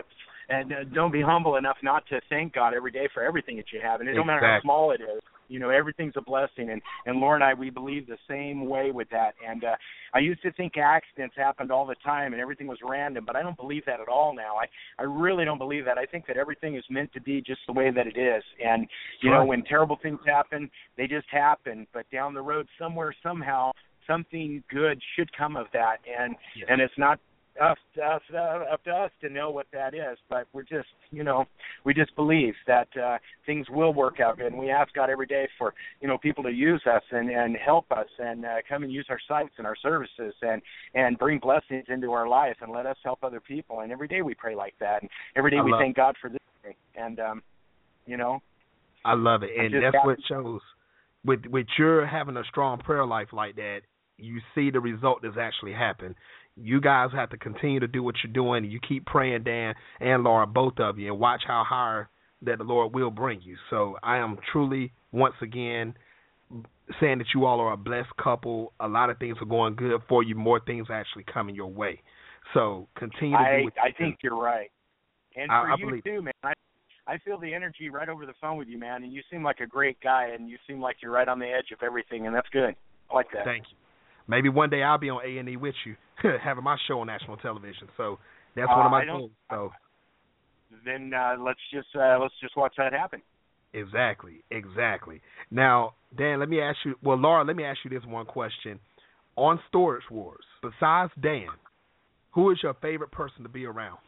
and 0.49 0.71
uh, 0.71 0.75
don't 0.93 1.11
be 1.11 1.21
humble 1.21 1.55
enough 1.55 1.77
not 1.81 2.05
to 2.07 2.19
thank 2.29 2.53
God 2.53 2.73
every 2.73 2.91
day 2.91 3.07
for 3.13 3.23
everything 3.23 3.55
that 3.57 3.71
you 3.71 3.79
have. 3.81 4.01
And 4.01 4.09
it 4.09 4.13
don't 4.13 4.27
matter 4.27 4.45
how 4.45 4.59
small 4.61 4.91
it 4.91 5.01
is. 5.01 5.21
You 5.51 5.59
know, 5.59 5.69
everything's 5.69 6.13
a 6.15 6.21
blessing 6.21 6.69
and 6.69 6.81
and 7.05 7.19
Laura 7.19 7.35
and 7.35 7.43
I 7.43 7.53
we 7.53 7.69
believe 7.69 8.07
the 8.07 8.17
same 8.27 8.67
way 8.67 8.91
with 8.91 9.09
that. 9.11 9.33
And 9.47 9.63
uh 9.63 9.75
I 10.13 10.19
used 10.19 10.41
to 10.43 10.51
think 10.53 10.77
accidents 10.77 11.35
happened 11.37 11.71
all 11.71 11.85
the 11.85 11.95
time 12.03 12.33
and 12.33 12.41
everything 12.41 12.67
was 12.67 12.79
random, 12.83 13.25
but 13.25 13.35
I 13.35 13.43
don't 13.43 13.57
believe 13.57 13.85
that 13.85 13.99
at 13.99 14.07
all 14.07 14.33
now. 14.35 14.55
I 14.55 14.65
I 14.97 15.03
really 15.05 15.45
don't 15.45 15.57
believe 15.57 15.85
that. 15.85 15.97
I 15.97 16.05
think 16.05 16.25
that 16.27 16.37
everything 16.37 16.75
is 16.75 16.83
meant 16.89 17.11
to 17.13 17.21
be 17.21 17.41
just 17.41 17.61
the 17.67 17.73
way 17.73 17.91
that 17.91 18.07
it 18.07 18.17
is. 18.17 18.43
And 18.63 18.87
you 19.21 19.29
know, 19.31 19.43
when 19.45 19.63
terrible 19.63 19.97
things 20.01 20.19
happen, 20.25 20.69
they 20.97 21.07
just 21.07 21.27
happen, 21.29 21.85
but 21.93 22.09
down 22.11 22.33
the 22.33 22.41
road 22.41 22.67
somewhere 22.79 23.13
somehow 23.21 23.71
something 24.07 24.63
good 24.69 25.01
should 25.15 25.29
come 25.37 25.55
of 25.55 25.67
that 25.73 25.97
and 26.19 26.35
Yes. 26.55 26.67
and 26.69 26.81
it's 26.81 26.97
not 26.97 27.19
us, 27.61 27.77
us 28.03 28.21
uh, 28.33 28.73
up 28.73 28.83
to 28.83 28.91
us 28.91 29.11
to 29.21 29.29
know 29.29 29.49
what 29.49 29.67
that 29.71 29.93
is 29.93 30.17
but 30.29 30.47
we're 30.53 30.63
just 30.63 30.87
you 31.11 31.23
know 31.23 31.45
we 31.85 31.93
just 31.93 32.15
believe 32.15 32.53
that 32.67 32.87
uh 33.01 33.17
things 33.45 33.67
will 33.69 33.93
work 33.93 34.19
out 34.19 34.41
and 34.41 34.57
we 34.57 34.69
ask 34.69 34.93
god 34.93 35.09
every 35.09 35.27
day 35.27 35.47
for 35.57 35.73
you 36.01 36.07
know 36.07 36.17
people 36.17 36.43
to 36.43 36.51
use 36.51 36.81
us 36.91 37.03
and 37.11 37.29
and 37.29 37.55
help 37.57 37.91
us 37.91 38.07
and 38.19 38.45
uh, 38.45 38.55
come 38.67 38.83
and 38.83 38.91
use 38.91 39.05
our 39.09 39.19
sites 39.27 39.53
and 39.57 39.67
our 39.67 39.75
services 39.75 40.33
and 40.41 40.61
and 40.95 41.17
bring 41.17 41.39
blessings 41.39 41.85
into 41.89 42.11
our 42.11 42.27
life 42.27 42.55
and 42.61 42.71
let 42.71 42.85
us 42.85 42.97
help 43.03 43.19
other 43.23 43.39
people 43.39 43.81
and 43.81 43.91
every 43.91 44.07
day 44.07 44.21
we 44.21 44.33
pray 44.33 44.55
like 44.55 44.73
that 44.79 45.01
and 45.01 45.09
every 45.35 45.51
day 45.51 45.57
I 45.57 45.63
we 45.63 45.73
thank 45.79 45.95
god 45.95 46.15
for 46.19 46.29
this 46.29 46.39
day 46.63 46.75
and 46.95 47.19
um 47.19 47.43
you 48.05 48.17
know 48.17 48.41
I 49.03 49.15
love 49.15 49.43
it, 49.43 49.51
and 49.57 49.73
that's 49.83 49.93
got- 49.93 50.05
what 50.05 50.19
shows. 50.27 50.61
With 51.23 51.45
with 51.47 51.67
your 51.77 52.05
having 52.05 52.37
a 52.37 52.43
strong 52.45 52.79
prayer 52.79 53.05
life 53.05 53.31
like 53.31 53.55
that, 53.55 53.81
you 54.17 54.39
see 54.55 54.71
the 54.71 54.79
result 54.79 55.21
that's 55.21 55.37
actually 55.37 55.73
happened. 55.73 56.15
You 56.57 56.81
guys 56.81 57.09
have 57.13 57.29
to 57.29 57.37
continue 57.37 57.79
to 57.79 57.87
do 57.87 58.03
what 58.03 58.15
you're 58.23 58.33
doing. 58.33 58.65
You 58.69 58.79
keep 58.85 59.05
praying, 59.05 59.43
Dan 59.43 59.73
and 59.99 60.23
Laura, 60.23 60.45
both 60.45 60.79
of 60.79 60.99
you, 60.99 61.11
and 61.11 61.19
watch 61.19 61.41
how 61.47 61.63
higher 61.67 62.09
that 62.43 62.57
the 62.57 62.63
Lord 62.63 62.93
will 62.93 63.11
bring 63.11 63.41
you. 63.41 63.55
So 63.69 63.97
I 64.03 64.17
am 64.17 64.37
truly 64.51 64.91
once 65.11 65.35
again 65.41 65.95
saying 66.99 67.19
that 67.19 67.27
you 67.33 67.45
all 67.45 67.59
are 67.59 67.73
a 67.73 67.77
blessed 67.77 68.15
couple. 68.21 68.73
A 68.79 68.87
lot 68.87 69.09
of 69.09 69.17
things 69.17 69.37
are 69.41 69.45
going 69.45 69.75
good 69.75 70.01
for 70.09 70.23
you. 70.23 70.35
More 70.35 70.59
things 70.59 70.87
are 70.89 70.99
actually 70.99 71.25
coming 71.31 71.55
your 71.55 71.71
way. 71.71 72.01
So 72.53 72.87
continue 72.95 73.37
to 73.37 73.41
I 73.41 73.57
do 73.59 73.63
what 73.65 73.73
you 73.75 73.81
I 73.83 73.87
do. 73.89 73.95
think 73.97 74.17
you're 74.21 74.41
right. 74.41 74.69
And 75.35 75.47
for 75.47 75.71
I 75.71 75.75
you 75.77 76.01
too, 76.01 76.21
man. 76.21 76.33
I 76.43 76.53
I 77.07 77.17
feel 77.19 77.39
the 77.39 77.53
energy 77.53 77.89
right 77.89 78.09
over 78.09 78.25
the 78.25 78.33
phone 78.39 78.57
with 78.57 78.67
you, 78.67 78.77
man. 78.77 79.03
And 79.03 79.11
you 79.11 79.21
seem 79.31 79.43
like 79.43 79.59
a 79.59 79.67
great 79.67 79.99
guy, 80.01 80.29
and 80.33 80.49
you 80.49 80.57
seem 80.67 80.81
like 80.81 80.97
you're 81.01 81.11
right 81.11 81.27
on 81.27 81.39
the 81.39 81.47
edge 81.47 81.71
of 81.71 81.79
everything, 81.83 82.27
and 82.27 82.35
that's 82.35 82.49
good. 82.49 82.75
I 83.09 83.15
like 83.15 83.27
that. 83.33 83.45
Thank 83.45 83.65
you. 83.71 83.77
Maybe 84.31 84.47
one 84.47 84.69
day 84.69 84.81
I'll 84.81 84.97
be 84.97 85.09
on 85.09 85.21
A 85.25 85.37
and 85.39 85.49
E 85.49 85.57
with 85.57 85.75
you, 85.85 85.97
having 86.43 86.63
my 86.63 86.77
show 86.87 87.01
on 87.01 87.07
national 87.07 87.35
television. 87.37 87.89
So 87.97 88.17
that's 88.55 88.71
Uh, 88.71 88.77
one 88.77 88.85
of 88.85 88.91
my 88.91 89.03
goals. 89.05 89.31
So 89.51 89.71
Then 90.85 91.11
uh, 91.13 91.35
let's 91.37 91.59
just 91.73 91.89
uh, 91.95 92.17
let's 92.21 92.33
just 92.41 92.55
watch 92.55 92.75
that 92.77 92.93
happen. 92.93 93.21
exactly, 93.73 94.43
exactly. 94.49 95.21
Now, 95.51 95.95
Dan, 96.17 96.39
let 96.39 96.49
me 96.49 96.61
ask 96.61 96.77
you. 96.85 96.95
Well, 97.03 97.17
Laura, 97.17 97.43
let 97.43 97.57
me 97.57 97.65
ask 97.65 97.79
you 97.83 97.89
this 97.89 98.05
one 98.07 98.25
question. 98.25 98.79
On 99.35 99.59
Storage 99.67 100.09
Wars, 100.09 100.45
besides 100.61 101.11
Dan, 101.21 101.47
who 102.31 102.51
is 102.51 102.59
your 102.63 102.73
favorite 102.75 103.11
person 103.11 103.43
to 103.43 103.49
be 103.49 103.65
around? 103.65 103.99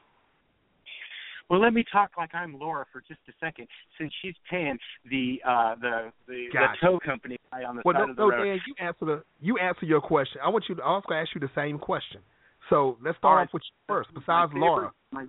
Well, 1.50 1.62
let 1.62 1.74
me 1.74 1.84
talk 1.92 2.12
like 2.18 2.34
I'm 2.34 2.58
Laura 2.58 2.86
for 2.92 3.02
just 3.02 3.20
a 3.28 3.34
second, 3.40 3.68
since 4.00 4.12
she's 4.22 4.34
paying 4.50 4.78
the 5.10 5.42
uh, 5.48 5.76
the 5.76 6.12
the, 6.28 6.46
Gotcha. 6.52 6.78
the 6.82 6.88
tow 6.88 7.00
company 7.00 7.38
guy 7.52 7.64
on 7.64 7.76
the 7.76 7.82
Well, 7.86 7.96
side 7.96 8.06
no, 8.06 8.10
of 8.12 8.16
the 8.16 8.22
no, 8.22 8.30
road. 8.30 8.46
Dan, 8.46 8.60
you 8.66 8.76
answer 8.80 9.06
the 9.06 9.24
you 9.42 9.58
answer 9.58 9.86
your 9.86 10.02
question. 10.02 10.42
I 10.44 10.50
want 10.50 10.66
you. 10.70 10.76
To, 10.76 10.84
I 10.84 10.92
was 10.92 11.04
going 11.08 11.18
to 11.18 11.22
ask 11.22 11.36
you 11.36 11.42
the 11.42 11.54
same 11.54 11.78
question. 11.78 12.22
So 12.70 12.98
let's 13.04 13.18
start 13.18 13.38
right. 13.38 13.44
off 13.44 13.54
with 13.54 13.64
you 13.64 13.94
first. 13.94 14.10
Besides 14.14 14.28
my 14.28 14.48
favorite, 14.48 14.60
Laura, 14.66 14.92
my 15.12 15.26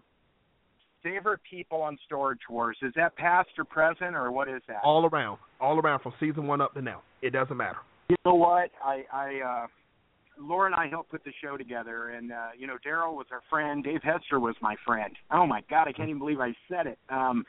favorite 1.03 1.41
people 1.49 1.83
on 1.83 1.99
Storage 2.07 2.41
Wars 2.49 2.77
is 2.83 2.93
that 2.97 3.15
past 3.17 3.51
or 3.59 3.65
present 3.65 4.17
or 4.17 4.33
what 4.33 4.49
is 4.49 4.63
that? 4.69 4.79
all 4.83 5.07
around, 5.07 5.39
all 5.61 5.79
around 5.79 6.01
from 6.01 6.13
season 6.19 6.47
one 6.47 6.61
up 6.61 6.75
to 6.75 6.83
now. 6.83 7.03
It 7.23 7.31
doesn't 7.31 7.57
matter. 7.57 7.79
You 8.09 8.17
know 8.25 8.35
what? 8.35 8.71
I, 8.83 9.05
I, 9.13 9.41
uh, 9.65 9.67
Laura 10.39 10.67
and 10.67 10.75
I 10.75 10.89
helped 10.89 11.11
put 11.11 11.25
the 11.25 11.33
show 11.43 11.57
together, 11.57 12.11
and 12.11 12.33
uh, 12.33 12.49
you 12.59 12.67
know, 12.67 12.77
Darrell 12.83 13.17
was 13.17 13.27
our 13.33 13.43
friend. 13.49 13.83
Dave 13.85 14.03
Hester 14.03 14.41
was 14.41 14.55
my 14.61 14.77
friend. 14.85 15.15
Oh 15.31 15.47
my 15.47 15.63
God, 15.71 15.89
I 15.89 15.93
can't 15.93 16.09
even 16.09 16.19
believe 16.19 16.41
I 16.41 16.55
said 16.69 16.87
it. 16.87 16.99
Um, 17.09 17.45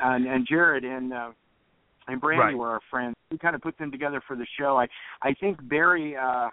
and, 0.00 0.26
and 0.26 0.46
Jarrod 0.46 0.84
and 0.84 1.12
uh, 1.12 1.30
and 2.08 2.20
Brandi 2.20 2.38
Right. 2.38 2.56
were 2.56 2.68
our 2.68 2.80
friends. 2.90 3.14
We 3.30 3.38
kind 3.38 3.54
of 3.54 3.62
put 3.62 3.76
them 3.78 3.90
together 3.90 4.22
for 4.26 4.36
the 4.36 4.46
show. 4.58 4.76
I, 4.76 4.86
I 5.22 5.34
think 5.34 5.66
Barry. 5.68 6.16
Uh, 6.16 6.48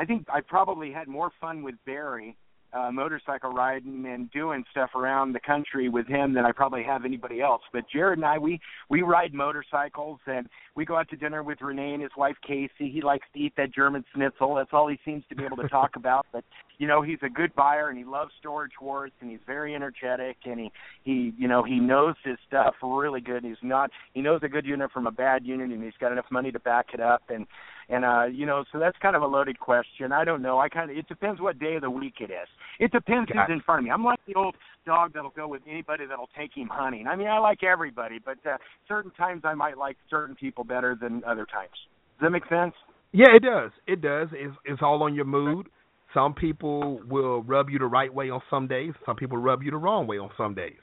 I 0.00 0.04
think 0.06 0.26
I 0.32 0.40
probably 0.40 0.92
had 0.92 1.08
more 1.08 1.30
fun 1.40 1.62
with 1.64 1.74
Barry 1.84 2.36
uh 2.72 2.90
motorcycle 2.90 3.50
riding 3.50 4.06
and 4.06 4.30
doing 4.30 4.64
stuff 4.70 4.90
around 4.94 5.32
the 5.32 5.40
country 5.40 5.88
with 5.88 6.06
him 6.06 6.34
than 6.34 6.44
I 6.44 6.52
probably 6.52 6.82
have 6.82 7.04
anybody 7.04 7.40
else. 7.40 7.62
But 7.72 7.84
Jarrod 7.94 8.14
and 8.14 8.24
I 8.24 8.38
we 8.38 8.60
we 8.88 9.02
ride 9.02 9.32
motorcycles 9.34 10.20
and 10.26 10.48
we 10.74 10.84
go 10.84 10.96
out 10.96 11.08
to 11.10 11.16
dinner 11.16 11.42
with 11.42 11.60
Rene 11.60 11.94
and 11.94 12.02
his 12.02 12.12
wife 12.16 12.36
Casey. 12.46 12.90
He 12.90 13.00
likes 13.00 13.26
to 13.34 13.40
eat 13.40 13.54
that 13.56 13.74
German 13.74 14.04
schnitzel. 14.14 14.54
That's 14.54 14.70
all 14.72 14.88
he 14.88 14.98
seems 15.04 15.24
to 15.28 15.34
be 15.34 15.44
able 15.44 15.56
to 15.58 15.68
talk 15.68 15.90
about. 15.96 16.26
But 16.32 16.44
you 16.78 16.86
know, 16.86 17.02
he's 17.02 17.18
a 17.22 17.28
good 17.28 17.54
buyer 17.54 17.88
and 17.88 17.98
he 17.98 18.04
loves 18.04 18.32
storage 18.38 18.72
wars 18.80 19.12
and 19.20 19.30
he's 19.30 19.40
very 19.46 19.74
energetic 19.74 20.36
and 20.44 20.60
he 20.60 20.72
he 21.04 21.32
you 21.38 21.48
know, 21.48 21.62
he 21.62 21.80
knows 21.80 22.14
his 22.24 22.36
stuff 22.46 22.74
really 22.82 23.20
good. 23.20 23.44
He's 23.44 23.56
not 23.62 23.90
he 24.12 24.20
knows 24.20 24.40
a 24.42 24.48
good 24.48 24.66
unit 24.66 24.92
from 24.92 25.06
a 25.06 25.12
bad 25.12 25.46
unit 25.46 25.70
and 25.70 25.82
he's 25.82 25.92
got 26.00 26.12
enough 26.12 26.30
money 26.30 26.52
to 26.52 26.60
back 26.60 26.86
it 26.92 27.00
up 27.00 27.22
and 27.28 27.46
and 27.88 28.04
uh 28.04 28.24
you 28.24 28.46
know, 28.46 28.64
so 28.72 28.78
that's 28.78 28.96
kind 28.98 29.16
of 29.16 29.22
a 29.22 29.26
loaded 29.26 29.58
question. 29.58 30.12
I 30.12 30.24
don't 30.24 30.42
know. 30.42 30.58
I 30.58 30.68
kind 30.68 30.90
of 30.90 30.96
it 30.96 31.08
depends 31.08 31.40
what 31.40 31.58
day 31.58 31.76
of 31.76 31.82
the 31.82 31.90
week 31.90 32.14
it 32.20 32.30
is. 32.30 32.48
It 32.78 32.92
depends 32.92 33.30
Got 33.30 33.46
who's 33.46 33.54
in 33.54 33.62
front 33.62 33.80
of 33.80 33.84
me. 33.84 33.90
I'm 33.90 34.04
like 34.04 34.20
the 34.26 34.34
old 34.34 34.54
dog 34.86 35.12
that'll 35.14 35.30
go 35.30 35.48
with 35.48 35.62
anybody 35.68 36.06
that'll 36.06 36.30
take 36.36 36.50
him 36.54 36.68
hunting. 36.70 37.06
I 37.06 37.16
mean, 37.16 37.28
I 37.28 37.38
like 37.38 37.62
everybody, 37.62 38.18
but 38.24 38.38
uh, 38.46 38.56
certain 38.86 39.10
times 39.12 39.42
I 39.44 39.54
might 39.54 39.76
like 39.76 39.96
certain 40.08 40.34
people 40.34 40.64
better 40.64 40.96
than 41.00 41.22
other 41.26 41.46
times. 41.46 41.72
Does 42.18 42.26
that 42.26 42.30
make 42.30 42.48
sense? 42.48 42.74
Yeah, 43.12 43.34
it 43.34 43.42
does. 43.42 43.70
It 43.86 44.02
does. 44.02 44.28
It's 44.32 44.54
it's 44.64 44.82
all 44.82 45.02
on 45.02 45.14
your 45.14 45.24
mood. 45.24 45.66
Some 46.14 46.34
people 46.34 47.00
will 47.08 47.42
rub 47.42 47.68
you 47.68 47.78
the 47.78 47.86
right 47.86 48.12
way 48.12 48.30
on 48.30 48.40
some 48.48 48.66
days. 48.66 48.92
Some 49.04 49.16
people 49.16 49.36
rub 49.36 49.62
you 49.62 49.70
the 49.70 49.76
wrong 49.76 50.06
way 50.06 50.18
on 50.18 50.30
some 50.36 50.54
days. 50.54 50.78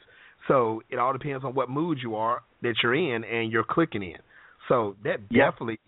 So 0.48 0.84
it 0.90 1.00
all 1.00 1.14
depends 1.14 1.44
on 1.44 1.56
what 1.56 1.70
mood 1.70 1.98
you 2.02 2.16
are 2.16 2.44
that 2.62 2.76
you're 2.84 2.94
in 2.94 3.24
and 3.24 3.52
you're 3.52 3.66
clicking 3.68 4.04
in. 4.04 4.18
So 4.70 4.96
that 5.04 5.28
definitely 5.30 5.80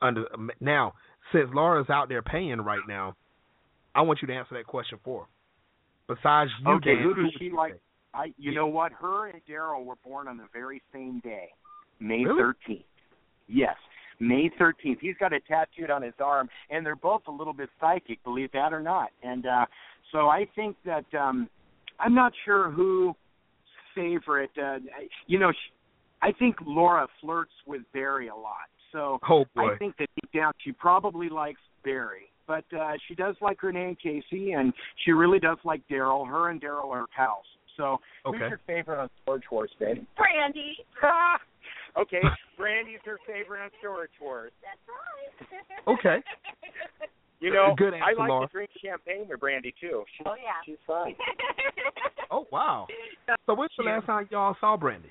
under 0.00 0.24
now 0.60 0.94
since 1.32 1.48
Laura's 1.52 1.90
out 1.90 2.08
there 2.08 2.22
paying 2.22 2.60
right 2.60 2.82
now, 2.88 3.14
I 3.94 4.02
want 4.02 4.20
you 4.22 4.28
to 4.28 4.34
answer 4.34 4.54
that 4.54 4.66
question 4.66 4.98
for 5.04 5.22
her. 5.22 6.14
Besides 6.14 6.50
you, 6.64 6.72
okay, 6.74 6.94
Dan, 6.94 7.02
who 7.02 7.14
does 7.22 7.32
she 7.38 7.50
like? 7.50 7.74
say? 7.74 7.80
I, 8.14 8.32
you 8.38 8.54
know 8.54 8.66
what? 8.66 8.92
Her 8.92 9.28
and 9.28 9.40
Darrell 9.46 9.84
were 9.84 9.96
born 10.02 10.28
on 10.28 10.38
the 10.38 10.46
very 10.52 10.80
same 10.92 11.20
day, 11.20 11.48
May 12.00 12.24
Really? 12.24 12.54
13th. 12.68 12.84
Yes, 13.46 13.76
May 14.18 14.50
13th. 14.58 14.98
He's 15.00 15.14
got 15.20 15.34
it 15.34 15.42
tattooed 15.46 15.90
on 15.90 16.02
his 16.02 16.14
arm, 16.18 16.48
and 16.70 16.84
they're 16.84 16.96
both 16.96 17.22
a 17.28 17.30
little 17.30 17.52
bit 17.52 17.68
psychic, 17.78 18.22
believe 18.24 18.50
that 18.52 18.72
or 18.72 18.80
not. 18.80 19.10
And 19.22 19.46
uh 19.46 19.66
so 20.12 20.28
I 20.28 20.46
think 20.56 20.76
that 20.84 21.04
um 21.18 21.48
I'm 22.00 22.14
not 22.14 22.32
sure 22.44 22.70
who 22.70 23.14
favorite. 23.94 24.50
Uh, 24.56 24.78
you 25.26 25.38
know, 25.38 25.52
sh 25.52 25.72
I 26.22 26.32
think 26.32 26.56
Laura 26.66 27.06
flirts 27.20 27.52
with 27.66 27.82
Barry 27.92 28.28
a 28.28 28.34
lot. 28.34 28.70
So 28.92 29.18
Oh 29.28 29.44
boy. 29.54 29.74
I 29.74 29.78
think 29.78 29.96
that 29.98 30.08
deep 30.20 30.30
down 30.32 30.52
she 30.64 30.72
probably 30.72 31.28
likes 31.28 31.60
Barry, 31.84 32.30
but 32.46 32.64
uh 32.78 32.92
she 33.06 33.14
does 33.14 33.36
like 33.40 33.62
Rene 33.62 33.84
and 33.84 33.98
Casey, 34.00 34.52
and 34.52 34.72
she 35.04 35.12
really 35.12 35.38
does 35.38 35.58
like 35.64 35.82
Darrell. 35.88 36.24
Her 36.24 36.50
and 36.50 36.60
Darrell 36.60 36.90
are 36.90 37.06
pals. 37.16 37.44
So 37.76 37.98
Okay. 38.26 38.38
who's 38.38 38.48
your 38.50 38.60
favorite 38.66 39.00
on 39.00 39.08
Storage 39.22 39.44
Wars, 39.52 39.70
baby? 39.78 40.04
Brandi. 40.18 40.72
okay, 42.00 42.22
Brandi's 42.58 43.00
her 43.04 43.18
favorite 43.26 43.62
on 43.62 43.70
Storage 43.78 44.10
Wars. 44.20 44.52
That's 44.62 44.80
right. 44.88 45.48
Okay. 45.86 46.22
You 47.40 47.52
know, 47.52 47.72
Good 47.78 47.94
I 47.94 47.98
answer, 48.10 48.18
like 48.18 48.28
Laura. 48.28 48.46
to 48.48 48.52
drink 48.52 48.70
champagne 48.84 49.26
with 49.28 49.38
Brandi 49.38 49.72
too. 49.80 50.02
She's, 50.16 50.26
Oh 50.26 50.34
yeah. 50.34 50.58
she's 50.66 50.76
fun. 50.86 51.14
Oh 52.30 52.46
wow. 52.52 52.86
So 53.46 53.54
when's 53.54 53.70
the 53.78 53.84
last 53.84 54.04
time 54.06 54.28
y'all 54.30 54.54
saw 54.60 54.76
Brandi? 54.76 55.08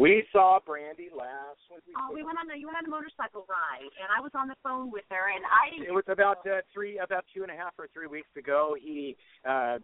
We 0.00 0.24
saw 0.32 0.58
Brandi 0.66 1.12
last. 1.12 1.60
When 1.68 1.80
we, 1.86 1.92
Oh, 1.92 2.08
we 2.14 2.22
went 2.24 2.38
on 2.40 2.48
the 2.48 2.56
you 2.56 2.66
went 2.66 2.78
on 2.78 2.86
a 2.86 2.88
motorcycle 2.88 3.44
ride, 3.52 3.92
and 4.00 4.08
I 4.08 4.20
was 4.24 4.32
on 4.34 4.48
the 4.48 4.56
phone 4.62 4.90
with 4.90 5.04
her, 5.10 5.28
and 5.28 5.44
I 5.44 5.84
it 5.86 5.92
was 5.92 6.08
about 6.08 6.38
uh, 6.46 6.64
three, 6.72 6.98
about 6.98 7.26
two 7.34 7.42
and 7.42 7.52
a 7.52 7.54
half 7.54 7.74
or 7.78 7.86
three 7.92 8.06
weeks 8.06 8.32
ago. 8.34 8.74
He, 8.80 9.14
uh, 9.44 9.76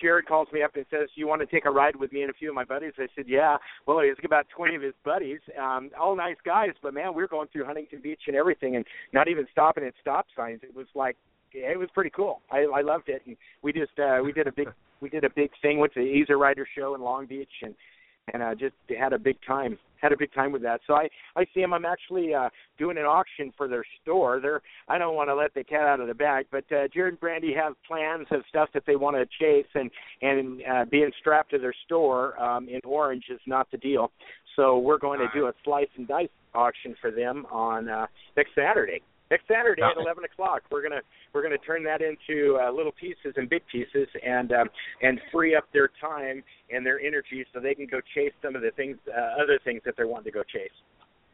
Jarrod 0.00 0.26
calls 0.28 0.46
me 0.52 0.62
up 0.62 0.76
and 0.76 0.86
says, 0.90 1.08
"You 1.16 1.26
want 1.26 1.40
to 1.42 1.46
take 1.46 1.64
a 1.64 1.70
ride 1.70 1.96
with 1.96 2.12
me 2.12 2.22
and 2.22 2.30
a 2.30 2.34
few 2.34 2.50
of 2.50 2.54
my 2.54 2.62
buddies?" 2.64 2.92
I 2.98 3.08
said, 3.16 3.24
"Yeah." 3.26 3.56
Well, 3.84 3.98
he's 3.98 4.14
about 4.24 4.46
twenty 4.48 4.76
of 4.76 4.82
his 4.82 4.94
buddies, 5.04 5.40
um, 5.60 5.90
all 5.98 6.14
nice 6.14 6.38
guys, 6.44 6.74
but 6.80 6.94
man, 6.94 7.12
we 7.12 7.20
were 7.20 7.28
going 7.28 7.48
through 7.48 7.64
Huntington 7.64 8.00
Beach 8.02 8.22
and 8.28 8.36
everything, 8.36 8.76
and 8.76 8.84
not 9.12 9.26
even 9.26 9.44
stopping 9.50 9.82
at 9.82 9.94
stop 10.00 10.26
signs. 10.36 10.60
It 10.62 10.76
was 10.76 10.86
like, 10.94 11.16
it 11.52 11.76
was 11.76 11.88
pretty 11.92 12.10
cool. 12.10 12.42
I, 12.52 12.58
I 12.72 12.82
loved 12.82 13.08
it. 13.08 13.22
And 13.26 13.36
we 13.60 13.72
just, 13.72 13.98
uh, 13.98 14.20
we 14.22 14.30
did 14.30 14.46
a 14.46 14.52
big, 14.52 14.68
we 15.00 15.08
did 15.08 15.24
a 15.24 15.30
big 15.30 15.50
thing. 15.62 15.80
Went 15.80 15.94
to 15.94 16.00
the 16.00 16.06
Easy 16.06 16.32
Rider 16.32 16.66
show 16.78 16.94
in 16.94 17.00
Long 17.00 17.26
Beach, 17.26 17.50
and 17.62 17.74
and 18.32 18.42
uh, 18.42 18.54
just 18.54 18.74
had 18.98 19.12
a 19.12 19.18
big 19.18 19.36
time 19.46 19.78
had 20.00 20.12
a 20.12 20.16
big 20.16 20.32
time 20.34 20.52
with 20.52 20.62
that. 20.62 20.80
So 20.86 20.94
I 20.94 21.08
I 21.36 21.46
see 21.54 21.60
them. 21.60 21.72
I'm 21.72 21.84
actually 21.84 22.34
uh, 22.34 22.48
doing 22.78 22.98
an 22.98 23.04
auction 23.04 23.52
for 23.56 23.68
their 23.68 23.84
store. 24.02 24.40
They're 24.40 24.62
I 24.88 24.98
don't 24.98 25.14
want 25.14 25.28
to 25.28 25.34
let 25.34 25.54
the 25.54 25.64
cat 25.64 25.82
out 25.82 26.00
of 26.00 26.08
the 26.08 26.14
bag, 26.14 26.46
but 26.50 26.64
uh, 26.70 26.88
Jarrod 26.94 27.08
and 27.08 27.20
Brandi 27.20 27.56
have 27.56 27.74
plans 27.86 28.26
of 28.30 28.42
stuff 28.48 28.68
that 28.74 28.84
they 28.86 28.96
want 28.96 29.16
to 29.16 29.26
chase, 29.38 29.66
and 29.74 29.90
and 30.22 30.62
uh, 30.70 30.84
being 30.90 31.10
strapped 31.18 31.50
to 31.52 31.58
their 31.58 31.74
store 31.84 32.40
um, 32.42 32.68
in 32.68 32.80
Orange 32.84 33.24
is 33.30 33.40
not 33.46 33.70
the 33.70 33.78
deal. 33.78 34.10
So 34.54 34.78
we're 34.78 34.98
going 34.98 35.18
to 35.20 35.28
do 35.34 35.46
a 35.46 35.52
slice 35.64 35.88
and 35.96 36.08
dice 36.08 36.28
auction 36.54 36.94
for 37.00 37.10
them 37.10 37.46
on 37.50 37.88
uh, 37.88 38.06
next 38.36 38.50
Saturday. 38.54 39.02
Next 39.30 39.44
Saturday 39.48 39.82
at 39.82 39.96
eleven 39.96 40.22
o'clock, 40.24 40.62
we're 40.70 40.82
gonna 40.82 41.02
we're 41.32 41.42
gonna 41.42 41.58
turn 41.58 41.82
that 41.84 42.00
into 42.00 42.58
uh, 42.62 42.70
little 42.70 42.92
pieces 42.92 43.34
and 43.36 43.50
big 43.50 43.62
pieces, 43.70 44.06
and 44.24 44.52
um, 44.52 44.68
and 45.02 45.20
free 45.32 45.56
up 45.56 45.64
their 45.72 45.90
time 46.00 46.44
and 46.70 46.86
their 46.86 47.00
energy 47.00 47.44
so 47.52 47.58
they 47.58 47.74
can 47.74 47.86
go 47.86 48.00
chase 48.14 48.32
some 48.40 48.54
of 48.54 48.62
the 48.62 48.70
things, 48.76 48.96
uh, 49.08 49.42
other 49.42 49.58
things 49.64 49.82
that 49.84 49.94
they're 49.96 50.06
wanting 50.06 50.26
to 50.26 50.30
go 50.30 50.42
chase. 50.42 50.70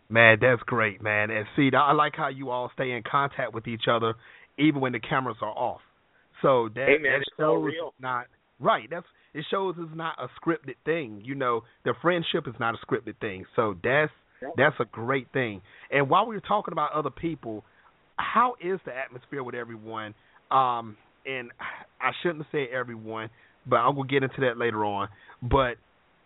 Man, 0.09 0.39
that's 0.41 0.63
great, 0.65 1.03
man. 1.03 1.31
And 1.31 1.47
see, 1.55 1.71
I 1.75 1.93
like 1.93 2.15
how 2.17 2.29
you 2.29 2.51
all 2.51 2.71
stay 2.75 2.93
in 2.93 3.03
contact 3.03 3.55
with 3.55 3.67
each 3.67 3.85
other 3.91 4.15
even 4.59 4.81
when 4.81 4.93
the 4.93 5.01
cameras 5.01 5.37
are 5.41 5.57
off. 5.57 5.81
So 6.43 6.69
that, 6.75 6.87
hey 6.89 7.03
man, 7.03 7.21
that 7.21 7.25
shows 7.39 7.65
real. 7.65 7.95
not 8.01 8.27
right. 8.59 8.89
That's 8.91 9.07
it 9.35 9.45
shows 9.51 9.75
it's 9.79 9.97
not 9.97 10.17
a 10.19 10.29
scripted 10.41 10.75
thing. 10.85 11.23
You 11.25 11.35
know, 11.35 11.63
the 11.85 11.95
friendship 12.03 12.47
is 12.47 12.55
not 12.59 12.75
a 12.75 12.87
scripted 12.87 13.19
thing. 13.21 13.45
So 13.57 13.77
that's 13.83 14.13
that's 14.57 14.77
a 14.81 14.85
great 14.85 15.29
thing. 15.33 15.63
And 15.91 16.11
while 16.11 16.27
we 16.27 16.35
were 16.35 16.41
talking 16.41 16.73
about 16.73 16.93
other 16.93 17.11
people, 17.11 17.65
how 18.23 18.55
is 18.61 18.79
the 18.85 18.93
atmosphere 18.97 19.43
with 19.43 19.55
everyone? 19.55 20.15
Um, 20.51 20.97
and 21.27 21.51
I 22.01 22.11
shouldn't 22.23 22.47
say 22.53 22.67
everyone, 22.73 23.31
but 23.67 23.77
I'm 23.77 23.95
gonna 23.95 24.09
get 24.09 24.23
into 24.23 24.41
that 24.43 24.59
later 24.59 24.85
on. 24.85 25.09
But 25.43 25.77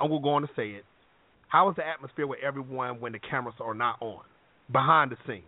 I'm 0.01 0.09
gonna 0.09 0.23
go 0.23 0.31
on 0.31 0.43
to 0.43 0.49
say 0.57 0.71
it. 0.71 0.85
How 1.49 1.71
is 1.71 1.77
the 1.77 1.87
atmosphere 1.87 2.27
with 2.27 2.41
everyone 2.43 3.01
when 3.01 3.13
the 3.13 3.19
cameras 3.19 3.55
are 3.61 3.75
not 3.75 3.97
on, 4.01 4.23
behind 4.73 5.13
the 5.13 5.17
scenes? 5.27 5.45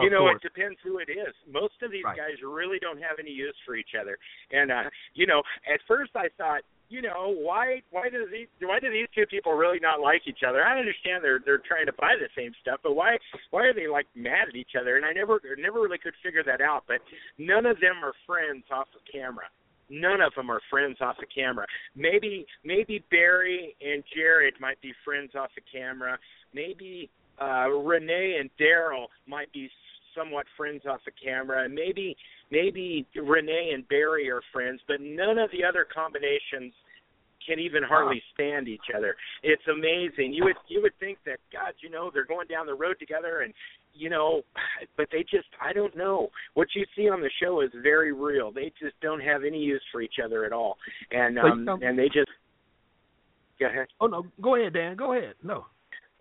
You 0.00 0.10
know, 0.10 0.26
course. 0.26 0.40
it 0.42 0.42
depends 0.42 0.78
who 0.82 0.98
it 0.98 1.08
is. 1.08 1.34
Most 1.46 1.74
of 1.82 1.92
these 1.92 2.02
Right. 2.04 2.16
guys 2.16 2.42
really 2.42 2.78
don't 2.80 3.00
have 3.00 3.18
any 3.20 3.30
use 3.30 3.54
for 3.64 3.76
each 3.76 3.94
other. 3.94 4.18
And 4.50 4.72
uh, 4.72 4.90
you 5.14 5.26
know, 5.26 5.42
at 5.72 5.80
first 5.86 6.12
I 6.16 6.28
thought, 6.36 6.62
you 6.94 7.02
know, 7.02 7.34
why 7.36 7.82
why 7.90 8.08
do 8.08 8.28
these 8.30 8.46
why 8.62 8.78
do 8.78 8.88
these 8.88 9.08
two 9.12 9.26
people 9.26 9.54
really 9.54 9.80
not 9.80 10.00
like 10.00 10.22
each 10.26 10.46
other? 10.46 10.64
I 10.64 10.78
understand 10.78 11.24
they're 11.24 11.40
they're 11.44 11.58
trying 11.58 11.86
to 11.86 11.92
buy 11.98 12.14
the 12.14 12.30
same 12.40 12.52
stuff, 12.62 12.78
but 12.84 12.94
why 12.94 13.18
why 13.50 13.66
are 13.66 13.74
they 13.74 13.88
like 13.88 14.06
mad 14.14 14.46
at 14.48 14.54
each 14.54 14.78
other? 14.80 14.96
And 14.96 15.04
I 15.04 15.12
never 15.12 15.40
never 15.58 15.80
really 15.82 15.98
could 15.98 16.14
figure 16.22 16.44
that 16.46 16.60
out. 16.60 16.84
But 16.86 17.00
none 17.36 17.66
of 17.66 17.80
them 17.80 18.04
are 18.04 18.14
friends 18.26 18.62
off 18.70 18.86
the 18.94 19.02
camera. 19.10 19.46
None 19.90 20.20
of 20.20 20.32
them 20.36 20.50
are 20.50 20.60
friends 20.70 20.98
off 21.00 21.16
the 21.18 21.26
camera. 21.26 21.66
Maybe 21.96 22.46
maybe 22.64 23.04
Barry 23.10 23.74
and 23.82 24.04
Jarrod 24.14 24.60
might 24.60 24.80
be 24.80 24.92
friends 25.04 25.32
off 25.34 25.50
the 25.56 25.66
camera. 25.66 26.16
Maybe 26.54 27.10
uh 27.42 27.70
Rene 27.70 28.36
and 28.38 28.50
Darrell 28.56 29.08
might 29.26 29.52
be 29.52 29.68
somewhat 30.14 30.46
friends 30.56 30.82
off 30.88 31.00
the 31.04 31.10
camera. 31.10 31.64
And 31.64 31.74
maybe 31.74 32.16
maybe 32.52 33.04
Rene 33.16 33.72
and 33.74 33.82
Barry 33.88 34.30
are 34.30 34.42
friends, 34.52 34.80
but 34.86 35.00
none 35.00 35.38
of 35.38 35.50
the 35.50 35.64
other 35.64 35.84
combinations 35.92 36.72
can 37.46 37.58
even 37.58 37.82
hardly 37.82 38.22
stand 38.32 38.68
each 38.68 38.88
other. 38.96 39.16
It's 39.42 39.62
amazing. 39.70 40.32
You 40.32 40.44
would 40.44 40.56
you 40.68 40.82
would 40.82 40.98
think 40.98 41.18
that 41.26 41.38
God, 41.52 41.74
you 41.80 41.90
know, 41.90 42.10
they're 42.12 42.24
going 42.24 42.46
down 42.48 42.66
the 42.66 42.74
road 42.74 42.96
together 42.98 43.42
and 43.42 43.52
you 43.94 44.10
know, 44.10 44.42
but 44.96 45.08
they 45.12 45.22
just 45.22 45.48
I 45.62 45.72
don't 45.72 45.96
know. 45.96 46.28
What 46.54 46.68
you 46.74 46.84
see 46.96 47.08
on 47.08 47.20
the 47.20 47.30
show 47.42 47.60
is 47.60 47.70
very 47.82 48.12
real. 48.12 48.50
They 48.50 48.72
just 48.80 48.98
don't 49.00 49.20
have 49.20 49.44
any 49.44 49.58
use 49.58 49.82
for 49.92 50.00
each 50.00 50.16
other 50.24 50.44
at 50.44 50.52
all. 50.52 50.76
And 51.10 51.38
um 51.38 51.68
and 51.82 51.98
they 51.98 52.06
just 52.06 52.30
go 53.58 53.66
ahead. 53.66 53.86
Oh 54.00 54.06
no, 54.06 54.26
go 54.42 54.56
ahead, 54.56 54.74
Dan. 54.74 54.96
Go 54.96 55.16
ahead. 55.16 55.34
No. 55.42 55.66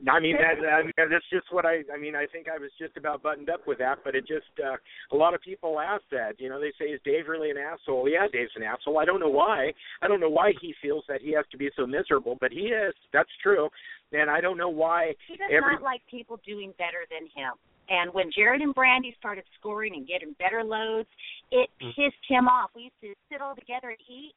I 0.09 0.19
mean 0.19 0.35
that, 0.37 0.55
that 0.61 1.09
that's 1.09 1.29
just 1.31 1.47
what 1.51 1.65
I 1.65 1.83
I 1.93 1.97
mean 1.97 2.15
I 2.15 2.25
think 2.25 2.47
I 2.47 2.57
was 2.57 2.71
just 2.79 2.97
about 2.97 3.23
buttoned 3.23 3.49
up 3.49 3.65
with 3.67 3.77
that 3.79 3.99
but 4.03 4.15
it 4.15 4.27
just 4.27 4.51
uh 4.63 4.75
a 5.11 5.15
lot 5.15 5.33
of 5.33 5.41
people 5.41 5.79
ask 5.79 6.03
that 6.11 6.39
you 6.39 6.49
know 6.49 6.59
they 6.59 6.73
say 6.79 6.91
is 6.91 6.99
Dave 7.05 7.27
really 7.27 7.51
an 7.51 7.57
asshole 7.57 8.09
yeah 8.09 8.27
Dave's 8.31 8.51
an 8.55 8.63
asshole 8.63 8.99
I 8.99 9.05
don't 9.05 9.19
know 9.19 9.29
why 9.29 9.71
I 10.01 10.07
don't 10.07 10.19
know 10.19 10.29
why 10.29 10.53
he 10.61 10.73
feels 10.81 11.03
that 11.07 11.21
he 11.21 11.33
has 11.33 11.45
to 11.51 11.57
be 11.57 11.69
so 11.75 11.85
miserable 11.87 12.37
but 12.39 12.51
he 12.51 12.67
is 12.71 12.93
that's 13.13 13.31
true 13.41 13.69
and 14.11 14.29
I 14.29 14.41
don't 14.41 14.57
know 14.57 14.69
why 14.69 15.15
He 15.27 15.37
does 15.37 15.49
every 15.51 15.73
not 15.73 15.81
like 15.81 16.01
people 16.09 16.39
doing 16.45 16.73
better 16.77 17.05
than 17.09 17.25
him. 17.33 17.53
And 17.89 18.13
when 18.13 18.29
Jarrod 18.31 18.61
and 18.61 18.73
Brandi 18.73 19.15
started 19.17 19.43
scoring 19.59 19.93
and 19.95 20.07
getting 20.07 20.33
better 20.39 20.63
loads, 20.63 21.09
it 21.51 21.69
Mm. 21.81 21.95
pissed 21.95 22.23
him 22.27 22.47
off. 22.47 22.69
We 22.75 22.83
used 22.83 23.01
to 23.01 23.13
sit 23.29 23.41
all 23.41 23.55
together 23.55 23.89
and 23.89 23.99
eat. 24.07 24.33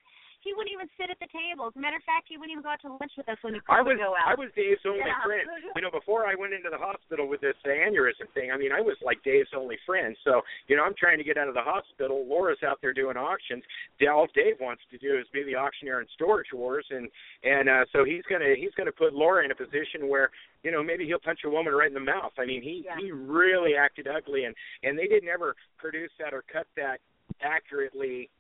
He 0.47 0.55
wouldn't 0.55 0.71
even 0.71 0.87
sit 0.95 1.11
at 1.11 1.19
the 1.19 1.27
table. 1.35 1.67
As 1.67 1.75
a 1.75 1.83
matter 1.83 1.99
of 1.99 2.07
fact, 2.07 2.31
he 2.31 2.39
wouldn't 2.39 2.55
even 2.55 2.63
go 2.63 2.71
out 2.71 2.79
to 2.87 2.95
lunch 2.95 3.11
with 3.19 3.27
us 3.29 3.35
when 3.43 3.59
we 3.59 3.61
I 3.67 3.83
would 3.83 3.99
go 3.99 4.15
out. 4.15 4.31
I 4.31 4.39
was 4.39 4.55
Dave's 4.55 4.87
only 4.87 5.03
Yeah. 5.03 5.19
friend. 5.27 5.43
You 5.77 5.83
know, 5.83 5.91
before 5.91 6.25
I 6.25 6.35
went 6.39 6.55
into 6.55 6.71
the 6.71 6.79
hospital 6.79 7.27
with 7.27 7.41
this 7.43 7.57
aneurysm 7.67 8.31
thing, 8.33 8.53
I 8.53 8.57
mean, 8.57 8.71
I 8.71 8.81
was 8.81 8.97
like 9.03 9.21
Dave's 9.25 9.51
only 9.55 9.77
friend. 9.85 10.17
So, 10.23 10.41
you 10.69 10.77
know, 10.77 10.85
I'm 10.85 10.95
trying 10.95 11.19
to 11.19 11.25
get 11.25 11.37
out 11.37 11.49
of 11.49 11.55
the 11.55 11.67
hospital. 11.67 12.25
Laura's 12.25 12.63
out 12.63 12.79
there 12.81 12.95
doing 12.95 13.17
auctions. 13.19 13.65
All 14.09 14.29
Dave 14.35 14.57
wants 14.61 14.83
to 14.93 14.99
do 14.99 15.19
is 15.19 15.27
be 15.35 15.43
the 15.43 15.57
auctioneer 15.57 16.01
in 16.01 16.07
Storage 16.15 16.53
Wars, 16.55 16.87
and 16.91 17.11
and 17.43 17.69
uh, 17.69 17.85
so 17.93 18.05
he's 18.05 18.23
gonna 18.31 18.55
he's 18.57 18.73
gonna 18.79 18.93
put 18.93 19.13
Laura 19.13 19.45
in 19.45 19.51
a 19.51 19.55
position 19.55 20.07
where 20.09 20.31
you 20.63 20.71
know 20.71 20.83
maybe 20.83 21.05
he'll 21.05 21.19
punch 21.19 21.41
a 21.45 21.51
woman 21.51 21.75
right 21.75 21.89
in 21.89 21.95
the 21.95 22.01
mouth. 22.01 22.33
I 22.39 22.47
mean, 22.47 22.63
he 22.63 22.85
Yeah. 22.87 22.97
he 22.99 23.11
really 23.11 23.75
acted 23.77 24.07
ugly, 24.07 24.45
and 24.45 24.55
and 24.85 24.97
they 24.97 25.09
didn't 25.09 25.29
ever 25.29 25.57
produce 25.77 26.13
that 26.21 26.33
or 26.33 26.43
cut 26.51 26.67
that 26.77 27.01
accurately 27.43 28.31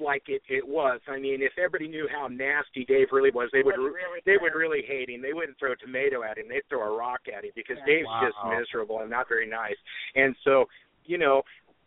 like 0.00 0.24
it 0.28 0.42
it 0.48 0.66
was. 0.66 1.00
I 1.08 1.18
mean, 1.18 1.42
if 1.42 1.52
everybody 1.58 1.88
knew 1.88 2.08
how 2.12 2.28
nasty 2.28 2.84
Dave 2.84 3.08
really 3.12 3.30
was, 3.30 3.48
they 3.52 3.62
would 3.62 3.76
re- 3.78 3.90
really 3.90 4.20
they 4.24 4.36
would 4.40 4.54
really 4.54 4.82
hate 4.86 5.08
him. 5.10 5.22
They 5.22 5.32
wouldn't 5.32 5.58
throw 5.58 5.72
a 5.72 5.76
tomato 5.76 6.22
at 6.22 6.38
him. 6.38 6.46
They'd 6.48 6.66
throw 6.68 6.82
a 6.82 6.96
rock 6.96 7.20
at 7.34 7.44
him 7.44 7.52
because 7.54 7.78
Yeah. 7.80 7.86
Dave's 7.86 8.06
Wow. 8.08 8.20
just 8.30 8.36
miserable 8.58 9.00
and 9.00 9.10
not 9.10 9.28
very 9.28 9.46
nice. 9.46 9.76
And 10.14 10.34
so, 10.44 10.68
you 11.04 11.18
know, 11.18 11.42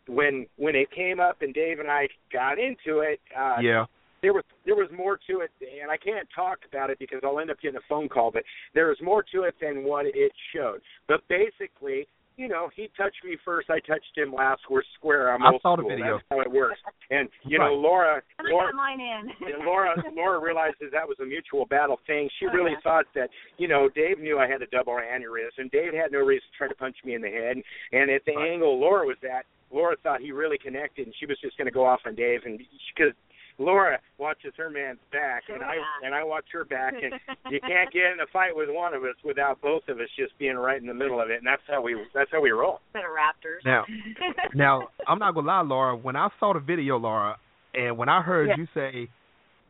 when 0.06 0.46
when 0.56 0.74
it 0.74 0.90
came 0.90 1.20
up 1.20 1.42
and 1.42 1.54
Dave 1.54 1.78
and 1.78 1.90
I 1.90 2.08
got 2.32 2.58
into 2.58 3.00
it, 3.00 3.20
uh 3.36 3.58
yeah. 3.60 3.86
there 4.22 4.32
was 4.32 4.44
there 4.64 4.76
was 4.76 4.90
more 4.90 5.16
to 5.28 5.40
it 5.40 5.50
and 5.60 5.90
I 5.90 5.96
can't 5.96 6.28
talk 6.34 6.58
about 6.68 6.90
it 6.90 6.98
because 6.98 7.20
I'll 7.22 7.38
end 7.40 7.50
up 7.50 7.60
getting 7.60 7.76
a 7.78 7.86
phone 7.88 8.08
call, 8.08 8.30
but 8.30 8.42
there 8.74 8.88
was 8.88 9.00
more 9.00 9.22
to 9.32 9.42
it 9.44 9.54
than 9.60 9.84
what 9.84 10.06
it 10.06 10.32
showed. 10.54 10.80
But 11.06 11.26
basically, 11.28 12.06
you 12.40 12.48
know, 12.48 12.70
he 12.74 12.88
touched 12.96 13.20
me 13.22 13.36
first, 13.44 13.68
I 13.68 13.80
touched 13.80 14.16
him 14.16 14.32
last, 14.32 14.62
we're 14.70 14.80
square, 14.96 15.30
I'm 15.30 15.42
I 15.42 15.52
old 15.52 15.60
saw 15.60 15.76
the 15.76 15.82
school. 15.82 15.90
video. 15.90 16.16
That's 16.16 16.24
how 16.30 16.40
it 16.40 16.50
works. 16.50 16.80
And 17.10 17.28
you 17.44 17.58
Right. 17.58 17.68
know, 17.68 17.74
Laura 17.74 18.22
Laura 18.42 18.72
mine 18.72 18.98
in. 18.98 19.30
and 19.54 19.64
Laura 19.66 20.02
Laura 20.16 20.38
realizes 20.40 20.90
that 20.92 21.06
was 21.06 21.18
a 21.20 21.26
mutual 21.26 21.66
battle 21.66 22.00
thing. 22.06 22.30
She 22.38 22.46
Oh, 22.46 22.52
really 22.52 22.72
yeah. 22.72 22.80
thought 22.80 23.04
that, 23.14 23.28
you 23.58 23.68
know, 23.68 23.90
Dave 23.90 24.18
knew 24.20 24.38
I 24.38 24.46
had 24.48 24.62
a 24.62 24.66
double 24.68 24.94
aneurysm. 24.94 25.70
Dave 25.70 25.92
had 25.92 26.12
no 26.12 26.20
reason 26.20 26.48
to 26.50 26.56
try 26.56 26.68
to 26.68 26.74
punch 26.74 26.96
me 27.04 27.12
in 27.14 27.20
the 27.20 27.28
head. 27.30 27.58
And 27.92 28.10
at 28.10 28.24
the 28.24 28.34
Right. 28.36 28.52
angle 28.52 28.78
Laura 28.80 29.06
was 29.06 29.22
at, 29.22 29.44
Laura 29.70 29.96
thought 30.02 30.20
he 30.22 30.32
really 30.32 30.56
connected 30.58 31.06
and 31.06 31.14
she 31.16 31.26
was 31.26 31.38
just 31.40 31.58
gonna 31.58 31.70
go 31.70 31.84
off 31.84 32.00
on 32.06 32.14
Dave 32.14 32.46
and 32.46 32.56
because 32.96 33.12
Laura 33.60 33.98
watches 34.18 34.52
her 34.56 34.70
man's 34.70 34.98
back 35.12 35.42
and 35.52 35.62
I 35.62 35.74
and 36.04 36.14
I 36.14 36.24
watch 36.24 36.46
her 36.52 36.64
back 36.64 36.94
and 36.94 37.12
you 37.52 37.60
can't 37.68 37.92
get 37.92 38.04
in 38.12 38.20
a 38.20 38.26
fight 38.32 38.56
with 38.56 38.68
one 38.70 38.94
of 38.94 39.04
us 39.04 39.14
without 39.24 39.60
both 39.60 39.82
of 39.88 39.98
us 40.00 40.08
just 40.18 40.36
being 40.38 40.56
right 40.56 40.80
in 40.80 40.86
the 40.86 40.94
middle 40.94 41.20
of 41.20 41.28
it 41.30 41.36
and 41.38 41.46
that's 41.46 41.62
how 41.68 41.80
we 41.82 41.94
that's 42.14 42.30
how 42.32 42.40
we 42.40 42.50
roll. 42.50 42.80
Instead 42.94 43.04
of 43.04 43.12
Raptors. 43.14 43.64
Now, 43.64 43.84
now 44.54 44.88
I'm 45.06 45.18
not 45.18 45.34
gonna 45.34 45.46
lie, 45.46 45.60
Laura. 45.60 45.94
When 45.96 46.16
I 46.16 46.28
saw 46.40 46.54
the 46.54 46.60
video, 46.60 46.96
Laura, 46.98 47.36
and 47.74 47.96
when 47.98 48.08
I 48.08 48.22
heard 48.22 48.48
Yeah. 48.48 48.56
you 48.56 48.66
say, 48.74 49.08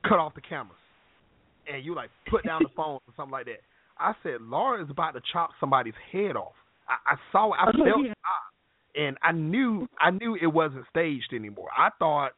"Cut 0.08 0.18
off 0.18 0.34
the 0.34 0.40
cameras," 0.40 0.78
and 1.70 1.84
you 1.84 1.94
like 1.94 2.10
put 2.30 2.44
down 2.44 2.62
the 2.62 2.70
phone 2.76 3.00
or 3.06 3.12
something 3.16 3.32
like 3.32 3.46
that, 3.46 3.60
I 3.98 4.12
said, 4.22 4.40
"Laura 4.40 4.82
is 4.82 4.88
about 4.90 5.12
to 5.14 5.20
chop 5.32 5.50
somebody's 5.58 5.94
head 6.12 6.36
off." 6.36 6.54
I, 6.88 7.12
I 7.12 7.16
saw, 7.32 7.50
I 7.52 7.68
Oh, 7.68 7.72
felt, 7.84 8.04
yeah. 8.06 8.12
it, 8.94 9.00
and 9.02 9.18
I 9.22 9.32
knew, 9.32 9.86
I 10.00 10.10
knew 10.10 10.34
it 10.40 10.46
wasn't 10.48 10.84
staged 10.90 11.32
anymore. 11.32 11.68
I 11.76 11.90
thought, 11.98 12.32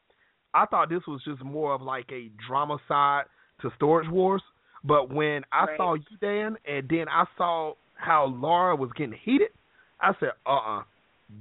I 0.53 0.65
thought 0.65 0.89
this 0.89 1.05
was 1.07 1.21
just 1.23 1.43
more 1.43 1.73
of 1.73 1.81
like 1.81 2.11
a 2.11 2.29
drama 2.47 2.77
side 2.87 3.23
to 3.61 3.71
Storage 3.75 4.09
Wars. 4.09 4.41
But 4.83 5.09
when 5.09 5.43
I 5.51 5.65
Right. 5.65 5.77
saw 5.77 5.93
you, 5.93 6.17
Dan, 6.19 6.57
and 6.65 6.87
then 6.89 7.07
I 7.09 7.25
saw 7.37 7.75
how 7.95 8.25
Laura 8.25 8.75
was 8.75 8.91
getting 8.93 9.13
heated, 9.13 9.51
I 9.99 10.13
said, 10.19 10.33
"Uh, 10.45 10.57
uh 10.57 10.83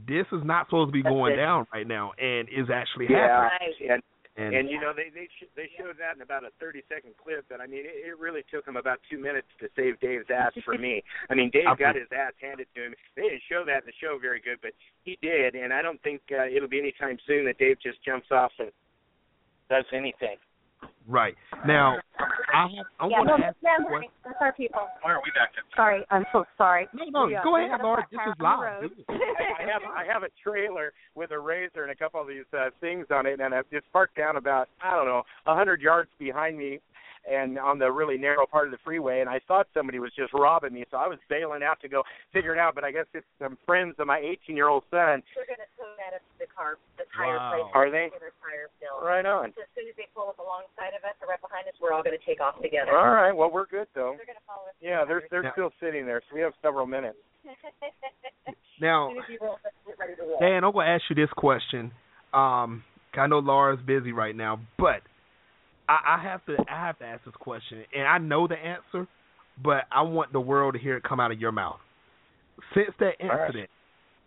this 0.07 0.27
is 0.33 0.43
not 0.45 0.67
supposed 0.67 0.89
to 0.89 0.93
be 0.93 1.03
That's 1.03 1.13
going 1.13 1.35
it. 1.35 1.37
down 1.37 1.67
right 1.73 1.87
now, 1.87 2.13
and 2.19 2.49
is 2.49 2.71
actually 2.71 3.09
Yeah, 3.09 3.51
happening." 3.51 3.91
and 3.91 4.03
And, 4.35 4.55
And 4.57 4.71
you 4.71 4.81
know 4.81 4.95
they 4.95 5.11
they 5.11 5.27
sh- 5.27 5.53
they 5.55 5.69
showed 5.77 5.99
that 5.99 6.17
in 6.17 6.23
about 6.23 6.43
a 6.45 6.51
30 6.59 6.83
second 6.89 7.13
clip, 7.19 7.45
and 7.51 7.61
I 7.61 7.67
mean 7.67 7.85
it, 7.85 8.09
it 8.09 8.19
really 8.19 8.43
took 8.51 8.65
them 8.65 8.79
about 8.79 8.99
two 9.11 9.19
minutes 9.19 9.49
to 9.61 9.69
save 9.77 10.01
Dave's 10.01 10.31
ass 10.31 10.53
for 10.65 10.79
me. 10.79 11.05
I 11.31 11.35
mean 11.35 11.51
Dave 11.51 11.77
got 11.79 11.97
his 11.97 12.09
ass 12.17 12.33
handed 12.41 12.67
to 12.75 12.87
him. 12.87 12.95
They 13.15 13.23
didn't 13.29 13.43
show 13.51 13.65
that 13.67 13.83
in 13.83 13.87
the 13.87 13.93
show 14.01 14.19
very 14.19 14.41
good, 14.41 14.59
but 14.63 14.73
he 15.05 15.19
did, 15.21 15.55
and 15.55 15.71
I 15.71 15.83
don't 15.83 16.01
think 16.03 16.23
uh, 16.33 16.45
it'll 16.47 16.69
be 16.69 16.79
any 16.79 16.93
time 16.93 17.19
soon 17.27 17.45
that 17.45 17.59
Dave 17.59 17.77
just 17.83 18.03
jumps 18.03 18.29
off 18.31 18.53
and 18.59 18.73
does 19.73 19.85
anything. 19.93 20.37
right 21.09 21.35
now, 21.67 21.97
I 22.53 22.69
have, 22.77 22.87
I'm 23.01 23.11
yeah, 23.11 23.17
going 23.17 23.27
no, 23.29 23.37
to 23.39 23.45
ask. 23.47 23.57
that's, 23.63 23.81
you 23.89 23.97
a 23.97 24.01
that's 24.25 24.37
our 24.41 24.53
people. 24.53 24.85
Why 25.01 25.13
are 25.13 25.21
we 25.25 25.31
back 25.33 25.55
to? 25.55 25.61
Sorry, 25.75 26.05
I'm 26.11 26.25
so 26.33 26.45
sorry. 26.59 26.87
No, 26.93 27.05
no, 27.09 27.27
We, 27.27 27.35
uh, 27.37 27.43
go 27.43 27.57
ahead, 27.57 27.81
Laura. 27.83 28.05
This 28.11 28.21
is 28.21 28.35
live. 28.39 28.61
road. 28.61 28.91
This 28.91 28.99
is- 28.99 29.05
I 29.09 29.63
have 29.73 29.83
I 29.89 30.05
have 30.13 30.23
a 30.23 30.29
trailer 30.45 30.93
with 31.15 31.31
a 31.31 31.39
razor 31.39 31.83
and 31.83 31.91
a 31.91 31.97
couple 31.97 32.21
of 32.21 32.29
these 32.29 32.45
uh, 32.53 32.69
things 32.81 33.07
on 33.11 33.25
it, 33.27 33.41
and 33.41 33.55
it's 33.71 33.87
parked 33.93 34.17
down 34.17 34.37
about 34.37 34.69
I 34.85 34.91
don't 34.95 35.07
know 35.07 35.23
a 35.47 35.55
hundred 35.55 35.81
yards 35.81 36.11
behind 36.19 36.59
me. 36.59 36.81
And 37.29 37.59
on 37.59 37.79
the 37.79 37.91
really 37.91 38.19
narrow 38.19 38.47
part 38.47 38.67
of 38.67 38.73
the 38.73 38.79
freeway, 38.85 39.21
and 39.21 39.31
I 39.31 39.41
thought 39.47 39.69
somebody 39.75 39.99
was 39.99 40.11
just 40.17 40.33
robbing 40.35 40.73
me, 40.75 40.85
so 40.91 40.97
I 40.97 41.07
was 41.07 41.19
bailing 41.31 41.63
out 41.63 41.81
to 41.83 41.89
go 41.89 42.03
figure 42.33 42.53
it 42.53 42.59
out. 42.59 42.75
But 42.75 42.85
I 42.85 42.91
guess 42.91 43.07
it's 43.15 43.27
some 43.39 43.57
friends 43.65 43.95
of 43.99 44.07
my 44.07 44.19
18-year-old 44.21 44.85
son. 44.91 45.23
They're 45.35 45.47
gonna 45.47 45.69
tow 45.79 45.87
that 46.03 46.17
up 46.19 46.23
to 46.23 46.37
the 46.39 46.51
car, 46.51 46.79
the 46.99 47.05
tire 47.15 47.39
Wow. 47.39 47.51
place. 47.53 47.71
Are 47.75 47.91
they? 47.91 48.11
Get 48.11 48.21
their 48.21 48.33
tire 48.43 48.71
filled. 48.81 49.05
Right 49.07 49.27
on. 49.27 49.53
So 49.55 49.63
as 49.63 49.69
soon 49.75 49.87
as 49.89 49.97
they 49.97 50.07
pull 50.15 50.29
up 50.29 50.39
alongside 50.39 50.95
of 50.99 51.05
us 51.05 51.15
or 51.23 51.29
right 51.29 51.41
behind 51.41 51.69
us, 51.69 51.75
we're 51.81 51.93
all 51.93 52.03
gonna 52.03 52.19
take 52.27 52.41
off 52.41 52.61
together. 52.61 52.91
All 52.97 53.15
right. 53.15 53.33
Well, 53.33 53.51
we're 53.51 53.67
good 53.67 53.87
though. 53.95 54.15
They're 54.19 54.27
gonna 54.27 54.43
follow 54.47 54.67
us. 54.69 54.75
Yeah, 54.81 55.05
they're 55.05 55.23
they're 55.31 55.45
Yeah. 55.45 55.53
still 55.53 55.73
sitting 55.79 56.07
there, 56.07 56.21
so 56.29 56.35
we 56.35 56.41
have 56.43 56.55
several 56.63 56.87
minutes. 56.87 57.19
Now, 58.81 59.11
soon 59.11 59.19
as 59.23 59.29
you 59.29 59.39
roll, 59.41 59.59
let's 59.63 59.77
get 59.87 59.99
ready 59.99 60.17
to 60.17 60.23
roll. 60.23 60.39
Dan, 60.41 60.65
I'm 60.65 60.73
gonna 60.73 60.91
ask 60.91 61.05
you 61.09 61.15
this 61.15 61.31
question. 61.37 61.93
Um, 62.35 62.83
I 63.15 63.27
know 63.29 63.39
Laura's 63.39 63.79
busy 63.87 64.11
right 64.13 64.35
now, 64.35 64.59
but 64.79 65.03
I, 65.89 66.17
I 66.19 66.23
have 66.23 66.45
to 66.47 66.57
I 66.71 66.87
have 66.87 66.99
to 67.01 67.05
ask 67.05 67.25
this 67.25 67.35
question, 67.39 67.85
and 67.95 68.07
I 68.07 68.19
know 68.19 68.47
the 68.47 68.57
answer, 68.57 69.07
but 69.63 69.85
I 69.91 70.03
want 70.03 70.33
the 70.33 70.41
world 70.41 70.75
to 70.75 70.81
hear 70.81 70.97
it 70.97 71.03
come 71.03 71.21
out 71.21 71.33
of 71.33 71.41
your 71.41 71.53
mouth. 71.53 71.81
Since 72.75 72.91
that 73.01 73.15
All 73.21 73.29
right. 73.29 73.47
incident, 73.47 73.71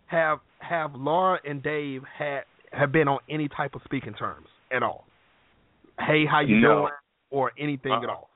have 0.06 0.38
have 0.58 0.94
Laura 0.94 1.38
and 1.44 1.62
Dave 1.62 2.02
had 2.18 2.42
have 2.72 2.92
been 2.92 3.08
on 3.08 3.18
any 3.30 3.48
type 3.48 3.74
of 3.74 3.82
speaking 3.84 4.14
terms 4.14 4.48
at 4.70 4.82
all? 4.82 5.06
Hey, 5.98 6.26
how 6.30 6.40
you 6.40 6.60
No. 6.60 6.80
doing? 6.80 6.92
Or 7.30 7.52
anything 7.58 7.92
at 7.92 8.04
Uh-uh. 8.04 8.12
all? 8.14 8.30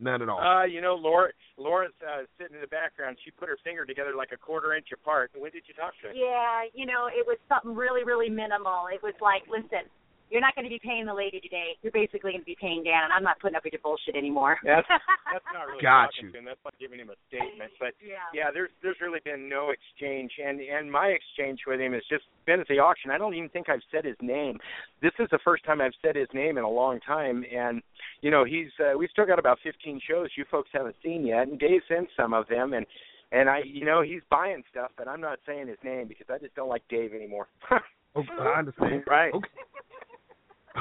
None 0.00 0.22
at 0.22 0.28
all. 0.28 0.40
Uh, 0.40 0.64
you 0.64 0.80
know, 0.80 0.94
Laura 0.94 1.30
Laura's 1.56 1.92
uh, 2.06 2.22
sitting 2.38 2.54
in 2.54 2.60
the 2.60 2.68
background. 2.68 3.16
She 3.24 3.30
put 3.32 3.48
her 3.48 3.58
finger 3.64 3.84
together 3.84 4.14
like 4.14 4.30
a 4.32 4.36
quarter 4.36 4.74
inch 4.74 4.88
apart. 4.92 5.30
When 5.36 5.50
did 5.50 5.64
you 5.66 5.74
talk 5.74 5.92
to 6.02 6.08
her? 6.08 6.14
Yeah, 6.14 6.64
you 6.72 6.86
know, 6.86 7.06
it 7.10 7.26
was 7.26 7.36
something 7.48 7.74
really, 7.74 8.04
really 8.04 8.30
minimal. 8.30 8.86
It 8.92 9.02
was 9.02 9.14
like, 9.20 9.42
listen, 9.50 9.90
you're 10.30 10.40
not 10.40 10.54
going 10.54 10.64
to 10.64 10.70
be 10.70 10.80
paying 10.82 11.06
the 11.06 11.14
lady 11.14 11.40
today. 11.40 11.76
You're 11.82 11.92
basically 11.92 12.32
going 12.32 12.44
to 12.44 12.44
be 12.44 12.56
paying 12.60 12.84
Dan, 12.84 13.04
and 13.04 13.12
I'm 13.12 13.22
not 13.22 13.40
putting 13.40 13.56
up 13.56 13.64
with 13.64 13.72
your 13.72 13.82
bullshit 13.82 14.16
anymore. 14.16 14.58
That's 14.64 14.86
that's 15.32 15.44
not 15.52 15.66
really 15.68 15.82
Got 15.82 16.12
talking 16.12 16.26
you. 16.26 16.32
to 16.32 16.38
him. 16.38 16.44
That's 16.44 16.60
not 16.64 16.74
giving 16.78 17.00
him 17.00 17.10
a 17.10 17.18
statement. 17.28 17.72
But 17.80 17.96
yeah. 18.04 18.28
yeah, 18.34 18.48
there's 18.52 18.70
there's 18.82 19.00
really 19.00 19.20
been 19.24 19.48
no 19.48 19.72
exchange, 19.72 20.32
and 20.44 20.60
and 20.60 20.90
my 20.90 21.16
exchange 21.16 21.60
with 21.66 21.80
him 21.80 21.92
has 21.92 22.02
just 22.10 22.24
been 22.46 22.60
at 22.60 22.68
the 22.68 22.78
auction. 22.78 23.10
I 23.10 23.18
don't 23.18 23.34
even 23.34 23.48
think 23.48 23.68
I've 23.68 23.84
said 23.90 24.04
his 24.04 24.16
name. 24.20 24.58
This 25.00 25.12
is 25.18 25.28
the 25.30 25.40
first 25.44 25.64
time 25.64 25.80
I've 25.80 25.96
said 26.04 26.16
his 26.16 26.28
name 26.34 26.58
in 26.58 26.64
a 26.64 26.70
long 26.70 27.00
time, 27.00 27.44
and 27.48 27.82
you 28.20 28.30
know 28.30 28.44
he's 28.44 28.72
uh, 28.80 28.96
we've 28.96 29.10
still 29.10 29.26
got 29.26 29.38
about 29.38 29.58
15 29.64 30.00
shows 30.08 30.28
you 30.36 30.44
folks 30.50 30.68
haven't 30.72 30.96
seen 31.02 31.26
yet, 31.26 31.48
and 31.48 31.58
Dave's 31.58 31.88
in 31.90 32.06
some 32.16 32.34
of 32.34 32.48
them, 32.48 32.74
and 32.74 32.86
and 33.32 33.48
I 33.48 33.60
you 33.64 33.84
know 33.84 34.02
he's 34.02 34.22
buying 34.30 34.62
stuff, 34.70 34.90
but 34.96 35.08
I'm 35.08 35.20
not 35.20 35.38
saying 35.46 35.68
his 35.68 35.78
name 35.82 36.08
because 36.08 36.26
I 36.28 36.38
just 36.38 36.54
don't 36.54 36.68
like 36.68 36.82
Dave 36.88 37.14
anymore. 37.14 37.48
Okay, 38.16 38.28
I 38.40 38.58
understand. 38.58 39.02
Right. 39.06 39.32
Okay. 39.32 39.48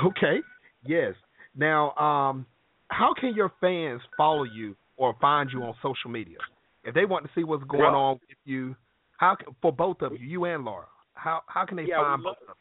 Okay. 0.06 0.40
Yes. 0.86 1.14
Now, 1.56 1.92
um, 1.96 2.46
how 2.90 3.14
can 3.20 3.34
your 3.34 3.52
fans 3.60 4.02
follow 4.16 4.44
you 4.44 4.76
or 4.96 5.16
find 5.20 5.50
you 5.52 5.64
on 5.64 5.74
social 5.82 6.10
media 6.10 6.38
if 6.84 6.94
they 6.94 7.06
want 7.06 7.26
to 7.26 7.32
see 7.36 7.44
what's 7.44 7.64
going 7.66 7.84
on 7.84 8.20
with 8.28 8.38
you? 8.46 8.76
How 9.18 9.36
for 9.62 9.72
both 9.72 10.02
of 10.02 10.14
you, 10.14 10.20
you 10.20 10.46
and 10.46 10.64
Laura? 10.64 10.86
How 11.14 11.42
how 11.48 11.66
can 11.66 11.78
they 11.78 11.86
Yeah, 11.88 12.02
find 12.02 12.22
lo- 12.22 12.32
both 12.32 12.42
of 12.42 12.48
them? 12.48 12.56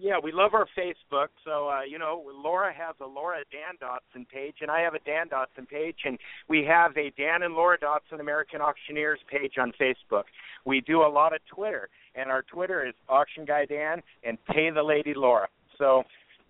Yeah, 0.00 0.18
we 0.22 0.30
love 0.30 0.54
our 0.54 0.66
Facebook. 0.76 1.28
So 1.44 1.68
uh, 1.68 1.82
you 1.82 1.98
know, 1.98 2.22
Laura 2.34 2.72
has 2.72 2.96
a 3.00 3.06
Laura 3.06 3.38
Dan 3.50 3.76
Dotson 3.80 4.28
page, 4.28 4.56
and 4.60 4.70
I 4.70 4.80
have 4.80 4.94
a 4.94 5.00
Dan 5.00 5.28
Dotson 5.28 5.68
page, 5.68 5.96
and 6.04 6.18
we 6.48 6.64
have 6.64 6.96
a 6.96 7.12
Dan 7.16 7.42
and 7.42 7.54
Laura 7.54 7.78
Dotson 7.78 8.20
American 8.20 8.60
Auctioneers 8.60 9.20
page 9.30 9.54
on 9.60 9.72
Facebook. 9.80 10.24
We 10.64 10.80
do 10.80 11.02
a 11.02 11.08
lot 11.08 11.32
of 11.32 11.40
Twitter, 11.52 11.88
and 12.14 12.30
our 12.30 12.42
Twitter 12.42 12.86
is 12.86 12.94
Auction 13.08 13.44
Guy 13.44 13.64
Dan 13.64 14.02
and 14.24 14.36
Pay 14.46 14.70
the 14.70 14.82
Lady 14.82 15.14
Laura. 15.14 15.48
So 15.78 16.02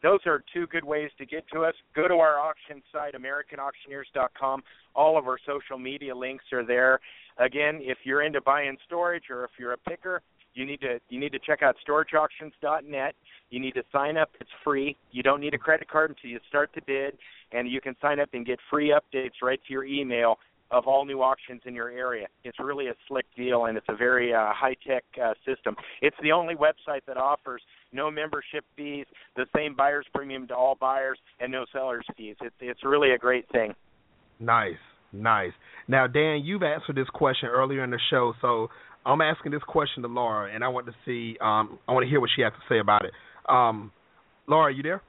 those 0.03 0.20
are 0.26 0.42
two 0.53 0.66
good 0.68 0.84
ways 0.84 1.11
to 1.18 1.26
get 1.26 1.44
to 1.53 1.64
us. 1.64 1.74
Go 1.94 2.09
to 2.09 2.14
our 2.14 2.38
auction 2.38 2.82
site, 2.92 3.14
AmericanAuctioneers.com. 3.14 4.62
All 4.94 5.18
of 5.18 5.26
our 5.26 5.38
social 5.46 5.78
media 5.78 6.14
links 6.14 6.44
are 6.53 6.64
there. 6.64 7.01
Again, 7.38 7.78
if 7.80 7.99
you're 8.05 8.22
into 8.22 8.40
buying 8.40 8.76
storage 8.86 9.24
or 9.30 9.44
if 9.44 9.51
you're 9.59 9.72
a 9.72 9.78
picker, 9.78 10.22
you 10.55 10.66
need 10.66 10.80
to 10.80 10.99
you 11.09 11.20
need 11.20 11.32
to 11.32 11.38
check 11.38 11.62
out 11.62 11.76
storageauctions.net. 11.86 13.14
You 13.51 13.61
need 13.61 13.74
to 13.74 13.82
sign 13.92 14.16
up. 14.16 14.30
It's 14.40 14.51
free. 14.64 14.96
You 15.12 15.22
don't 15.22 15.40
need 15.40 15.55
a 15.55 15.59
credit 15.59 15.88
card 15.88 16.11
until 16.11 16.30
you 16.30 16.40
start 16.49 16.70
the 16.74 16.80
bid, 16.86 17.16
and 17.53 17.70
you 17.70 17.80
can 17.80 17.94
sign 18.01 18.18
up 18.18 18.30
and 18.32 18.44
get 18.44 18.59
free 18.68 18.92
updates 18.92 19.42
right 19.42 19.61
to 19.66 19.72
your 19.72 19.84
email 19.84 20.38
of 20.71 20.87
all 20.87 21.05
new 21.05 21.23
auctions 21.23 21.62
in 21.64 21.75
your 21.75 21.91
area. 21.91 22.27
It's 22.45 22.59
really 22.59 22.89
a 22.89 22.95
slick 23.07 23.27
deal, 23.37 23.66
and 23.66 23.77
it's 23.77 23.87
a 23.89 23.97
very 23.97 24.35
uh, 24.35 24.53
high-tech 24.53 25.05
uh, 25.23 25.35
system. 25.47 25.77
It's 26.03 26.16
the 26.23 26.33
only 26.33 26.55
website 26.55 27.01
that 27.07 27.16
offers 27.16 27.62
no 27.93 28.11
membership 28.11 28.64
fees, 28.77 29.07
the 29.37 29.47
same 29.57 29.75
buyer's 29.75 30.07
premium 30.14 30.47
to 30.49 30.55
all 30.55 30.77
buyers, 30.79 31.19
and 31.41 31.51
no 31.51 31.64
seller's 31.73 32.05
fees. 32.16 32.37
It's 32.41 32.55
it's 32.61 32.81
really 32.85 33.12
a 33.12 33.19
great 33.19 33.49
thing. 33.51 33.75
Nice, 34.41 34.75
nice. 35.12 35.53
Now, 35.89 36.07
Dan, 36.07 36.43
you've 36.45 36.62
answered 36.62 36.97
this 36.97 37.09
question 37.12 37.49
earlier 37.49 37.83
in 37.83 37.91
the 37.91 38.01
show, 38.11 38.35
so 38.41 38.69
I'm 39.07 39.21
asking 39.21 39.53
this 39.53 39.62
question 39.66 40.03
to 40.03 40.09
Laura, 40.09 40.55
and 40.55 40.62
I 40.62 40.69
want 40.69 40.87
to 40.87 40.93
see, 41.07 41.39
um, 41.41 41.79
I 41.89 41.93
want 41.93 42.05
to 42.05 42.11
hear 42.11 42.21
what 42.21 42.31
she 42.37 42.43
has 42.43 42.53
to 42.53 42.75
say 42.75 42.79
about 42.79 43.05
it. 43.05 43.12
Um, 43.49 43.91
Laura, 44.47 44.64
are 44.64 44.71
you 44.71 44.83
there? 44.83 45.03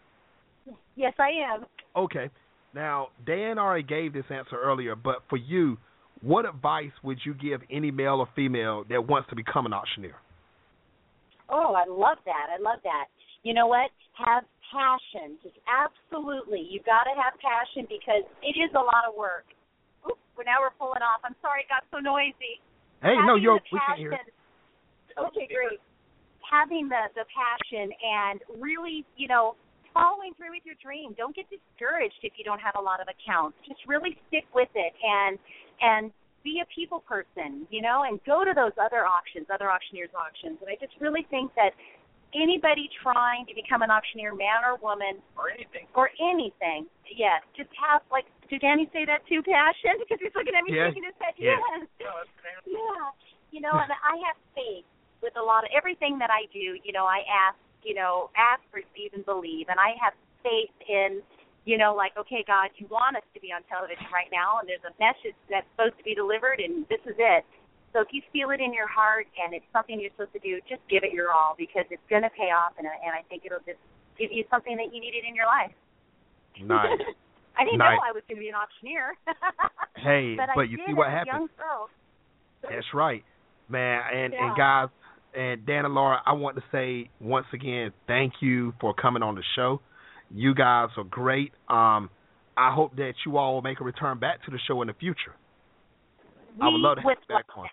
Yes, 0.96 1.14
I 1.20 1.30
am. 1.54 1.66
Okay. 1.96 2.30
Now, 2.74 3.10
Dan 3.26 3.58
already 3.58 3.84
gave 3.84 4.14
this 4.14 4.26
answer 4.30 4.60
earlier, 4.60 4.96
but 4.96 5.24
for 5.30 5.38
you, 5.38 5.78
what 6.22 6.48
advice 6.48 6.92
would 7.04 7.20
you 7.26 7.34
give 7.34 7.62
any 7.72 7.92
male 7.92 8.20
or 8.20 8.30
female 8.36 8.84
that 8.90 9.08
wants 9.08 9.30
to 9.30 9.36
become 9.36 9.66
an 9.66 9.74
auctioneer? 9.74 10.16
Oh, 11.50 11.74
I 11.74 11.86
love 11.90 12.18
that. 12.26 12.48
I 12.54 12.62
love 12.62 12.80
that. 12.84 13.06
You 13.44 13.54
know 13.54 13.68
what? 13.68 13.90
Have 14.14 14.44
passion. 14.70 15.40
Just 15.42 15.58
absolutely. 15.66 16.62
You've 16.70 16.86
got 16.86 17.10
to 17.10 17.14
have 17.18 17.34
passion 17.42 17.88
because 17.90 18.28
it 18.44 18.56
is 18.60 18.70
a 18.76 18.84
lot 18.84 19.08
of 19.08 19.18
work. 19.18 19.50
Oop, 20.06 20.20
well, 20.38 20.46
now 20.46 20.62
we're 20.62 20.76
pulling 20.78 21.02
off. 21.02 21.26
I'm 21.26 21.36
sorry 21.42 21.66
it 21.66 21.72
got 21.72 21.88
so 21.90 21.98
noisy. 21.98 22.62
Hey, 23.02 23.16
no, 23.26 23.36
you're 23.36 23.58
we 23.72 23.80
can 23.80 23.98
hear. 23.98 24.14
Okay, 25.18 25.48
great. 25.48 25.80
Having 26.46 26.90
the 26.90 27.08
the 27.16 27.26
passion 27.32 27.90
and 28.04 28.40
really, 28.60 29.06
you 29.16 29.28
know, 29.28 29.56
following 29.94 30.34
through 30.38 30.52
with 30.52 30.66
your 30.66 30.76
dream. 30.82 31.14
Don't 31.18 31.36
get 31.36 31.46
discouraged 31.50 32.20
if 32.24 32.34
you 32.38 32.44
don't 32.44 32.62
have 32.62 32.76
a 32.78 32.82
lot 32.82 33.02
of 33.02 33.08
accounts. 33.08 33.58
Just 33.68 33.82
really 33.88 34.18
stick 34.28 34.46
with 34.54 34.70
it 34.76 34.94
and 35.04 35.38
and 35.82 36.12
be 36.44 36.62
a 36.64 36.68
people 36.74 37.04
person, 37.04 37.68
you 37.70 37.82
know, 37.84 38.04
and 38.08 38.20
go 38.24 38.44
to 38.48 38.54
those 38.56 38.72
other 38.80 39.04
auctions, 39.04 39.48
other 39.52 39.68
auctioneers 39.68 40.10
auctions. 40.16 40.56
And 40.64 40.72
I 40.72 40.80
just 40.80 40.96
really 41.04 41.28
think 41.28 41.52
that 41.60 41.76
anybody 42.32 42.88
trying 43.04 43.44
to 43.50 43.54
become 43.58 43.82
an 43.82 43.92
auctioneer, 43.92 44.32
man 44.36 44.64
or 44.64 44.78
woman, 44.80 45.20
Or 45.36 45.50
anything. 45.52 45.88
or 45.98 46.08
anything, 46.22 46.86
yes, 47.12 47.42
just 47.58 47.70
have 47.76 48.02
like 48.12 48.26
did 48.50 48.62
Danny 48.66 48.90
say 48.94 49.06
that 49.06 49.22
too, 49.30 49.44
passion? 49.46 50.00
Because 50.02 50.18
he's 50.22 50.34
looking 50.34 50.56
at 50.56 50.64
me 50.66 50.74
Yes. 50.74 50.90
shaking 50.90 51.06
his 51.06 51.18
head. 51.22 51.36
Yes. 51.38 51.60
yes. 52.00 52.26
Yeah. 52.66 53.06
You 53.52 53.62
know, 53.62 53.74
and 53.78 53.92
I 53.92 54.16
have 54.26 54.38
faith 54.56 54.86
with 55.22 55.36
a 55.38 55.44
lot 55.44 55.64
of 55.66 55.70
everything 55.76 56.18
that 56.20 56.30
I 56.32 56.46
do, 56.54 56.78
you 56.82 56.94
know, 56.94 57.06
I 57.06 57.22
ask, 57.28 57.58
you 57.84 57.94
know, 57.96 58.30
ask, 58.38 58.62
receive 58.74 59.14
and 59.14 59.26
believe 59.26 59.68
and 59.70 59.80
I 59.80 59.96
have 60.02 60.14
faith 60.44 60.72
in, 60.88 61.22
you 61.66 61.78
know, 61.78 61.94
like, 61.96 62.16
okay, 62.18 62.44
God, 62.48 62.70
you 62.80 62.88
want 62.90 63.16
us 63.18 63.24
to 63.34 63.40
be 63.40 63.52
on 63.52 63.64
television 63.68 64.08
right 64.12 64.30
now 64.32 64.60
and 64.60 64.68
there's 64.68 64.84
a 64.88 64.96
message 65.00 65.36
that's 65.50 65.68
supposed 65.76 65.98
to 65.98 66.04
be 66.04 66.16
delivered 66.16 66.60
and 66.60 66.84
this 66.90 67.02
is 67.08 67.16
it. 67.20 67.44
So 67.92 68.02
if 68.06 68.10
you 68.14 68.22
feel 68.32 68.52
it 68.54 68.62
in 68.62 68.74
your 68.74 68.88
heart 68.88 69.26
and 69.42 69.54
it's 69.54 69.66
something 69.74 69.98
you're 70.00 70.14
supposed 70.14 70.34
to 70.38 70.44
do, 70.46 70.62
just 70.70 70.82
give 70.90 71.02
it 71.04 71.12
your 71.12 71.34
all 71.34 71.56
because 71.58 71.90
it's 71.90 72.06
going 72.10 72.22
to 72.24 72.34
pay 72.38 72.54
off 72.54 72.78
and 72.78 72.86
I- 72.86 73.00
and 73.02 73.12
I 73.18 73.24
think 73.28 73.44
it'll 73.46 73.66
just 73.66 73.82
give 74.20 74.32
you 74.32 74.46
something 74.52 74.78
that 74.78 74.94
you 74.94 75.02
needed 75.02 75.26
in 75.28 75.34
your 75.34 75.48
life. 75.48 75.74
Nice. 76.62 77.00
I 77.58 77.66
didn't 77.66 77.80
Nice. 77.80 77.98
know 77.98 78.06
I 78.06 78.14
was 78.14 78.24
going 78.30 78.38
to 78.38 78.46
be 78.46 78.50
an 78.50 78.56
auctioneer. 78.56 79.16
Hey, 80.00 80.36
but, 80.38 80.48
but 80.56 80.70
you 80.70 80.78
see 80.88 80.94
what 80.94 81.08
as 81.08 81.14
a 81.14 81.16
happens. 81.18 81.34
young 81.34 81.48
girl. 81.60 81.90
That's 82.64 82.86
right, 82.94 83.24
man. 83.68 84.02
And 84.14 84.34
and 84.34 84.56
guys, 84.56 84.88
and 85.36 85.66
Dan 85.66 85.86
and 85.86 85.94
Laura, 85.94 86.22
I 86.26 86.34
want 86.34 86.58
to 86.58 86.64
say 86.72 87.10
once 87.20 87.46
again, 87.54 87.92
thank 88.08 88.34
you 88.42 88.74
for 88.82 88.94
coming 88.94 89.24
on 89.24 89.36
the 89.36 89.44
show. 89.56 89.82
You 90.32 90.54
guys 90.54 90.90
are 90.98 91.04
great. 91.04 91.52
Um, 91.70 92.10
I 92.58 92.74
hope 92.74 92.96
that 92.98 93.14
you 93.26 93.38
all 93.38 93.56
will 93.56 93.62
make 93.62 93.80
a 93.80 93.84
return 93.84 94.20
back 94.20 94.44
to 94.46 94.52
the 94.52 94.60
show 94.68 94.82
in 94.82 94.88
the 94.88 94.94
future. 94.94 95.36
I 96.62 96.68
would 96.68 96.82
love 96.82 96.98
to 96.98 97.02
have 97.02 97.18
you 97.28 97.36
back 97.36 97.46
on. 97.56 97.64
that. 97.64 97.72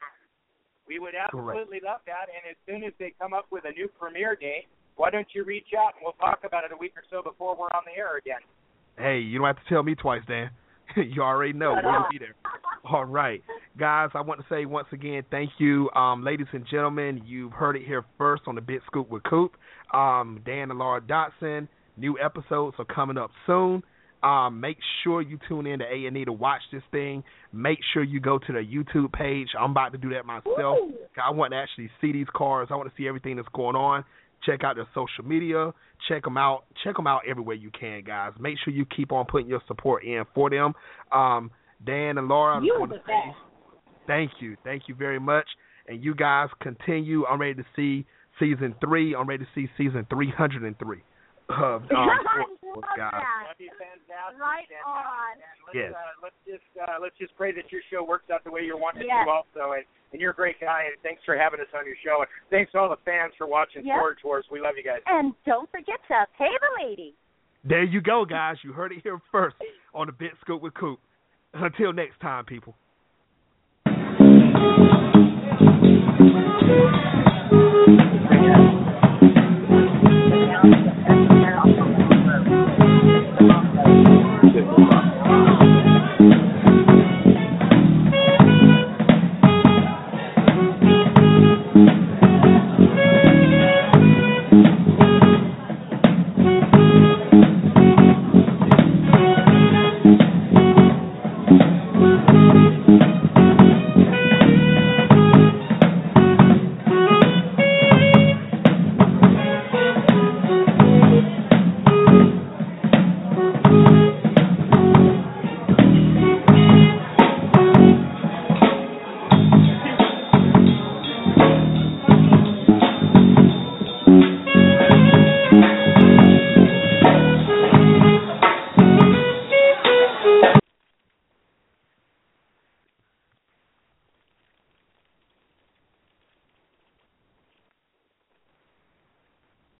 We 0.86 1.00
would 1.00 1.14
absolutely 1.14 1.80
love 1.84 2.00
that. 2.06 2.28
And 2.30 2.48
as 2.48 2.56
soon 2.66 2.86
as 2.86 2.92
they 2.98 3.12
come 3.20 3.34
up 3.34 3.46
with 3.50 3.64
a 3.64 3.72
new 3.72 3.88
premiere 3.98 4.36
date, 4.36 4.66
why 4.94 5.10
don't 5.10 5.26
you 5.34 5.44
reach 5.44 5.74
out 5.76 5.94
and 5.96 6.04
we'll 6.04 6.12
talk 6.14 6.40
about 6.44 6.64
it 6.64 6.72
a 6.72 6.76
week 6.76 6.94
or 6.96 7.02
so 7.10 7.22
before 7.22 7.56
we're 7.56 7.66
on 7.74 7.82
the 7.84 7.98
air 7.98 8.16
again. 8.16 8.40
Hey, 8.96 9.18
you 9.18 9.38
don't 9.38 9.46
have 9.46 9.56
to 9.56 9.68
tell 9.68 9.82
me 9.82 9.94
twice, 9.94 10.22
Dan. 10.28 10.50
you 11.10 11.22
already 11.22 11.52
know. 11.52 11.74
We'll 11.82 12.06
be 12.10 12.18
there. 12.18 12.34
All 12.84 13.04
right, 13.04 13.42
guys. 13.78 14.10
I 14.14 14.20
want 14.20 14.40
to 14.40 14.46
say 14.48 14.64
once 14.64 14.88
again, 14.92 15.24
thank 15.30 15.50
you, 15.58 15.90
um, 15.90 16.24
ladies 16.24 16.46
and 16.52 16.64
gentlemen. 16.70 17.22
You've 17.26 17.52
heard 17.52 17.76
it 17.76 17.82
here 17.84 18.04
first 18.16 18.42
on 18.46 18.54
the 18.54 18.60
Big 18.60 18.80
Scoop 18.86 19.10
with 19.10 19.22
Coop. 19.24 19.52
Um, 19.92 20.40
Dan 20.46 20.70
and 20.70 20.78
Laura 20.78 21.00
Dotson. 21.00 21.68
New 21.96 22.18
episodes 22.18 22.76
are 22.78 22.84
coming 22.84 23.18
up 23.18 23.30
soon. 23.46 23.82
Um, 24.22 24.60
make 24.60 24.78
sure 25.04 25.20
you 25.20 25.38
tune 25.48 25.66
in 25.66 25.78
to 25.80 25.84
A 25.84 26.06
and 26.06 26.16
E 26.16 26.24
to 26.24 26.32
watch 26.32 26.62
this 26.72 26.82
thing. 26.90 27.22
Make 27.52 27.78
sure 27.92 28.02
you 28.02 28.18
go 28.18 28.38
to 28.38 28.52
the 28.52 28.60
YouTube 28.60 29.12
page. 29.12 29.48
I'm 29.58 29.70
about 29.70 29.92
to 29.92 29.98
do 29.98 30.10
that 30.10 30.24
myself. 30.24 30.78
I 31.22 31.30
want 31.30 31.52
to 31.52 31.58
actually 31.58 31.90
see 32.00 32.12
these 32.12 32.26
cars. 32.34 32.68
I 32.70 32.76
want 32.76 32.88
to 32.88 32.94
see 32.96 33.06
everything 33.06 33.36
that's 33.36 33.48
going 33.54 33.76
on. 33.76 34.04
Check 34.46 34.64
out 34.64 34.76
their 34.76 34.88
social 34.94 35.24
media. 35.24 35.72
Check 36.08 36.24
them 36.24 36.38
out. 36.38 36.64
Check 36.84 36.96
them 36.96 37.06
out 37.06 37.22
everywhere 37.28 37.56
you 37.56 37.70
can, 37.78 38.04
guys. 38.04 38.32
Make 38.38 38.56
sure 38.64 38.72
you 38.72 38.86
keep 38.86 39.12
on 39.12 39.26
putting 39.26 39.48
your 39.48 39.60
support 39.66 40.04
in 40.04 40.24
for 40.34 40.48
them. 40.48 40.72
Um, 41.12 41.50
Dan 41.84 42.16
and 42.16 42.28
Laura, 42.28 42.62
you 42.62 42.86
the. 42.88 42.98
Thank 44.06 44.30
you, 44.40 44.56
thank 44.64 44.84
you 44.86 44.94
very 44.94 45.18
much. 45.18 45.46
And 45.88 46.02
you 46.02 46.14
guys 46.14 46.48
continue. 46.60 47.26
I'm 47.26 47.40
ready 47.40 47.54
to 47.54 47.64
see 47.74 48.06
season 48.38 48.74
three. 48.80 49.14
I'm 49.14 49.28
ready 49.28 49.44
to 49.44 49.50
see 49.54 49.68
season 49.76 50.06
303 50.10 51.02
of 51.48 51.82
um, 51.82 51.88
Love 52.82 52.98
guys. 52.98 53.14
that. 53.16 53.54
That'd 53.54 53.58
be 53.62 53.70
fantastic. 53.78 54.36
Right 54.40 54.66
fantastic. 54.68 54.84
on. 54.84 55.32
And 55.38 55.58
let's, 55.64 55.76
Yes. 55.76 55.90
uh, 55.94 56.12
let's 56.20 56.40
just 56.44 56.68
uh, 56.76 56.96
let's 57.00 57.16
just 57.16 57.32
pray 57.36 57.52
that 57.56 57.70
your 57.70 57.80
show 57.88 58.02
works 58.04 58.28
out 58.28 58.42
the 58.44 58.50
way 58.50 58.62
you're 58.66 58.76
wanting 58.80 59.06
Yes. 59.06 59.22
it 59.22 59.26
to 59.26 59.32
also. 59.32 59.72
And, 59.78 59.84
and 60.12 60.20
you're 60.20 60.32
a 60.32 60.38
great 60.38 60.60
guy, 60.60 60.84
and 60.90 60.96
thanks 61.02 61.22
for 61.24 61.36
having 61.36 61.60
us 61.60 61.70
on 61.76 61.86
your 61.86 61.96
show. 62.04 62.20
And 62.24 62.28
thanks 62.50 62.72
to 62.72 62.78
all 62.78 62.88
the 62.88 63.00
fans 63.04 63.32
for 63.36 63.46
watching 63.46 63.84
Yes. 63.84 63.96
Storage 63.98 64.22
Wars. 64.24 64.44
We 64.50 64.60
love 64.60 64.74
you 64.76 64.84
guys. 64.84 65.00
And 65.06 65.34
don't 65.44 65.70
forget 65.70 66.00
to 66.08 66.26
pay 66.38 66.50
the 66.50 66.72
lady. 66.84 67.14
There 67.64 67.82
you 67.82 68.00
go, 68.00 68.24
guys. 68.24 68.56
You 68.62 68.72
heard 68.72 68.92
it 68.92 69.00
here 69.02 69.18
first 69.32 69.56
on 69.94 70.06
the 70.06 70.12
Big 70.12 70.30
Scoop 70.40 70.62
with 70.62 70.74
Coop. 70.74 71.00
Until 71.54 71.92
next 71.92 72.20
time, 72.20 72.44
people. 72.44 72.74
Thank 75.88 77.02
you. 77.02 77.15